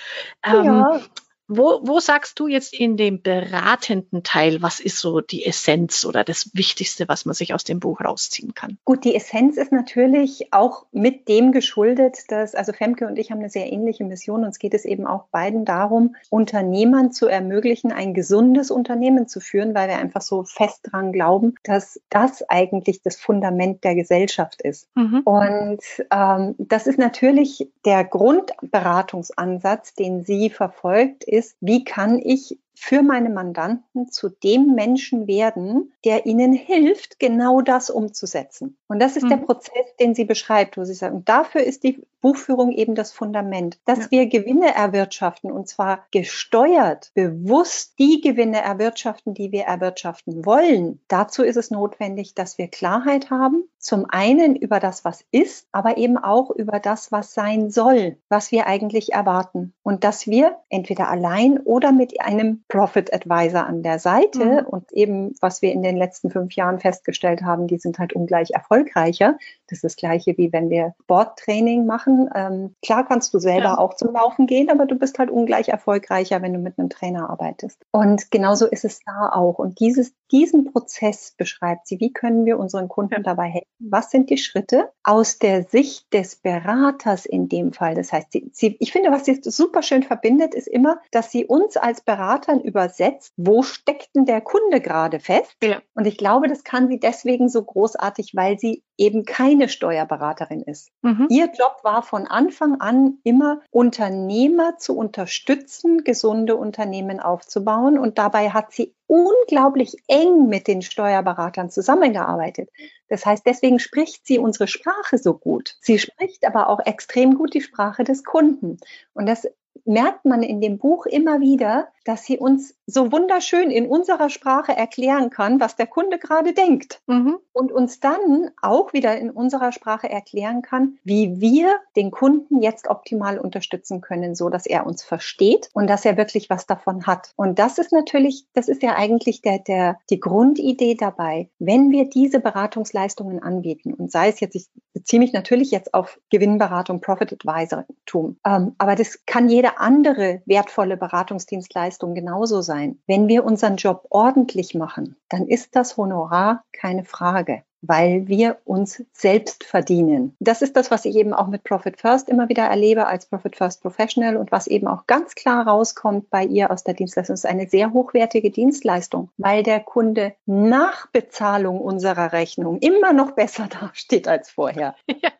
Ja. 0.46 0.96
Ähm, 0.96 1.02
wo, 1.48 1.82
wo 1.84 2.00
sagst 2.00 2.40
du 2.40 2.48
jetzt 2.48 2.74
in 2.74 2.98
dem 2.98 3.22
beratenden 3.22 4.24
Teil, 4.24 4.62
was 4.62 4.80
ist 4.80 5.00
so 5.00 5.20
die 5.20 5.46
Essenz 5.46 6.06
oder 6.06 6.24
das 6.24 6.52
Wichtigste, 6.54 7.08
was 7.08 7.26
man 7.26 7.34
sich 7.34 7.54
aus 7.54 7.64
dem 7.64 7.80
Buch 7.80 8.02
rausziehen 8.02 8.54
kann? 8.54 8.78
Gut, 8.86 9.04
die 9.04 9.16
Essenz 9.16 9.58
ist 9.58 9.72
natürlich 9.72 10.54
auch 10.54 10.86
mit 10.92 11.28
dem 11.28 11.52
geschuldet, 11.52 12.20
dass, 12.30 12.56
also 12.56 12.72
Femke 12.72 13.08
und 13.08 13.18
ich 13.20 13.32
haben 13.32 13.40
eine 13.40 13.50
sehr 13.50 13.72
ähnliche 13.72 14.06
Mission. 14.06 14.46
Uns 14.46 14.60
geht 14.60 14.74
es 14.74 14.86
eben 14.86 15.06
auch 15.06 15.26
beiden 15.32 15.66
darum, 15.66 16.16
Unternehmern 16.30 17.12
zu 17.12 17.28
ermöglichen, 17.28 17.92
ein 17.92 18.14
gesundes 18.14 18.72
Unternehmen 18.72 19.28
zu 19.28 19.40
führen, 19.40 19.76
weil 19.76 19.90
wir 19.90 19.98
einfach 19.98 20.22
so 20.22 20.44
fest 20.44 20.82
dran 20.92 21.12
glauben, 21.12 21.56
dass 21.64 22.00
das 22.10 22.48
eigentlich 22.50 23.02
das 23.02 23.18
Fundament 23.18 23.84
der 23.84 23.96
Gesellschaft 23.96 24.62
ist. 24.62 24.88
Mhm. 24.96 25.22
Und 25.26 25.82
ähm, 26.12 26.56
das 26.58 26.88
ist 26.88 27.00
natürlich 27.00 27.68
der 27.86 28.06
Grundberatungsansatz, 28.06 29.94
den 29.94 30.24
sie 30.24 30.50
verfolgt, 30.50 31.26
ist, 31.34 31.58
wie 31.62 31.84
kann 31.84 32.20
ich 32.20 32.58
für 32.76 33.04
meine 33.04 33.30
Mandanten 33.30 34.10
zu 34.10 34.30
dem 34.30 34.74
Menschen 34.76 35.28
werden, 35.28 35.94
der 36.06 36.26
ihnen 36.26 36.54
hilft, 36.54 37.20
genau 37.20 37.62
das 37.62 37.90
umzusetzen. 37.90 38.78
Und 38.88 39.00
das 39.00 39.16
ist 39.16 39.24
mhm. 39.24 39.30
der 39.30 39.38
Prozess, 39.38 39.96
den 40.00 40.16
sie 40.16 40.26
beschreibt, 40.26 40.78
wo 40.78 40.84
sie 40.84 40.94
sagen, 40.94 41.24
dafür 41.26 41.62
ist 41.62 41.84
die 41.84 42.04
Buchführung 42.22 42.72
eben 42.72 42.96
das 42.96 43.12
Fundament, 43.12 43.78
dass 43.86 44.00
ja. 44.00 44.12
wir 44.12 44.28
Gewinne 44.28 44.74
erwirtschaften 44.74 45.52
und 45.52 45.68
zwar 45.68 46.06
gesteuert, 46.12 47.12
bewusst 47.14 48.00
die 48.00 48.22
Gewinne 48.22 48.62
erwirtschaften, 48.62 49.34
die 49.34 49.52
wir 49.52 49.64
erwirtschaften 49.64 50.46
wollen. 50.46 51.02
Dazu 51.10 51.44
ist 51.44 51.58
es 51.58 51.70
notwendig, 51.70 52.34
dass 52.34 52.58
wir 52.58 52.70
Klarheit 52.70 53.30
haben, 53.30 53.66
zum 53.78 54.06
einen 54.10 54.56
über 54.56 54.80
das, 54.80 55.04
was 55.04 55.26
ist, 55.32 55.68
aber 55.74 55.98
eben 55.98 56.18
auch 56.18 56.50
über 56.50 56.80
das, 56.80 57.12
was 57.12 57.34
sein 57.34 57.70
soll, 57.70 58.18
was 58.30 58.52
wir 58.52 58.68
eigentlich 58.68 59.12
erwarten. 59.12 59.74
Und 59.84 60.06
dass 60.06 60.26
wir 60.26 60.58
entweder 60.70 61.10
allein 61.10 61.60
oder 61.60 61.92
mit 61.92 62.22
einem 62.22 62.63
Profit 62.68 63.14
Advisor 63.14 63.66
an 63.66 63.84
der 63.84 64.00
Seite 64.00 64.62
mhm. 64.64 64.68
und 64.68 64.92
eben, 64.92 65.36
was 65.42 65.62
wir 65.62 65.72
in 65.72 65.84
den 65.84 65.98
letzten 65.98 66.30
fünf 66.30 66.54
Jahren 66.56 66.80
festgestellt 66.80 67.44
haben, 67.44 67.68
die 67.68 67.78
sind 67.78 68.00
halt 68.00 68.14
ungleich 68.14 68.52
erfolgreicher. 68.52 69.38
Das 69.74 69.78
ist 69.80 69.84
das 69.84 69.96
Gleiche 69.96 70.38
wie 70.38 70.54
wenn 70.54 70.70
wir 70.70 70.94
Sporttraining 71.04 71.86
machen. 71.86 72.30
Ähm, 72.36 72.76
klar 72.84 73.06
kannst 73.08 73.34
du 73.34 73.40
selber 73.40 73.64
ja. 73.64 73.78
auch 73.78 73.96
zum 73.96 74.14
Laufen 74.14 74.46
gehen, 74.46 74.70
aber 74.70 74.86
du 74.86 74.96
bist 74.96 75.18
halt 75.18 75.32
ungleich 75.32 75.70
erfolgreicher, 75.70 76.42
wenn 76.42 76.54
du 76.54 76.60
mit 76.60 76.78
einem 76.78 76.90
Trainer 76.90 77.30
arbeitest. 77.30 77.80
Und 77.92 78.30
genauso 78.30 78.68
ist 78.68 78.86
es 78.86 79.00
da 79.04 79.30
auch. 79.34 79.58
Und 79.58 79.80
dieses, 79.80 80.14
diesen 80.32 80.72
Prozess 80.72 81.34
beschreibt 81.38 81.88
sie. 81.88 82.00
Wie 82.00 82.14
können 82.14 82.46
wir 82.46 82.60
unseren 82.60 82.88
Kunden 82.88 83.16
ja. 83.16 83.22
dabei 83.22 83.48
helfen? 83.50 83.68
Was 83.80 84.12
sind 84.12 84.30
die 84.30 84.38
Schritte 84.38 84.90
aus 85.04 85.40
der 85.40 85.64
Sicht 85.64 86.14
des 86.14 86.36
Beraters 86.36 87.26
in 87.26 87.50
dem 87.50 87.74
Fall? 87.74 87.96
Das 87.96 88.14
heißt, 88.14 88.32
sie, 88.32 88.50
sie, 88.54 88.78
ich 88.80 88.92
finde, 88.92 89.12
was 89.12 89.26
sie 89.26 89.40
super 89.42 89.82
schön 89.82 90.04
verbindet, 90.04 90.54
ist 90.54 90.68
immer, 90.68 91.00
dass 91.12 91.32
sie 91.32 91.46
uns 91.46 91.78
als 91.78 92.02
Beratern 92.02 92.62
übersetzt, 92.62 93.34
wo 93.38 93.64
steckt 93.64 94.16
denn 94.16 94.26
der 94.26 94.42
Kunde 94.42 94.82
gerade 94.82 95.20
fest? 95.20 95.56
Ja. 95.64 95.82
Und 95.96 96.06
ich 96.06 96.18
glaube, 96.18 96.48
das 96.48 96.64
kann 96.64 96.88
sie 96.88 97.00
deswegen 97.00 97.50
so 97.50 97.64
großartig, 97.64 98.34
weil 98.36 98.60
sie 98.60 98.84
eben 98.98 99.26
keine 99.26 99.63
Steuerberaterin 99.68 100.62
ist. 100.62 100.92
Mhm. 101.02 101.28
Ihr 101.30 101.46
Job 101.46 101.80
war 101.84 102.04
von 102.04 102.28
Anfang 102.28 102.80
an 102.82 103.20
immer 103.24 103.62
Unternehmer 103.72 104.78
zu 104.78 104.98
unterstützen, 104.98 106.04
gesunde 106.04 106.56
Unternehmen 106.56 107.20
aufzubauen. 107.20 107.98
Und 107.98 108.18
dabei 108.18 108.50
hat 108.50 108.72
sie 108.72 108.94
unglaublich 109.08 109.98
eng 110.08 110.48
mit 110.48 110.68
den 110.68 110.82
Steuerberatern 110.82 111.70
zusammengearbeitet. 111.70 112.70
Das 113.10 113.26
heißt, 113.26 113.46
deswegen 113.46 113.80
spricht 113.80 114.26
sie 114.26 114.40
unsere 114.40 114.68
Sprache 114.68 115.18
so 115.18 115.36
gut. 115.36 115.76
Sie 115.82 116.00
spricht 116.00 116.46
aber 116.46 116.70
auch 116.70 116.80
extrem 116.86 117.36
gut 117.36 117.54
die 117.54 117.62
Sprache 117.62 118.04
des 118.04 118.24
Kunden. 118.24 118.78
Und 119.14 119.28
das 119.28 119.48
merkt 119.86 120.26
man 120.26 120.44
in 120.44 120.62
dem 120.62 120.78
Buch 120.78 121.06
immer 121.06 121.42
wieder, 121.42 121.88
dass 122.06 122.26
sie 122.26 122.38
uns 122.38 122.76
so 122.86 123.12
wunderschön 123.12 123.72
in 123.72 123.88
unserer 123.88 124.30
Sprache 124.30 124.76
erklären 124.76 125.30
kann, 125.30 125.60
was 125.60 125.76
der 125.76 125.88
Kunde 125.88 126.20
gerade 126.20 126.54
denkt. 126.54 127.02
Mhm. 127.08 127.38
Und 127.54 127.72
uns 127.72 128.00
dann 128.00 128.52
auch 128.62 128.94
wieder 128.94 129.18
in 129.18 129.30
unserer 129.30 129.72
Sprache 129.72 130.10
erklären 130.10 130.62
kann, 130.62 130.98
wie 131.04 131.40
wir 131.40 131.80
den 131.96 132.12
Kunden 132.12 132.62
jetzt 132.62 132.88
optimal 132.90 133.38
unterstützen 133.38 134.02
können, 134.02 134.36
so 134.36 134.50
dass 134.50 134.66
er 134.66 134.86
uns 134.86 135.04
versteht 135.04 135.70
und 135.74 135.88
dass 135.88 136.04
er 136.04 136.18
wirklich 136.18 136.50
was 136.50 136.66
davon 136.66 137.06
hat. 137.06 137.32
Und 137.36 137.60
das 137.60 137.78
ist 137.78 137.94
natürlich, 137.94 138.46
das 138.54 138.68
ist 138.68 138.84
ja 138.84 138.96
eigentlich 138.96 139.42
der, 139.42 139.60
der, 139.60 140.00
die 140.10 140.20
Grundidee 140.20 140.96
dabei. 140.96 141.50
Wenn 141.60 141.92
wir 141.92 142.10
diese 142.10 142.40
Beratungsleistungen 142.40 143.42
anbieten, 143.42 143.94
und 143.94 144.12
sei 144.12 144.30
es 144.30 144.40
jetzt, 144.40 144.56
ich 144.56 144.68
beziehe 144.94 145.20
mich 145.20 145.32
natürlich 145.32 145.72
jetzt 145.72 145.94
auf 145.94 146.20
Gewinnberatung, 146.30 147.02
Profit 147.02 147.34
Advisortum, 147.34 148.38
ähm, 148.46 148.76
aber 148.78 148.96
das 148.96 149.26
kann 149.26 149.50
jede 149.64 149.78
andere 149.80 150.42
wertvolle 150.46 150.98
Beratungsdienstleistung 150.98 152.14
genauso 152.16 152.62
sein 152.62 152.62
sein. 152.62 153.00
Wenn 153.08 153.30
wir 153.30 153.46
unseren 153.46 153.78
Job 153.78 154.06
ordentlich 154.10 154.76
machen, 154.76 155.16
dann 155.30 155.48
ist 155.48 155.78
das 155.78 155.96
Honorar 155.96 156.66
keine 156.74 157.06
Frage 157.06 157.64
weil 157.86 158.28
wir 158.28 158.58
uns 158.66 159.04
selbst 159.12 159.64
verdienen. 159.64 160.36
Das 160.40 160.62
ist 160.62 160.76
das, 160.76 160.90
was 160.90 161.06
ich 161.06 161.16
eben 161.16 161.34
auch 161.34 161.48
mit 161.48 161.64
Profit 161.64 162.00
First 162.00 162.30
immer 162.30 162.50
wieder 162.50 162.64
erlebe 162.64 163.08
als 163.08 163.26
Profit 163.26 163.56
First 163.56 163.82
Professional 163.82 164.38
und 164.38 164.52
was 164.52 164.68
eben 164.68 164.88
auch 164.88 165.06
ganz 165.06 165.36
klar 165.36 165.68
rauskommt 165.68 166.30
bei 166.30 166.46
ihr 166.46 166.72
aus 166.72 166.84
der 166.84 166.94
Dienstleistung. 166.94 167.34
Es 167.34 167.44
ist 167.44 167.50
eine 167.50 167.68
sehr 167.68 167.92
hochwertige 167.92 168.52
Dienstleistung, 168.52 169.30
weil 169.38 169.64
der 169.64 169.82
Kunde 169.82 170.34
nach 170.46 171.08
Bezahlung 171.08 171.82
unserer 171.82 172.32
Rechnung 172.32 172.80
immer 172.80 173.14
noch 173.14 173.32
besser 173.32 173.68
dasteht 173.82 174.28
als 174.28 174.50
vorher. 174.50 174.96
Ja, 175.08 175.32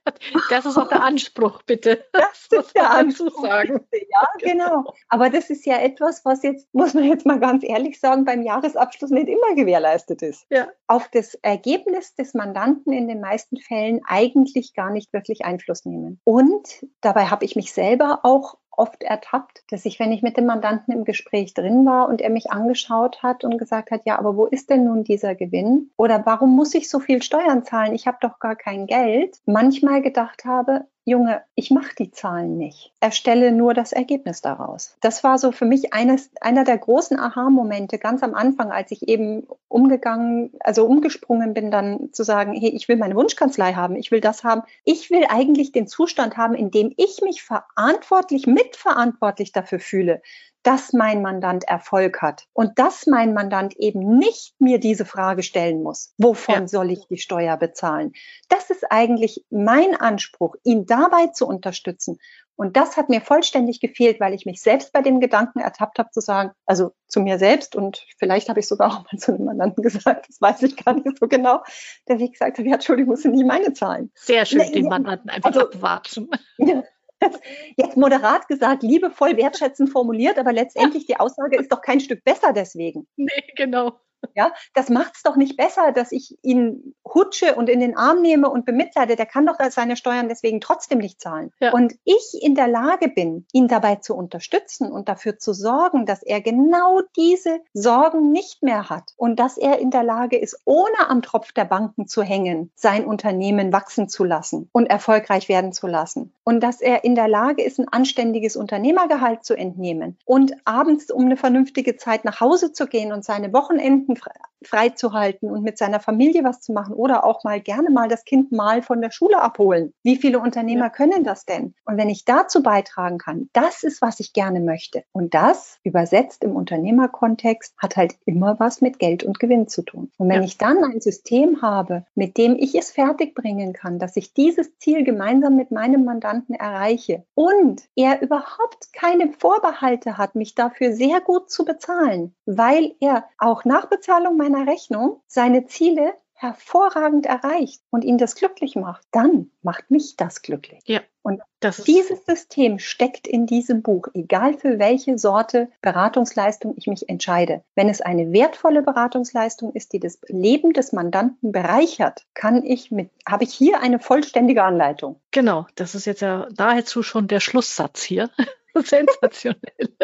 das 0.50 0.66
ist 0.66 0.78
auch 0.78 0.90
der 0.90 1.04
Anspruch, 1.04 1.64
bitte. 1.64 2.04
Das 2.12 2.48
ist 2.52 2.76
der 2.76 2.92
Anspruch. 2.92 3.42
Sagen. 3.42 3.82
Ja, 3.92 4.28
genau. 4.40 4.94
Aber 5.10 5.30
das 5.30 5.50
ist 5.50 5.66
ja 5.66 5.78
etwas, 5.78 6.26
was 6.26 6.44
jetzt, 6.44 6.68
muss 6.74 6.94
man 6.94 7.06
jetzt 7.06 7.26
mal 7.26 7.40
ganz 7.40 7.64
ehrlich 7.64 8.00
sagen, 8.00 8.26
beim 8.26 8.42
Jahresabschluss 8.42 9.12
nicht 9.12 9.28
immer 9.28 9.56
gewährleistet 9.56 10.22
ist. 10.22 10.46
Ja. 10.50 10.68
Auf 10.88 11.08
das 11.10 11.36
Ergebnis 11.36 12.16
des 12.16 12.33
Mandanten 12.34 12.94
in 12.94 13.08
den 13.08 13.22
meisten 13.22 13.58
Fällen 13.58 14.02
eigentlich 14.06 14.74
gar 14.74 14.92
nicht 14.92 15.14
wirklich 15.14 15.46
Einfluss 15.46 15.86
nehmen. 15.86 16.20
Und 16.24 16.86
dabei 17.02 17.26
habe 17.26 17.46
ich 17.46 17.56
mich 17.56 17.74
selber 17.74 18.20
auch 18.24 18.58
oft 18.78 19.04
ertappt, 19.04 19.64
dass 19.70 19.86
ich, 19.86 20.00
wenn 20.00 20.12
ich 20.12 20.22
mit 20.22 20.38
dem 20.38 20.46
Mandanten 20.46 20.94
im 20.94 21.06
Gespräch 21.06 21.54
drin 21.54 21.86
war 21.86 22.10
und 22.10 22.22
er 22.22 22.30
mich 22.30 22.52
angeschaut 22.52 23.22
hat 23.24 23.44
und 23.44 23.58
gesagt 23.58 23.92
hat, 23.92 24.02
ja, 24.06 24.18
aber 24.18 24.36
wo 24.36 24.46
ist 24.46 24.70
denn 24.70 24.86
nun 24.86 25.04
dieser 25.04 25.36
Gewinn? 25.36 25.92
Oder 25.98 26.26
warum 26.26 26.56
muss 26.56 26.74
ich 26.74 26.90
so 26.90 27.00
viel 27.00 27.22
Steuern 27.22 27.64
zahlen? 27.64 27.94
Ich 27.94 28.08
habe 28.08 28.18
doch 28.22 28.40
gar 28.40 28.56
kein 28.56 28.88
Geld. 28.88 29.38
Manchmal 29.46 30.02
gedacht 30.02 30.46
habe, 30.46 30.86
Junge, 31.06 31.44
ich 31.56 31.70
mache 31.70 31.94
die 32.00 32.12
Zahlen 32.12 32.58
nicht. 32.58 32.94
Erstelle 33.02 33.52
nur 33.52 33.74
das 33.74 33.92
Ergebnis 33.92 34.42
daraus. 34.42 34.96
Das 35.02 35.22
war 35.22 35.38
so 35.38 35.52
für 35.52 35.66
mich 35.66 35.94
eines, 35.94 36.30
einer 36.40 36.64
der 36.64 36.78
großen 36.78 37.20
Aha-Momente 37.20 37.98
ganz 38.00 38.24
am 38.24 38.34
Anfang, 38.34 38.72
als 38.72 38.92
ich 38.92 39.10
eben 39.10 39.46
umgegangen, 39.68 40.52
also 40.62 40.86
umgesprungen 40.86 41.54
bin, 41.54 41.72
dann 41.72 42.14
zu 42.14 42.24
sagen, 42.24 42.54
hey, 42.54 42.70
ich 42.70 42.88
will 42.88 42.96
meine 42.96 43.16
Wunschkanzlei 43.16 43.74
haben, 43.74 43.98
ich 43.98 44.12
will 44.12 44.22
das 44.22 44.46
haben. 44.46 44.62
Ich 44.86 45.12
will 45.12 45.26
eigentlich 45.28 45.74
den 45.74 45.88
Zustand 45.88 46.38
haben, 46.38 46.56
in 46.56 46.72
dem 46.72 46.94
ich 46.96 47.20
mich 47.22 47.44
verantwortlich, 47.44 48.48
mitverantwortlich 48.48 49.52
dafür 49.52 49.80
fühle, 49.80 50.22
dass 50.64 50.94
mein 50.94 51.22
Mandant 51.22 51.66
Erfolg 51.66 52.22
hat 52.22 52.48
und 52.54 52.80
dass 52.80 53.06
mein 53.06 53.34
Mandant 53.34 53.76
eben 53.78 54.18
nicht 54.18 54.56
mir 54.60 54.80
diese 54.80 55.06
Frage 55.06 55.44
stellen 55.44 55.84
muss, 55.84 56.14
wovon 56.18 56.62
ja. 56.62 56.68
soll 56.68 56.92
ich 56.92 57.06
die 57.08 57.18
Steuer 57.18 57.58
bezahlen? 57.58 58.14
Das 58.50 58.70
ist 58.70 58.90
eigentlich 58.90 59.46
mein 59.50 59.96
Anspruch, 59.96 60.56
ihn 60.64 60.86
dabei 60.86 61.28
zu 61.28 61.46
unterstützen. 61.46 62.18
Und 62.56 62.78
das 62.78 62.98
hat 62.98 63.10
mir 63.10 63.20
vollständig 63.20 63.80
gefehlt, 63.80 64.20
weil 64.20 64.34
ich 64.34 64.46
mich 64.46 64.62
selbst 64.62 64.94
bei 64.94 65.02
dem 65.02 65.20
Gedanken 65.20 65.60
ertappt 65.60 65.98
habe 65.98 66.12
zu 66.12 66.22
sagen, 66.22 66.52
also 66.66 66.92
zu 67.08 67.20
mir 67.20 67.40
selbst 67.40 67.76
und 67.76 68.06
vielleicht 68.18 68.48
habe 68.48 68.60
ich 68.60 68.68
sogar 68.68 68.90
auch 68.90 69.04
mal 69.12 69.18
zu 69.18 69.34
einem 69.34 69.46
Mandanten 69.46 69.82
gesagt, 69.84 70.30
das 70.30 70.40
weiß 70.40 70.62
ich 70.64 70.76
gar 70.84 70.94
nicht 70.94 71.18
so 71.20 71.28
genau, 71.28 71.64
der 72.08 72.20
wie 72.20 72.30
gesagt 72.30 72.60
hat, 72.60 72.66
ja, 72.66 72.76
Entschuldigung, 72.76 73.12
musst 73.12 73.26
du 73.26 73.30
nicht 73.30 73.46
meine 73.46 73.74
zahlen. 73.74 74.12
Sehr 74.16 74.46
schön, 74.46 74.72
den 74.72 74.86
Mandanten 74.86 75.30
einfach 75.30 75.50
also, 75.50 75.62
abwarten. 75.62 76.30
Ja, 76.58 76.84
jetzt 77.78 77.98
moderat 77.98 78.48
gesagt, 78.48 78.84
liebevoll 78.84 79.38
wertschätzend 79.38 79.90
formuliert, 79.90 80.38
aber 80.38 80.54
letztendlich 80.54 81.06
die 81.06 81.18
Aussage 81.18 81.58
ist 81.58 81.72
doch 81.72 81.82
kein 81.82 82.00
Stück 82.00 82.24
besser 82.24 82.54
deswegen. 82.54 83.08
Nee, 83.16 83.30
genau. 83.56 84.00
Ja, 84.36 84.52
das 84.74 84.90
macht 84.90 85.16
es 85.16 85.24
doch 85.24 85.36
nicht 85.36 85.58
besser, 85.58 85.92
dass 85.92 86.12
ich 86.12 86.38
ihn 86.42 86.96
hutsche 87.06 87.56
und 87.56 87.70
in 87.70 87.80
den 87.80 87.98
Arm 87.98 88.22
nehme 88.22 88.50
und 88.50 88.66
bemitleide. 88.66 89.16
Der 89.16 89.26
kann 89.26 89.46
doch 89.46 89.58
seine 89.70 89.96
Steuern 89.96 90.30
deswegen 90.30 90.62
trotzdem 90.62 91.00
nicht 91.00 91.22
zahlen. 91.22 91.52
Ja. 91.60 91.72
Und 91.72 91.96
ich 92.04 92.40
in 92.42 92.56
der 92.56 92.68
Lage 92.68 93.10
bin, 93.10 93.46
ihn 93.52 93.68
dabei 93.68 93.96
zu 93.96 94.16
unterstützen 94.16 94.92
und 94.92 95.10
dafür 95.10 95.38
zu 95.38 95.54
sorgen, 95.54 96.06
dass 96.06 96.24
er 96.24 96.42
genau 96.42 97.02
diese 97.16 97.60
Sorgen 97.74 98.32
nicht 98.32 98.64
mehr 98.64 98.90
hat 98.90 99.12
und 99.18 99.40
dass 99.40 99.58
er 99.58 99.80
in 99.80 99.92
der 99.92 100.04
Lage 100.04 100.38
ist, 100.38 100.60
ohne 100.66 101.10
am 101.10 101.22
Tropf 101.22 101.52
der 101.52 101.66
Banken 101.66 102.08
zu 102.08 102.24
hängen, 102.24 102.72
sein 102.76 103.06
Unternehmen 103.06 103.72
wachsen 103.74 104.10
zu 104.10 104.24
lassen 104.24 104.70
und 104.72 104.88
erfolgreich 104.88 105.50
werden 105.50 105.74
zu 105.74 105.88
lassen. 105.88 106.34
Und 106.44 106.62
dass 106.62 106.82
er 106.82 107.04
in 107.04 107.16
der 107.16 107.28
Lage 107.28 107.64
ist, 107.64 107.80
ein 107.80 107.88
anständiges 107.88 108.56
Unternehmergehalt 108.56 109.46
zu 109.46 109.56
entnehmen 109.56 110.18
und 110.26 110.54
abends 110.66 111.12
um 111.12 111.26
eine 111.26 111.38
vernünftige 111.38 111.98
Zeit 111.98 112.26
nach 112.26 112.40
Hause 112.40 112.74
zu 112.74 112.88
gehen 112.88 113.12
und 113.12 113.24
seine 113.24 113.54
Wochenenden 113.54 114.13
frère, 114.16 114.53
freizuhalten 114.68 115.50
und 115.50 115.64
mit 115.64 115.78
seiner 115.78 116.00
Familie 116.00 116.44
was 116.44 116.62
zu 116.62 116.74
machen 116.74 116.94
oder 116.94 117.26
auch 117.26 117.44
mal 117.44 117.62
gerne 117.62 117.90
mal 117.90 118.08
das 118.08 118.26
Kind 118.26 118.52
mal 118.52 118.82
von 118.82 119.02
der 119.02 119.12
Schule 119.12 119.42
abholen. 119.42 119.94
Wie 120.04 120.16
viele 120.16 120.40
Unternehmer 120.40 120.86
ja. 120.86 120.90
können 120.90 121.24
das 121.24 121.46
denn? 121.46 121.74
Und 121.86 121.98
wenn 121.98 122.10
ich 122.10 122.26
dazu 122.26 122.64
beitragen 122.64 123.18
kann, 123.18 123.50
das 123.54 123.84
ist, 123.84 124.02
was 124.02 124.20
ich 124.20 124.34
gerne 124.34 124.60
möchte. 124.60 125.04
Und 125.12 125.34
das 125.34 125.80
übersetzt 125.84 126.44
im 126.44 126.56
Unternehmerkontext 126.56 127.74
hat 127.78 127.98
halt 127.98 128.16
immer 128.26 128.60
was 128.60 128.82
mit 128.82 129.00
Geld 129.00 129.24
und 129.24 129.40
Gewinn 129.40 129.68
zu 129.68 129.82
tun. 129.82 130.12
Und 130.18 130.30
wenn 130.30 130.42
ja. 130.42 130.48
ich 130.48 130.58
dann 130.58 130.84
ein 130.84 131.02
System 131.02 131.62
habe, 131.62 132.06
mit 132.16 132.38
dem 132.38 132.56
ich 132.58 132.76
es 132.76 132.92
fertigbringen 132.92 133.74
kann, 133.74 134.00
dass 134.00 134.16
ich 134.18 134.34
dieses 134.34 134.78
Ziel 134.78 135.04
gemeinsam 135.04 135.56
mit 135.56 135.72
meinem 135.72 136.06
Mandanten 136.06 136.56
erreiche 136.56 137.24
und 137.36 137.84
er 137.96 138.22
überhaupt 138.22 138.94
keine 138.94 139.32
Vorbehalte 139.34 140.18
hat, 140.18 140.36
mich 140.36 140.56
dafür 140.56 140.94
sehr 140.94 141.22
gut 141.22 141.50
zu 141.50 141.66
bezahlen, 141.66 142.34
weil 142.46 142.96
er 143.00 143.26
auch 143.38 143.66
nach 143.66 143.88
Bezahlung 143.88 144.38
meiner 144.38 144.53
Rechnung 144.62 145.22
seine 145.28 145.66
Ziele 145.66 146.14
hervorragend 146.44 147.26
erreicht 147.26 147.82
und 147.90 148.04
ihn 148.04 148.18
das 148.18 148.36
glücklich 148.36 148.76
macht, 148.76 149.06
dann 149.12 149.50
macht 149.62 149.90
mich 149.90 150.18
das 150.18 150.42
glücklich. 150.42 150.82
Ja. 150.86 151.00
Und 151.22 151.42
dieses 151.88 152.26
System 152.26 152.80
steckt 152.80 153.28
in 153.28 153.46
diesem 153.46 153.82
Buch, 153.82 154.10
egal 154.14 154.56
für 154.56 154.78
welche 154.78 155.18
Sorte 155.18 155.70
Beratungsleistung 155.82 156.74
ich 156.76 156.88
mich 156.88 157.08
entscheide. 157.08 157.64
Wenn 157.76 157.88
es 157.88 158.02
eine 158.02 158.34
wertvolle 158.34 158.82
Beratungsleistung 158.82 159.72
ist, 159.72 159.94
die 159.94 160.02
das 160.02 160.20
Leben 160.28 160.74
des 160.74 160.92
Mandanten 160.92 161.54
bereichert, 161.54 162.26
kann 162.34 162.66
ich 162.66 162.92
mit, 162.92 163.10
habe 163.26 163.46
ich 163.46 163.54
hier 163.54 163.80
eine 163.80 164.00
vollständige 164.00 164.64
Anleitung. 164.64 165.22
Genau, 165.32 165.66
das 165.76 165.96
ist 165.96 166.06
jetzt 166.06 166.22
ja 166.22 166.50
nahezu 166.58 167.04
schon 167.04 167.30
der 167.30 167.40
Schlusssatz 167.40 168.04
hier. 168.04 168.30
Sensationell. 168.76 169.96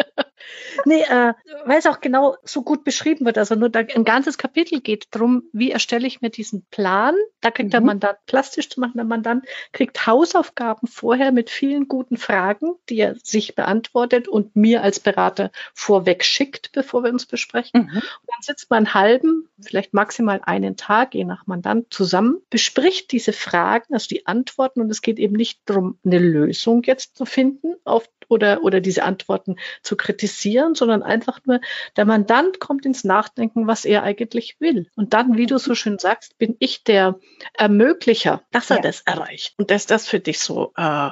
Nee, 0.86 1.02
äh, 1.02 1.34
weil 1.66 1.80
es 1.80 1.86
auch 1.86 2.02
genau 2.02 2.38
so 2.44 2.64
gut 2.64 2.84
beschrieben 2.84 3.26
wird. 3.26 3.38
Also 3.38 3.56
nur 3.56 3.70
da, 3.70 3.80
ein 3.80 4.04
ganzes 4.04 4.38
Kapitel 4.38 4.82
geht 4.82 5.08
darum, 5.12 5.44
wie 5.54 5.72
erstelle 5.72 6.08
ich 6.08 6.22
mir 6.22 6.30
diesen 6.30 6.66
Plan. 6.72 7.16
Da 7.42 7.52
kriegt 7.52 7.70
mhm. 7.70 7.72
der 7.72 7.82
Mandant 7.82 8.18
plastisch 8.26 8.70
zu 8.70 8.80
machen. 8.80 8.94
Der 8.96 9.06
Mandant 9.06 9.46
kriegt 9.72 10.06
Hausaufgaben 10.06 10.88
vorher 10.88 11.32
mit 11.32 11.50
vielen 11.50 11.88
guten 11.88 12.18
Fragen, 12.18 12.76
die 12.90 12.98
er 12.98 13.16
sich 13.24 13.56
beantwortet 13.56 14.28
und 14.28 14.56
mir 14.56 14.84
als 14.84 15.00
Berater 15.00 15.52
vorweg 15.74 16.24
schickt, 16.24 16.72
bevor 16.72 17.04
wir 17.04 17.12
uns 17.12 17.26
besprechen. 17.26 17.90
Mhm. 17.92 17.98
Und 17.98 18.28
dann 18.28 18.42
sitzt 18.42 18.70
man 18.70 18.80
einen 18.80 18.94
halben, 18.94 19.50
vielleicht 19.62 19.94
maximal 19.94 20.42
einen 20.44 20.78
Tag, 20.78 21.16
je 21.16 21.26
nach 21.26 21.48
Mandant, 21.48 21.94
zusammen, 21.94 22.42
bespricht 22.50 23.12
diese 23.12 23.34
Fragen, 23.34 23.94
also 23.94 24.08
die 24.08 24.26
Antworten. 24.26 24.82
Und 24.82 24.90
es 24.90 25.02
geht 25.02 25.20
eben 25.20 25.36
nicht 25.36 25.62
darum, 25.66 25.98
eine 26.06 26.20
Lösung 26.20 26.84
jetzt 26.84 27.18
zu 27.18 27.26
finden 27.26 27.76
auf, 27.84 28.10
oder, 28.30 28.64
oder 28.64 28.80
diese 28.80 29.04
Antworten 29.04 29.58
zu 29.82 29.98
kritisieren, 29.98 30.76
sondern 30.76 31.04
einfach 31.04 31.40
nur, 31.46 31.60
der 31.98 32.06
Mandant 32.06 32.60
kommt 32.60 32.86
ins 32.86 33.04
Nachdenken, 33.04 33.68
was 33.68 33.84
er 33.84 34.04
eigentlich 34.04 34.56
will. 34.60 34.88
Und 34.96 35.14
dann, 35.14 35.36
wie 35.36 35.46
du 35.46 35.58
so 35.58 35.76
schön 35.76 36.00
sagst, 36.00 36.38
bin 36.38 36.56
ich 36.60 36.84
der 36.84 37.20
Ermöglicher, 37.54 38.42
dass 38.52 38.70
er 38.70 38.78
ja. 38.78 38.84
das 38.84 39.02
erreicht. 39.02 39.56
Und 39.58 39.72
das, 39.72 39.86
das 39.86 40.08
finde 40.08 40.32
ich 40.32 40.40
so 40.40 40.72
äh, 40.78 41.10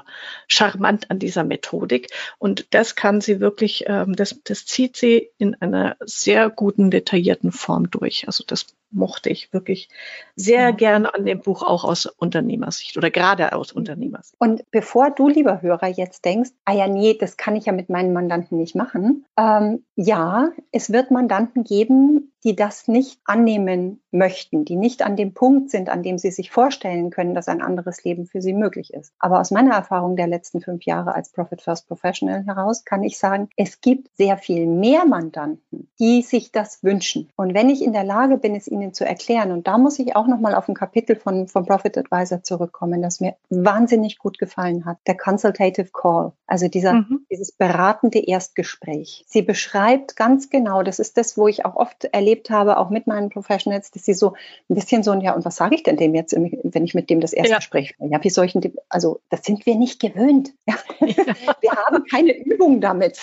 charmant 0.48 1.12
an 1.12 1.20
dieser 1.20 1.44
Methodik. 1.44 2.10
Und 2.38 2.68
das 2.74 2.96
kann 2.96 3.20
sie 3.20 3.40
wirklich, 3.40 3.86
ähm, 3.88 4.16
das, 4.16 4.40
das 4.44 4.66
zieht 4.66 4.96
sie 4.96 5.32
in 5.38 5.56
einer 5.56 5.98
sehr 6.02 6.50
guten, 6.50 6.92
detaillierten 6.92 7.52
Form 7.52 7.90
durch. 7.90 8.28
Also 8.28 8.44
das 8.46 8.68
mochte 8.92 9.30
ich 9.30 9.54
wirklich 9.54 9.90
sehr 10.36 10.62
ja. 10.62 10.72
gerne 10.72 11.14
an 11.14 11.26
dem 11.26 11.42
Buch 11.42 11.64
auch 11.64 11.84
aus 11.84 12.06
Unternehmersicht 12.06 12.98
oder 12.98 13.12
gerade 13.12 13.54
aus 13.54 13.72
Unternehmersicht. 13.72 14.36
Und 14.40 14.64
bevor 14.72 15.12
du, 15.12 15.28
lieber 15.28 15.62
Hörer, 15.62 15.88
jetzt 15.88 16.26
denkst, 16.26 16.52
ah 16.66 16.74
ja, 16.74 16.88
nee, 16.88 17.18
das 17.20 17.38
kann 17.38 17.56
ich 17.56 17.66
ja 17.66 17.74
mit 17.74 17.90
meinen 17.90 18.14
Mandanten 18.14 18.58
nicht 18.58 18.76
machen. 18.76 19.26
Ähm, 19.38 19.84
ja, 19.96 20.52
es 20.72 20.92
wird 20.92 21.12
Mandanten 21.12 21.64
geben, 21.64 22.32
die 22.48 22.56
das 22.56 22.88
nicht 22.88 23.20
annehmen 23.26 24.00
möchten, 24.10 24.64
die 24.64 24.78
nicht 24.78 25.02
an 25.02 25.18
dem 25.18 25.34
Punkt 25.34 25.70
sind, 25.70 25.90
an 25.90 26.02
dem 26.02 26.18
sie 26.18 26.32
sich 26.32 26.50
vorstellen 26.50 27.10
können, 27.10 27.34
dass 27.34 27.50
ein 27.50 27.62
anderes 27.62 28.06
Leben 28.06 28.26
für 28.26 28.42
sie 28.42 28.54
möglich 28.54 28.94
ist. 28.94 29.12
Aber 29.20 29.42
aus 29.42 29.52
meiner 29.52 29.76
Erfahrung 29.76 30.16
der 30.16 30.28
letzten 30.28 30.62
fünf 30.62 30.86
Jahre 30.86 31.14
als 31.14 31.30
Profit 31.30 31.62
First 31.62 31.90
Professional 31.90 32.46
heraus 32.46 32.86
kann 32.86 33.04
ich 33.04 33.18
sagen, 33.18 33.50
es 33.58 33.82
gibt 33.82 34.16
sehr 34.16 34.38
viel 34.38 34.66
mehr 34.66 35.06
Mandanten, 35.06 35.90
die 36.00 36.22
sich 36.22 36.54
das 36.54 36.82
wünschen. 36.84 37.30
Und 37.36 37.54
wenn 37.54 37.70
ich 37.70 37.84
in 37.84 37.92
der 37.92 38.06
Lage 38.06 38.38
bin, 38.38 38.56
es 38.56 38.70
ihnen 38.70 38.94
zu 38.94 39.06
erklären, 39.06 39.52
und 39.52 39.68
da 39.68 39.78
muss 39.78 40.00
ich 40.00 40.16
auch 40.16 40.28
nochmal 40.28 40.56
auf 40.56 40.70
ein 40.70 40.74
Kapitel 40.74 41.18
von, 41.18 41.50
von 41.50 41.66
Profit 41.66 41.98
Advisor 41.98 42.44
zurückkommen, 42.44 43.02
das 43.02 43.20
mir 43.20 43.36
wahnsinnig 43.50 44.20
gut 44.20 44.38
gefallen 44.38 44.86
hat, 44.86 45.00
der 45.06 45.18
Consultative 45.18 45.90
Call, 45.92 46.32
also 46.46 46.70
dieser, 46.70 46.94
mhm. 46.94 47.26
dieses 47.30 47.52
beratende 47.52 48.26
Erstgespräch. 48.26 49.26
Sie 49.28 49.42
beschreibt 49.42 50.16
ganz 50.16 50.50
genau, 50.50 50.82
das 50.82 51.00
ist 51.00 51.18
das, 51.18 51.38
wo 51.38 51.50
ich 51.50 51.66
auch 51.66 51.76
oft 51.76 52.06
erlebe, 52.06 52.37
erlebt 52.38 52.50
habe, 52.50 52.78
auch 52.78 52.90
mit 52.90 53.08
meinen 53.08 53.30
Professionals, 53.30 53.92
dass 53.92 54.06
sie 54.06 54.14
so 54.14 54.34
ein 54.70 54.76
bisschen 54.76 55.04
so, 55.04 55.14
ja, 55.14 55.34
und 55.34 55.46
was 55.46 55.56
sage 55.56 55.76
ich 55.76 55.84
denn 55.84 55.98
dem 55.98 56.16
jetzt, 56.16 56.36
wenn 56.36 56.86
ich 56.86 56.94
mit 56.94 57.10
dem 57.10 57.20
das 57.20 57.34
Erstgespräch 57.34 57.96
ja. 58.00 58.08
ja, 58.12 58.24
wie 58.24 58.30
soll 58.30 58.46
ich 58.46 58.54
denn, 58.54 58.74
also 58.90 59.20
das 59.30 59.44
sind 59.44 59.66
wir 59.66 59.76
nicht 59.76 60.00
gewöhnt. 60.00 60.54
Ja. 60.68 60.76
wir 61.00 61.72
haben 61.72 62.04
keine 62.10 62.38
Übung 62.38 62.82
damit. 62.82 63.20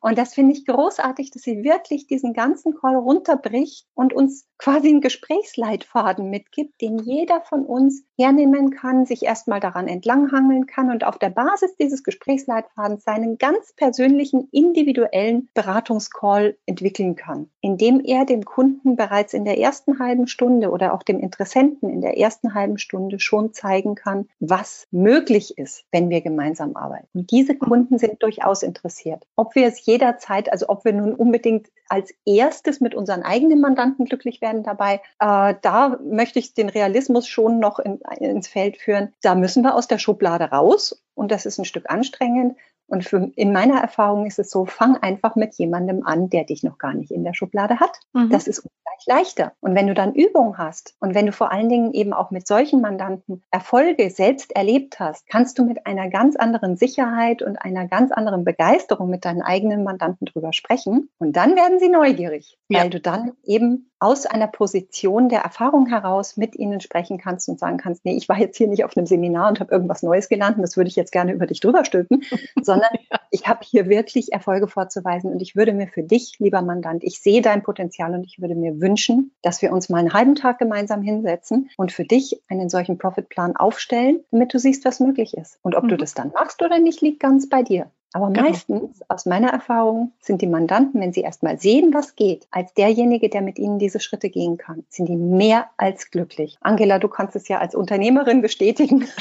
Und 0.00 0.18
das 0.18 0.34
finde 0.34 0.52
ich 0.52 0.64
großartig, 0.64 1.30
dass 1.30 1.42
sie 1.42 1.62
wirklich 1.62 2.06
diesen 2.06 2.32
ganzen 2.32 2.74
Call 2.74 2.96
runterbricht 2.96 3.86
und 3.94 4.12
uns 4.12 4.46
quasi 4.58 4.88
einen 4.88 5.00
Gesprächsleitfaden 5.00 6.30
mitgibt, 6.30 6.80
den 6.80 6.98
jeder 6.98 7.42
von 7.42 7.64
uns 7.64 8.04
hernehmen 8.22 8.70
kann, 8.70 9.04
sich 9.04 9.24
erstmal 9.24 9.58
daran 9.58 9.88
entlanghangeln 9.88 10.66
kann 10.66 10.90
und 10.90 11.04
auf 11.04 11.18
der 11.18 11.30
Basis 11.30 11.76
dieses 11.76 12.04
Gesprächsleitfadens 12.04 13.02
seinen 13.02 13.36
ganz 13.36 13.72
persönlichen, 13.74 14.48
individuellen 14.52 15.48
Beratungscall 15.54 16.56
entwickeln 16.66 17.16
kann, 17.16 17.50
indem 17.60 18.00
er 18.04 18.24
dem 18.24 18.44
Kunden 18.44 18.94
bereits 18.94 19.34
in 19.34 19.44
der 19.44 19.58
ersten 19.58 19.98
halben 19.98 20.28
Stunde 20.28 20.70
oder 20.70 20.94
auch 20.94 21.02
dem 21.02 21.18
Interessenten 21.18 21.90
in 21.90 22.00
der 22.00 22.16
ersten 22.16 22.54
halben 22.54 22.78
Stunde 22.78 23.18
schon 23.18 23.52
zeigen 23.52 23.96
kann, 23.96 24.28
was 24.38 24.86
möglich 24.92 25.58
ist, 25.58 25.84
wenn 25.90 26.08
wir 26.08 26.20
gemeinsam 26.20 26.76
arbeiten. 26.76 27.08
Und 27.14 27.30
diese 27.32 27.56
Kunden 27.56 27.98
sind 27.98 28.22
durchaus 28.22 28.62
interessiert. 28.62 29.26
Ob 29.34 29.56
wir 29.56 29.66
es 29.66 29.84
jederzeit, 29.84 30.52
also 30.52 30.68
ob 30.68 30.84
wir 30.84 30.92
nun 30.92 31.14
unbedingt 31.14 31.68
als 31.92 32.14
erstes 32.24 32.80
mit 32.80 32.94
unseren 32.94 33.22
eigenen 33.22 33.60
Mandanten 33.60 34.06
glücklich 34.06 34.40
werden 34.40 34.62
dabei, 34.62 35.02
äh, 35.18 35.54
da 35.60 35.98
möchte 36.02 36.38
ich 36.38 36.54
den 36.54 36.70
Realismus 36.70 37.28
schon 37.28 37.58
noch 37.58 37.78
in, 37.78 38.00
ins 38.18 38.48
Feld 38.48 38.78
führen. 38.78 39.12
Da 39.20 39.34
müssen 39.34 39.62
wir 39.62 39.74
aus 39.74 39.88
der 39.88 39.98
Schublade 39.98 40.44
raus 40.44 41.04
und 41.14 41.30
das 41.30 41.44
ist 41.44 41.58
ein 41.58 41.66
Stück 41.66 41.90
anstrengend. 41.90 42.56
Und 42.86 43.04
für, 43.04 43.30
in 43.36 43.52
meiner 43.52 43.80
Erfahrung 43.80 44.26
ist 44.26 44.38
es 44.38 44.50
so, 44.50 44.66
fang 44.66 44.96
einfach 44.96 45.34
mit 45.36 45.54
jemandem 45.54 46.06
an, 46.06 46.28
der 46.28 46.44
dich 46.44 46.62
noch 46.62 46.78
gar 46.78 46.94
nicht 46.94 47.10
in 47.10 47.24
der 47.24 47.34
Schublade 47.34 47.80
hat. 47.80 47.98
Mhm. 48.12 48.30
Das 48.30 48.46
ist 48.46 48.58
ungleich 48.58 48.92
gleich 49.04 49.18
leichter. 49.18 49.52
Und 49.60 49.74
wenn 49.74 49.86
du 49.86 49.94
dann 49.94 50.14
Übung 50.14 50.58
hast 50.58 50.94
und 51.00 51.14
wenn 51.14 51.26
du 51.26 51.32
vor 51.32 51.52
allen 51.52 51.68
Dingen 51.68 51.92
eben 51.92 52.12
auch 52.12 52.30
mit 52.30 52.46
solchen 52.46 52.80
Mandanten 52.80 53.42
Erfolge 53.50 54.10
selbst 54.10 54.54
erlebt 54.54 55.00
hast, 55.00 55.26
kannst 55.28 55.58
du 55.58 55.64
mit 55.64 55.86
einer 55.86 56.08
ganz 56.08 56.36
anderen 56.36 56.76
Sicherheit 56.76 57.42
und 57.42 57.56
einer 57.56 57.86
ganz 57.88 58.12
anderen 58.12 58.44
Begeisterung 58.44 59.10
mit 59.10 59.24
deinen 59.24 59.42
eigenen 59.42 59.84
Mandanten 59.84 60.26
drüber 60.26 60.52
sprechen. 60.52 61.08
Und 61.18 61.36
dann 61.36 61.56
werden 61.56 61.78
sie 61.78 61.88
neugierig, 61.88 62.58
ja. 62.68 62.80
weil 62.80 62.90
du 62.90 63.00
dann 63.00 63.32
eben 63.44 63.90
aus 63.98 64.26
einer 64.26 64.48
Position 64.48 65.28
der 65.28 65.42
Erfahrung 65.42 65.86
heraus 65.86 66.36
mit 66.36 66.56
ihnen 66.56 66.80
sprechen 66.80 67.18
kannst 67.18 67.48
und 67.48 67.60
sagen 67.60 67.76
kannst, 67.76 68.04
nee, 68.04 68.16
ich 68.16 68.28
war 68.28 68.36
jetzt 68.36 68.56
hier 68.56 68.66
nicht 68.66 68.84
auf 68.84 68.96
einem 68.96 69.06
Seminar 69.06 69.48
und 69.48 69.60
habe 69.60 69.72
irgendwas 69.72 70.02
Neues 70.02 70.28
gelernt 70.28 70.56
und 70.56 70.62
das 70.62 70.76
würde 70.76 70.88
ich 70.88 70.96
jetzt 70.96 71.12
gerne 71.12 71.32
über 71.32 71.46
dich 71.46 71.60
drüber 71.60 71.84
stülpen, 71.84 72.24
sondern 72.72 72.90
ja. 73.12 73.20
ich 73.30 73.46
habe 73.46 73.60
hier 73.62 73.88
wirklich 73.88 74.32
Erfolge 74.32 74.68
vorzuweisen 74.68 75.30
und 75.30 75.42
ich 75.42 75.56
würde 75.56 75.72
mir 75.72 75.88
für 75.88 76.02
dich, 76.02 76.38
lieber 76.38 76.62
Mandant, 76.62 77.04
ich 77.04 77.20
sehe 77.20 77.42
dein 77.42 77.62
Potenzial 77.62 78.14
und 78.14 78.24
ich 78.24 78.40
würde 78.40 78.54
mir 78.54 78.80
wünschen, 78.80 79.32
dass 79.42 79.62
wir 79.62 79.72
uns 79.72 79.88
mal 79.88 79.98
einen 79.98 80.12
halben 80.12 80.34
Tag 80.34 80.58
gemeinsam 80.58 81.02
hinsetzen 81.02 81.70
und 81.76 81.92
für 81.92 82.04
dich 82.04 82.40
einen 82.48 82.68
solchen 82.68 82.98
Profitplan 82.98 83.56
aufstellen, 83.56 84.20
damit 84.30 84.54
du 84.54 84.58
siehst, 84.58 84.84
was 84.84 85.00
möglich 85.00 85.36
ist. 85.36 85.58
Und 85.62 85.74
ob 85.74 85.84
mhm. 85.84 85.88
du 85.88 85.96
das 85.96 86.14
dann 86.14 86.32
machst 86.32 86.62
oder 86.62 86.78
nicht, 86.78 87.00
liegt 87.00 87.20
ganz 87.20 87.48
bei 87.48 87.62
dir. 87.62 87.90
Aber 88.14 88.30
genau. 88.30 88.48
meistens, 88.48 89.00
aus 89.08 89.24
meiner 89.24 89.48
Erfahrung, 89.48 90.12
sind 90.20 90.42
die 90.42 90.46
Mandanten, 90.46 91.00
wenn 91.00 91.14
sie 91.14 91.22
erstmal 91.22 91.58
sehen, 91.58 91.94
was 91.94 92.14
geht, 92.14 92.46
als 92.50 92.74
derjenige, 92.74 93.30
der 93.30 93.40
mit 93.40 93.58
ihnen 93.58 93.78
diese 93.78 94.00
Schritte 94.00 94.28
gehen 94.28 94.58
kann, 94.58 94.84
sind 94.90 95.08
die 95.08 95.16
mehr 95.16 95.70
als 95.78 96.10
glücklich. 96.10 96.58
Angela, 96.60 96.98
du 96.98 97.08
kannst 97.08 97.36
es 97.36 97.48
ja 97.48 97.58
als 97.58 97.74
Unternehmerin 97.74 98.42
bestätigen. 98.42 99.06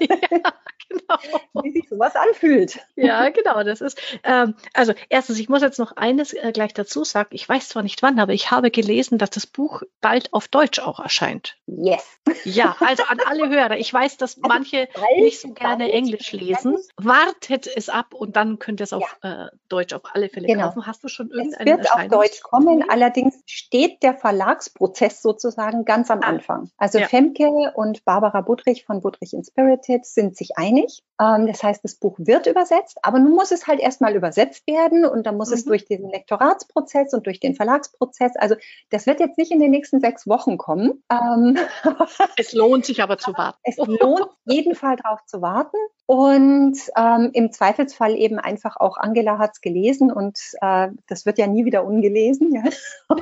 Ja 0.00 0.52
genau. 0.92 1.62
wie 1.62 1.72
sich 1.72 1.88
sowas 1.88 2.14
anfühlt. 2.16 2.80
Ja, 2.96 3.28
genau. 3.30 3.62
Das 3.62 3.80
ist, 3.80 4.00
ähm, 4.24 4.54
also 4.74 4.92
erstens, 5.08 5.38
ich 5.38 5.48
muss 5.48 5.62
jetzt 5.62 5.78
noch 5.78 5.96
eines 5.96 6.32
äh, 6.32 6.52
gleich 6.52 6.74
dazu 6.74 7.04
sagen. 7.04 7.30
Ich 7.32 7.48
weiß 7.48 7.68
zwar 7.68 7.82
nicht 7.82 8.02
wann, 8.02 8.18
aber 8.18 8.32
ich 8.32 8.50
habe 8.50 8.70
gelesen, 8.70 9.18
dass 9.18 9.30
das 9.30 9.46
Buch 9.46 9.82
bald 10.00 10.32
auf 10.32 10.48
Deutsch 10.48 10.78
auch 10.78 11.00
erscheint. 11.00 11.56
Yes. 11.66 12.04
Ja, 12.44 12.76
also 12.80 13.04
an 13.04 13.20
alle 13.24 13.48
Hörer. 13.48 13.76
Ich 13.76 13.92
weiß, 13.92 14.16
dass 14.16 14.36
also 14.36 14.48
manche 14.48 14.88
nicht 15.18 15.40
so 15.40 15.52
gerne 15.52 15.84
bald, 15.84 15.94
Englisch 15.94 16.32
lesen. 16.32 16.76
Wartet 16.96 17.66
es 17.66 17.88
ab 17.88 18.14
und 18.14 18.36
dann 18.36 18.58
könnt 18.58 18.80
ihr 18.80 18.84
es 18.84 18.92
auf 18.92 19.16
ja. 19.22 19.46
äh, 19.46 19.50
Deutsch 19.68 19.92
auf 19.92 20.02
alle 20.12 20.28
Fälle 20.28 20.46
genau. 20.46 20.66
kaufen. 20.66 20.86
Hast 20.86 21.02
du 21.04 21.08
schon 21.08 21.30
irgendeine 21.30 21.70
Es 21.70 21.78
wird 21.78 21.92
auf 21.92 22.08
Deutsch 22.08 22.42
kommen. 22.42 22.84
Allerdings 22.88 23.40
steht 23.46 24.02
der 24.02 24.14
Verlagsprozess 24.14 25.22
sozusagen 25.22 25.84
ganz 25.84 26.10
am 26.10 26.20
ah. 26.22 26.26
Anfang. 26.26 26.70
Also 26.76 26.98
ja. 26.98 27.08
Femke 27.08 27.72
und 27.74 28.04
Barbara 28.04 28.40
Budrich 28.40 28.84
von 28.84 29.00
Budrich 29.00 29.32
Inspirited 29.32 30.04
sind 30.04 30.36
sich 30.36 30.56
einig 30.56 30.81
einig. 30.82 31.02
Ähm, 31.20 31.46
das 31.46 31.62
heißt, 31.62 31.84
das 31.84 31.96
Buch 31.96 32.16
wird 32.18 32.46
übersetzt, 32.46 32.98
aber 33.02 33.18
nun 33.18 33.32
muss 33.32 33.50
es 33.50 33.66
halt 33.66 33.80
erstmal 33.80 34.14
übersetzt 34.14 34.66
werden 34.66 35.04
und 35.04 35.24
dann 35.26 35.36
muss 35.36 35.48
mhm. 35.48 35.54
es 35.54 35.64
durch 35.64 35.84
diesen 35.84 36.10
Lektoratsprozess 36.10 37.14
und 37.14 37.26
durch 37.26 37.40
den 37.40 37.54
Verlagsprozess. 37.54 38.36
Also 38.36 38.56
das 38.90 39.06
wird 39.06 39.20
jetzt 39.20 39.38
nicht 39.38 39.52
in 39.52 39.60
den 39.60 39.70
nächsten 39.70 40.00
sechs 40.00 40.26
Wochen 40.26 40.58
kommen. 40.58 41.02
Ähm, 41.10 41.58
es 42.36 42.52
lohnt 42.52 42.84
sich 42.84 43.02
aber 43.02 43.18
zu 43.18 43.32
warten. 43.34 43.58
Es 43.62 43.76
lohnt 43.76 44.28
jeden 44.44 44.74
Fall 44.74 44.96
darauf 44.96 45.24
zu 45.26 45.42
warten. 45.42 45.76
Und 46.06 46.76
ähm, 46.96 47.30
im 47.32 47.52
Zweifelsfall 47.52 48.16
eben 48.16 48.38
einfach 48.38 48.76
auch 48.76 48.98
Angela 48.98 49.38
hat 49.38 49.52
es 49.54 49.60
gelesen 49.60 50.12
und 50.12 50.38
äh, 50.60 50.88
das 51.06 51.24
wird 51.24 51.38
ja 51.38 51.46
nie 51.46 51.64
wieder 51.64 51.84
ungelesen. 51.84 52.52
Ja? 52.54 52.64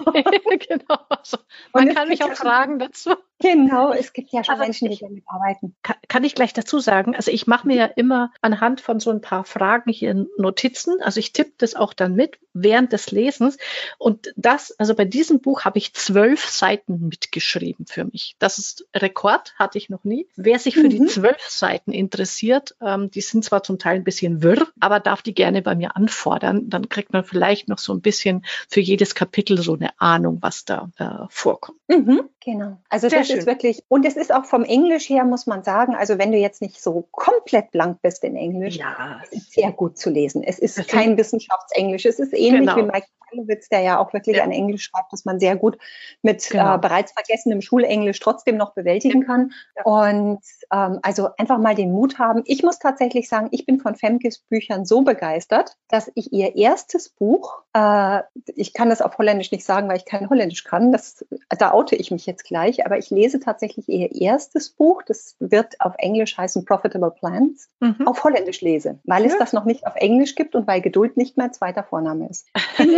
genau. 0.68 0.98
Also, 1.08 1.38
man 1.72 1.94
kann 1.94 2.08
mich 2.08 2.24
auch 2.24 2.32
fragen 2.32 2.78
dazu. 2.78 3.10
Genau, 3.40 3.92
es 3.92 4.12
gibt 4.12 4.32
ja 4.32 4.44
schon 4.44 4.54
also 4.54 4.64
Menschen, 4.64 4.90
die 4.90 4.98
damit 4.98 5.24
arbeiten. 5.26 5.74
Kann, 5.82 5.96
kann, 6.08 6.24
ich 6.24 6.34
gleich 6.34 6.52
dazu 6.52 6.78
sagen, 6.78 7.16
also 7.16 7.30
ich 7.30 7.46
mache 7.46 7.66
mir 7.66 7.76
ja 7.76 7.84
immer 7.86 8.32
anhand 8.42 8.82
von 8.82 9.00
so 9.00 9.10
ein 9.10 9.22
paar 9.22 9.44
Fragen 9.44 9.90
hier 9.90 10.26
Notizen, 10.36 11.00
also 11.00 11.18
ich 11.20 11.32
tippe 11.32 11.52
das 11.56 11.74
auch 11.74 11.94
dann 11.94 12.14
mit 12.14 12.38
während 12.52 12.92
des 12.92 13.10
Lesens 13.10 13.56
und 13.96 14.32
das, 14.36 14.72
also 14.78 14.94
bei 14.94 15.06
diesem 15.06 15.40
Buch 15.40 15.64
habe 15.64 15.78
ich 15.78 15.94
zwölf 15.94 16.44
Seiten 16.44 17.08
mitgeschrieben 17.08 17.86
für 17.86 18.04
mich. 18.04 18.36
Das 18.38 18.58
ist 18.58 18.86
Rekord, 18.94 19.54
hatte 19.58 19.78
ich 19.78 19.88
noch 19.88 20.04
nie. 20.04 20.26
Wer 20.36 20.58
sich 20.58 20.74
für 20.74 20.84
mhm. 20.84 20.90
die 20.90 21.06
zwölf 21.06 21.40
Seiten 21.48 21.92
interessiert, 21.92 22.76
ähm, 22.82 23.10
die 23.10 23.22
sind 23.22 23.44
zwar 23.44 23.62
zum 23.62 23.78
Teil 23.78 23.96
ein 23.96 24.04
bisschen 24.04 24.42
wirr, 24.42 24.66
aber 24.80 25.00
darf 25.00 25.22
die 25.22 25.34
gerne 25.34 25.62
bei 25.62 25.74
mir 25.74 25.96
anfordern, 25.96 26.68
dann 26.68 26.90
kriegt 26.90 27.14
man 27.14 27.24
vielleicht 27.24 27.68
noch 27.68 27.78
so 27.78 27.94
ein 27.94 28.02
bisschen 28.02 28.44
für 28.68 28.80
jedes 28.80 29.14
Kapitel 29.14 29.56
so 29.62 29.74
eine 29.74 29.98
Ahnung, 29.98 30.38
was 30.42 30.66
da 30.66 30.90
äh, 30.98 31.26
vorkommt. 31.30 31.78
Mhm, 31.88 32.28
genau. 32.40 32.76
Also 32.88 33.08
Sehr 33.08 33.20
das 33.20 33.28
schön. 33.28 33.38
ist 33.38 33.46
wirklich, 33.46 33.84
und 33.88 34.04
es 34.04 34.16
ist 34.16 34.32
auch 34.32 34.44
vom 34.44 34.64
Englisch 34.64 35.08
her, 35.08 35.24
muss 35.24 35.46
man 35.46 35.62
sagen, 35.62 35.94
also 35.94 36.18
wenn 36.18 36.32
du 36.32 36.38
jetzt 36.38 36.62
nicht 36.62 36.82
so 36.82 37.06
komplett 37.10 37.70
blank 37.70 38.02
bist 38.02 38.24
in 38.24 38.36
Englisch, 38.36 38.76
ja. 38.76 39.20
es 39.24 39.32
ist 39.32 39.52
sehr 39.52 39.72
gut 39.72 39.98
zu 39.98 40.10
lesen. 40.10 40.42
Es 40.42 40.58
ist 40.58 40.88
kein 40.88 41.16
Wissenschaftsenglisch, 41.16 42.06
es 42.06 42.18
ist 42.18 42.32
ähnlich 42.32 42.68
genau. 42.68 42.76
wie 42.76 42.82
Mike 42.82 43.06
Karlowitz, 43.30 43.68
der 43.68 43.80
ja 43.80 43.98
auch 43.98 44.12
wirklich 44.12 44.36
ja. 44.36 44.42
ein 44.42 44.52
Englisch 44.52 44.84
schreibt, 44.84 45.12
das 45.12 45.24
man 45.24 45.40
sehr 45.40 45.56
gut 45.56 45.78
mit 46.22 46.46
äh, 46.46 46.52
genau. 46.52 46.74
äh, 46.74 46.78
bereits 46.78 47.12
vergessenem 47.12 47.60
Schulenglisch 47.60 48.20
trotzdem 48.20 48.56
noch 48.56 48.74
bewältigen 48.74 49.24
kann. 49.26 49.52
Ja. 49.76 49.84
Und 49.84 50.40
ähm, 50.72 50.98
also 51.02 51.30
einfach 51.38 51.58
mal 51.58 51.74
den 51.74 51.92
Mut 51.92 52.18
haben. 52.18 52.42
Ich 52.44 52.62
muss 52.62 52.78
tatsächlich 52.78 53.28
sagen, 53.28 53.48
ich 53.50 53.66
bin 53.66 53.80
von 53.80 53.94
Femkes 53.94 54.38
Büchern 54.38 54.84
so 54.84 55.02
begeistert, 55.02 55.76
dass 55.88 56.10
ich 56.14 56.32
ihr 56.32 56.56
erstes 56.56 57.08
Buch, 57.08 57.62
äh, 57.72 58.20
ich 58.46 58.72
kann 58.72 58.90
das 58.90 59.02
auf 59.02 59.16
Holländisch 59.18 59.52
nicht 59.52 59.64
sagen, 59.64 59.88
weil 59.88 59.96
ich 59.96 60.04
kein 60.04 60.28
Holländisch 60.28 60.64
kann, 60.64 60.92
das, 60.92 61.24
da 61.48 61.72
oute 61.72 61.96
ich 61.96 62.10
mich 62.10 62.26
jetzt 62.30 62.44
gleich, 62.44 62.86
aber 62.86 62.98
ich 62.98 63.10
lese 63.10 63.40
tatsächlich 63.40 63.88
ihr 63.88 64.14
erstes 64.14 64.70
Buch, 64.70 65.02
das 65.02 65.36
wird 65.38 65.80
auf 65.80 65.94
Englisch 65.98 66.36
heißen 66.36 66.64
Profitable 66.64 67.10
Plans, 67.10 67.68
mhm. 67.80 68.06
auf 68.06 68.24
Holländisch 68.24 68.60
lese, 68.60 68.98
weil 69.04 69.24
ja. 69.24 69.28
es 69.28 69.38
das 69.38 69.52
noch 69.52 69.64
nicht 69.64 69.86
auf 69.86 69.96
Englisch 69.96 70.34
gibt 70.34 70.54
und 70.54 70.66
weil 70.66 70.80
Geduld 70.80 71.16
nicht 71.16 71.36
mein 71.36 71.52
zweiter 71.52 71.84
Vorname 71.84 72.28
ist. 72.28 72.46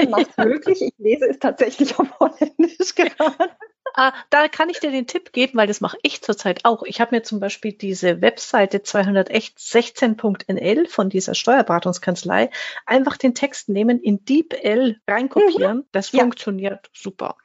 Macht 0.08 0.36
möglich. 0.38 0.82
Ich 0.82 0.94
lese 0.98 1.28
es 1.28 1.38
tatsächlich 1.38 1.98
auf 1.98 2.08
Holländisch 2.20 2.94
gerade. 2.94 3.50
Ah, 3.94 4.12
da 4.30 4.48
kann 4.48 4.70
ich 4.70 4.80
dir 4.80 4.90
den 4.90 5.06
Tipp 5.06 5.32
geben, 5.32 5.58
weil 5.58 5.66
das 5.66 5.80
mache 5.80 5.98
ich 6.02 6.22
zurzeit 6.22 6.64
auch. 6.64 6.82
Ich 6.84 7.00
habe 7.00 7.14
mir 7.14 7.22
zum 7.22 7.40
Beispiel 7.40 7.72
diese 7.72 8.22
Webseite 8.22 8.78
216.nl 8.78 10.86
von 10.86 11.10
dieser 11.10 11.34
Steuerberatungskanzlei 11.34 12.50
einfach 12.86 13.16
den 13.16 13.34
Text 13.34 13.68
nehmen, 13.68 14.00
in 14.00 14.24
DeepL 14.24 15.00
reinkopieren. 15.06 15.78
Mhm. 15.78 15.84
Das 15.92 16.12
ja. 16.12 16.20
funktioniert 16.20 16.90
super. 16.94 17.36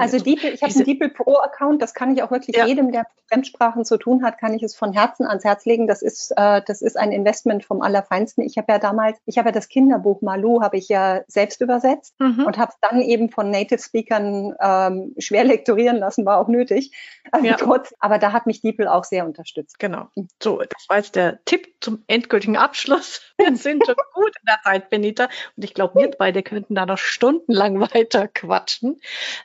Also 0.00 0.18
DeepL, 0.18 0.54
ich 0.54 0.62
habe 0.62 0.74
einen 0.74 0.84
DeepL 0.84 1.10
Pro 1.10 1.36
Account, 1.36 1.80
das 1.80 1.94
kann 1.94 2.14
ich 2.14 2.22
auch 2.22 2.30
wirklich 2.30 2.56
ja. 2.56 2.66
jedem, 2.66 2.92
der 2.92 3.06
Fremdsprachen 3.28 3.84
zu 3.84 3.96
tun 3.96 4.22
hat, 4.22 4.38
kann 4.38 4.54
ich 4.54 4.62
es 4.62 4.76
von 4.76 4.92
Herzen 4.92 5.26
ans 5.26 5.44
Herz 5.44 5.64
legen. 5.64 5.86
Das 5.86 6.02
ist, 6.02 6.32
äh, 6.36 6.60
das 6.66 6.82
ist 6.82 6.96
ein 6.96 7.12
Investment 7.12 7.64
vom 7.64 7.80
Allerfeinsten. 7.80 8.44
Ich 8.44 8.58
habe 8.58 8.72
ja 8.72 8.78
damals, 8.78 9.18
ich 9.26 9.38
habe 9.38 9.48
ja 9.48 9.52
das 9.52 9.68
Kinderbuch 9.68 10.20
Malu, 10.22 10.60
habe 10.60 10.76
ich 10.76 10.88
ja 10.88 11.22
selbst 11.26 11.60
übersetzt 11.60 12.14
mhm. 12.20 12.44
und 12.44 12.58
habe 12.58 12.72
es 12.72 12.78
dann 12.80 13.00
eben 13.00 13.30
von 13.30 13.50
Native 13.50 13.80
Speakern 13.80 14.54
ähm, 14.60 15.14
schwer 15.18 15.44
lektorieren 15.44 15.96
lassen, 15.96 16.26
war 16.26 16.38
auch 16.38 16.48
nötig. 16.48 16.92
Also 17.32 17.46
ja. 17.46 17.56
trotz, 17.56 17.94
aber 17.98 18.18
da 18.18 18.32
hat 18.32 18.46
mich 18.46 18.60
DeepL 18.60 18.88
auch 18.88 19.04
sehr 19.04 19.24
unterstützt. 19.24 19.78
Genau. 19.78 20.08
So, 20.42 20.58
das 20.58 20.88
war 20.88 20.98
jetzt 20.98 21.16
der 21.16 21.42
Tipp 21.44 21.74
zum 21.80 22.04
endgültigen 22.06 22.56
Abschluss. 22.56 23.22
Wir 23.38 23.56
sind 23.56 23.84
schon 23.84 23.96
gut 24.14 24.32
in 24.40 24.46
der 24.46 24.60
Zeit, 24.62 24.90
Benita. 24.90 25.28
Und 25.56 25.64
ich 25.64 25.74
glaube, 25.74 26.00
wir 26.00 26.10
beide 26.10 26.42
könnten 26.42 26.74
da 26.74 26.86
noch 26.86 26.98
stundenlang 26.98 27.80
weiter 27.94 28.28
quatschen. 28.28 29.00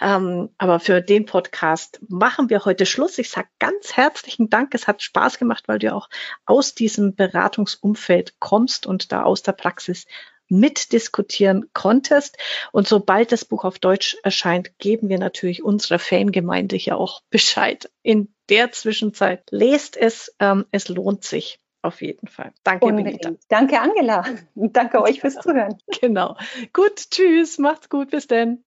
Ähm, 0.10 0.49
aber 0.57 0.80
für 0.80 1.01
den 1.01 1.26
Podcast 1.26 1.99
machen 2.07 2.49
wir 2.49 2.66
heute 2.66 2.88
Schluss. 2.88 3.20
Ich 3.20 3.30
sage 3.30 3.47
ganz 3.60 3.95
herzlichen 3.95 4.49
Dank. 4.49 4.74
Es 4.74 4.88
hat 4.88 5.03
Spaß 5.03 5.38
gemacht, 5.38 5.66
weil 5.68 5.78
du 5.78 5.93
auch 5.93 6.10
aus 6.45 6.74
diesem 6.74 7.16
Beratungsumfeld 7.16 8.39
kommst 8.39 8.88
und 8.88 9.12
da 9.12 9.24
aus 9.24 9.43
der 9.43 9.51
Praxis 9.51 10.07
mitdiskutieren 10.47 11.70
konntest. 11.74 12.39
Und 12.72 12.88
sobald 12.88 13.32
das 13.32 13.45
Buch 13.45 13.64
auf 13.66 13.78
Deutsch 13.78 14.18
erscheint, 14.24 14.80
geben 14.80 15.10
wir 15.10 15.20
natürlich 15.20 15.64
unserer 15.64 15.99
Fangemeinde 15.99 16.76
hier 16.76 16.97
auch 16.97 17.22
Bescheid. 17.30 17.91
In 18.01 18.34
der 18.49 18.72
Zwischenzeit 18.72 19.43
lest 19.51 19.95
es, 19.95 20.34
ähm, 20.39 20.66
es 20.72 20.89
lohnt 20.89 21.24
sich. 21.24 21.60
Auf 21.84 22.01
jeden 22.01 22.28
Fall. 22.28 22.51
Danke, 22.64 22.88
Unbedingt. 22.88 23.22
Benita. 23.22 23.39
Danke, 23.47 23.80
Angela. 23.80 24.26
Und 24.55 24.76
danke 24.76 25.01
euch 25.01 25.22
fürs 25.22 25.36
Zuhören. 25.36 25.78
Genau. 26.01 26.36
Gut, 26.74 27.12
tschüss. 27.12 27.60
Macht's 27.60 27.89
gut. 27.89 28.10
Bis 28.10 28.26
denn. 28.28 28.57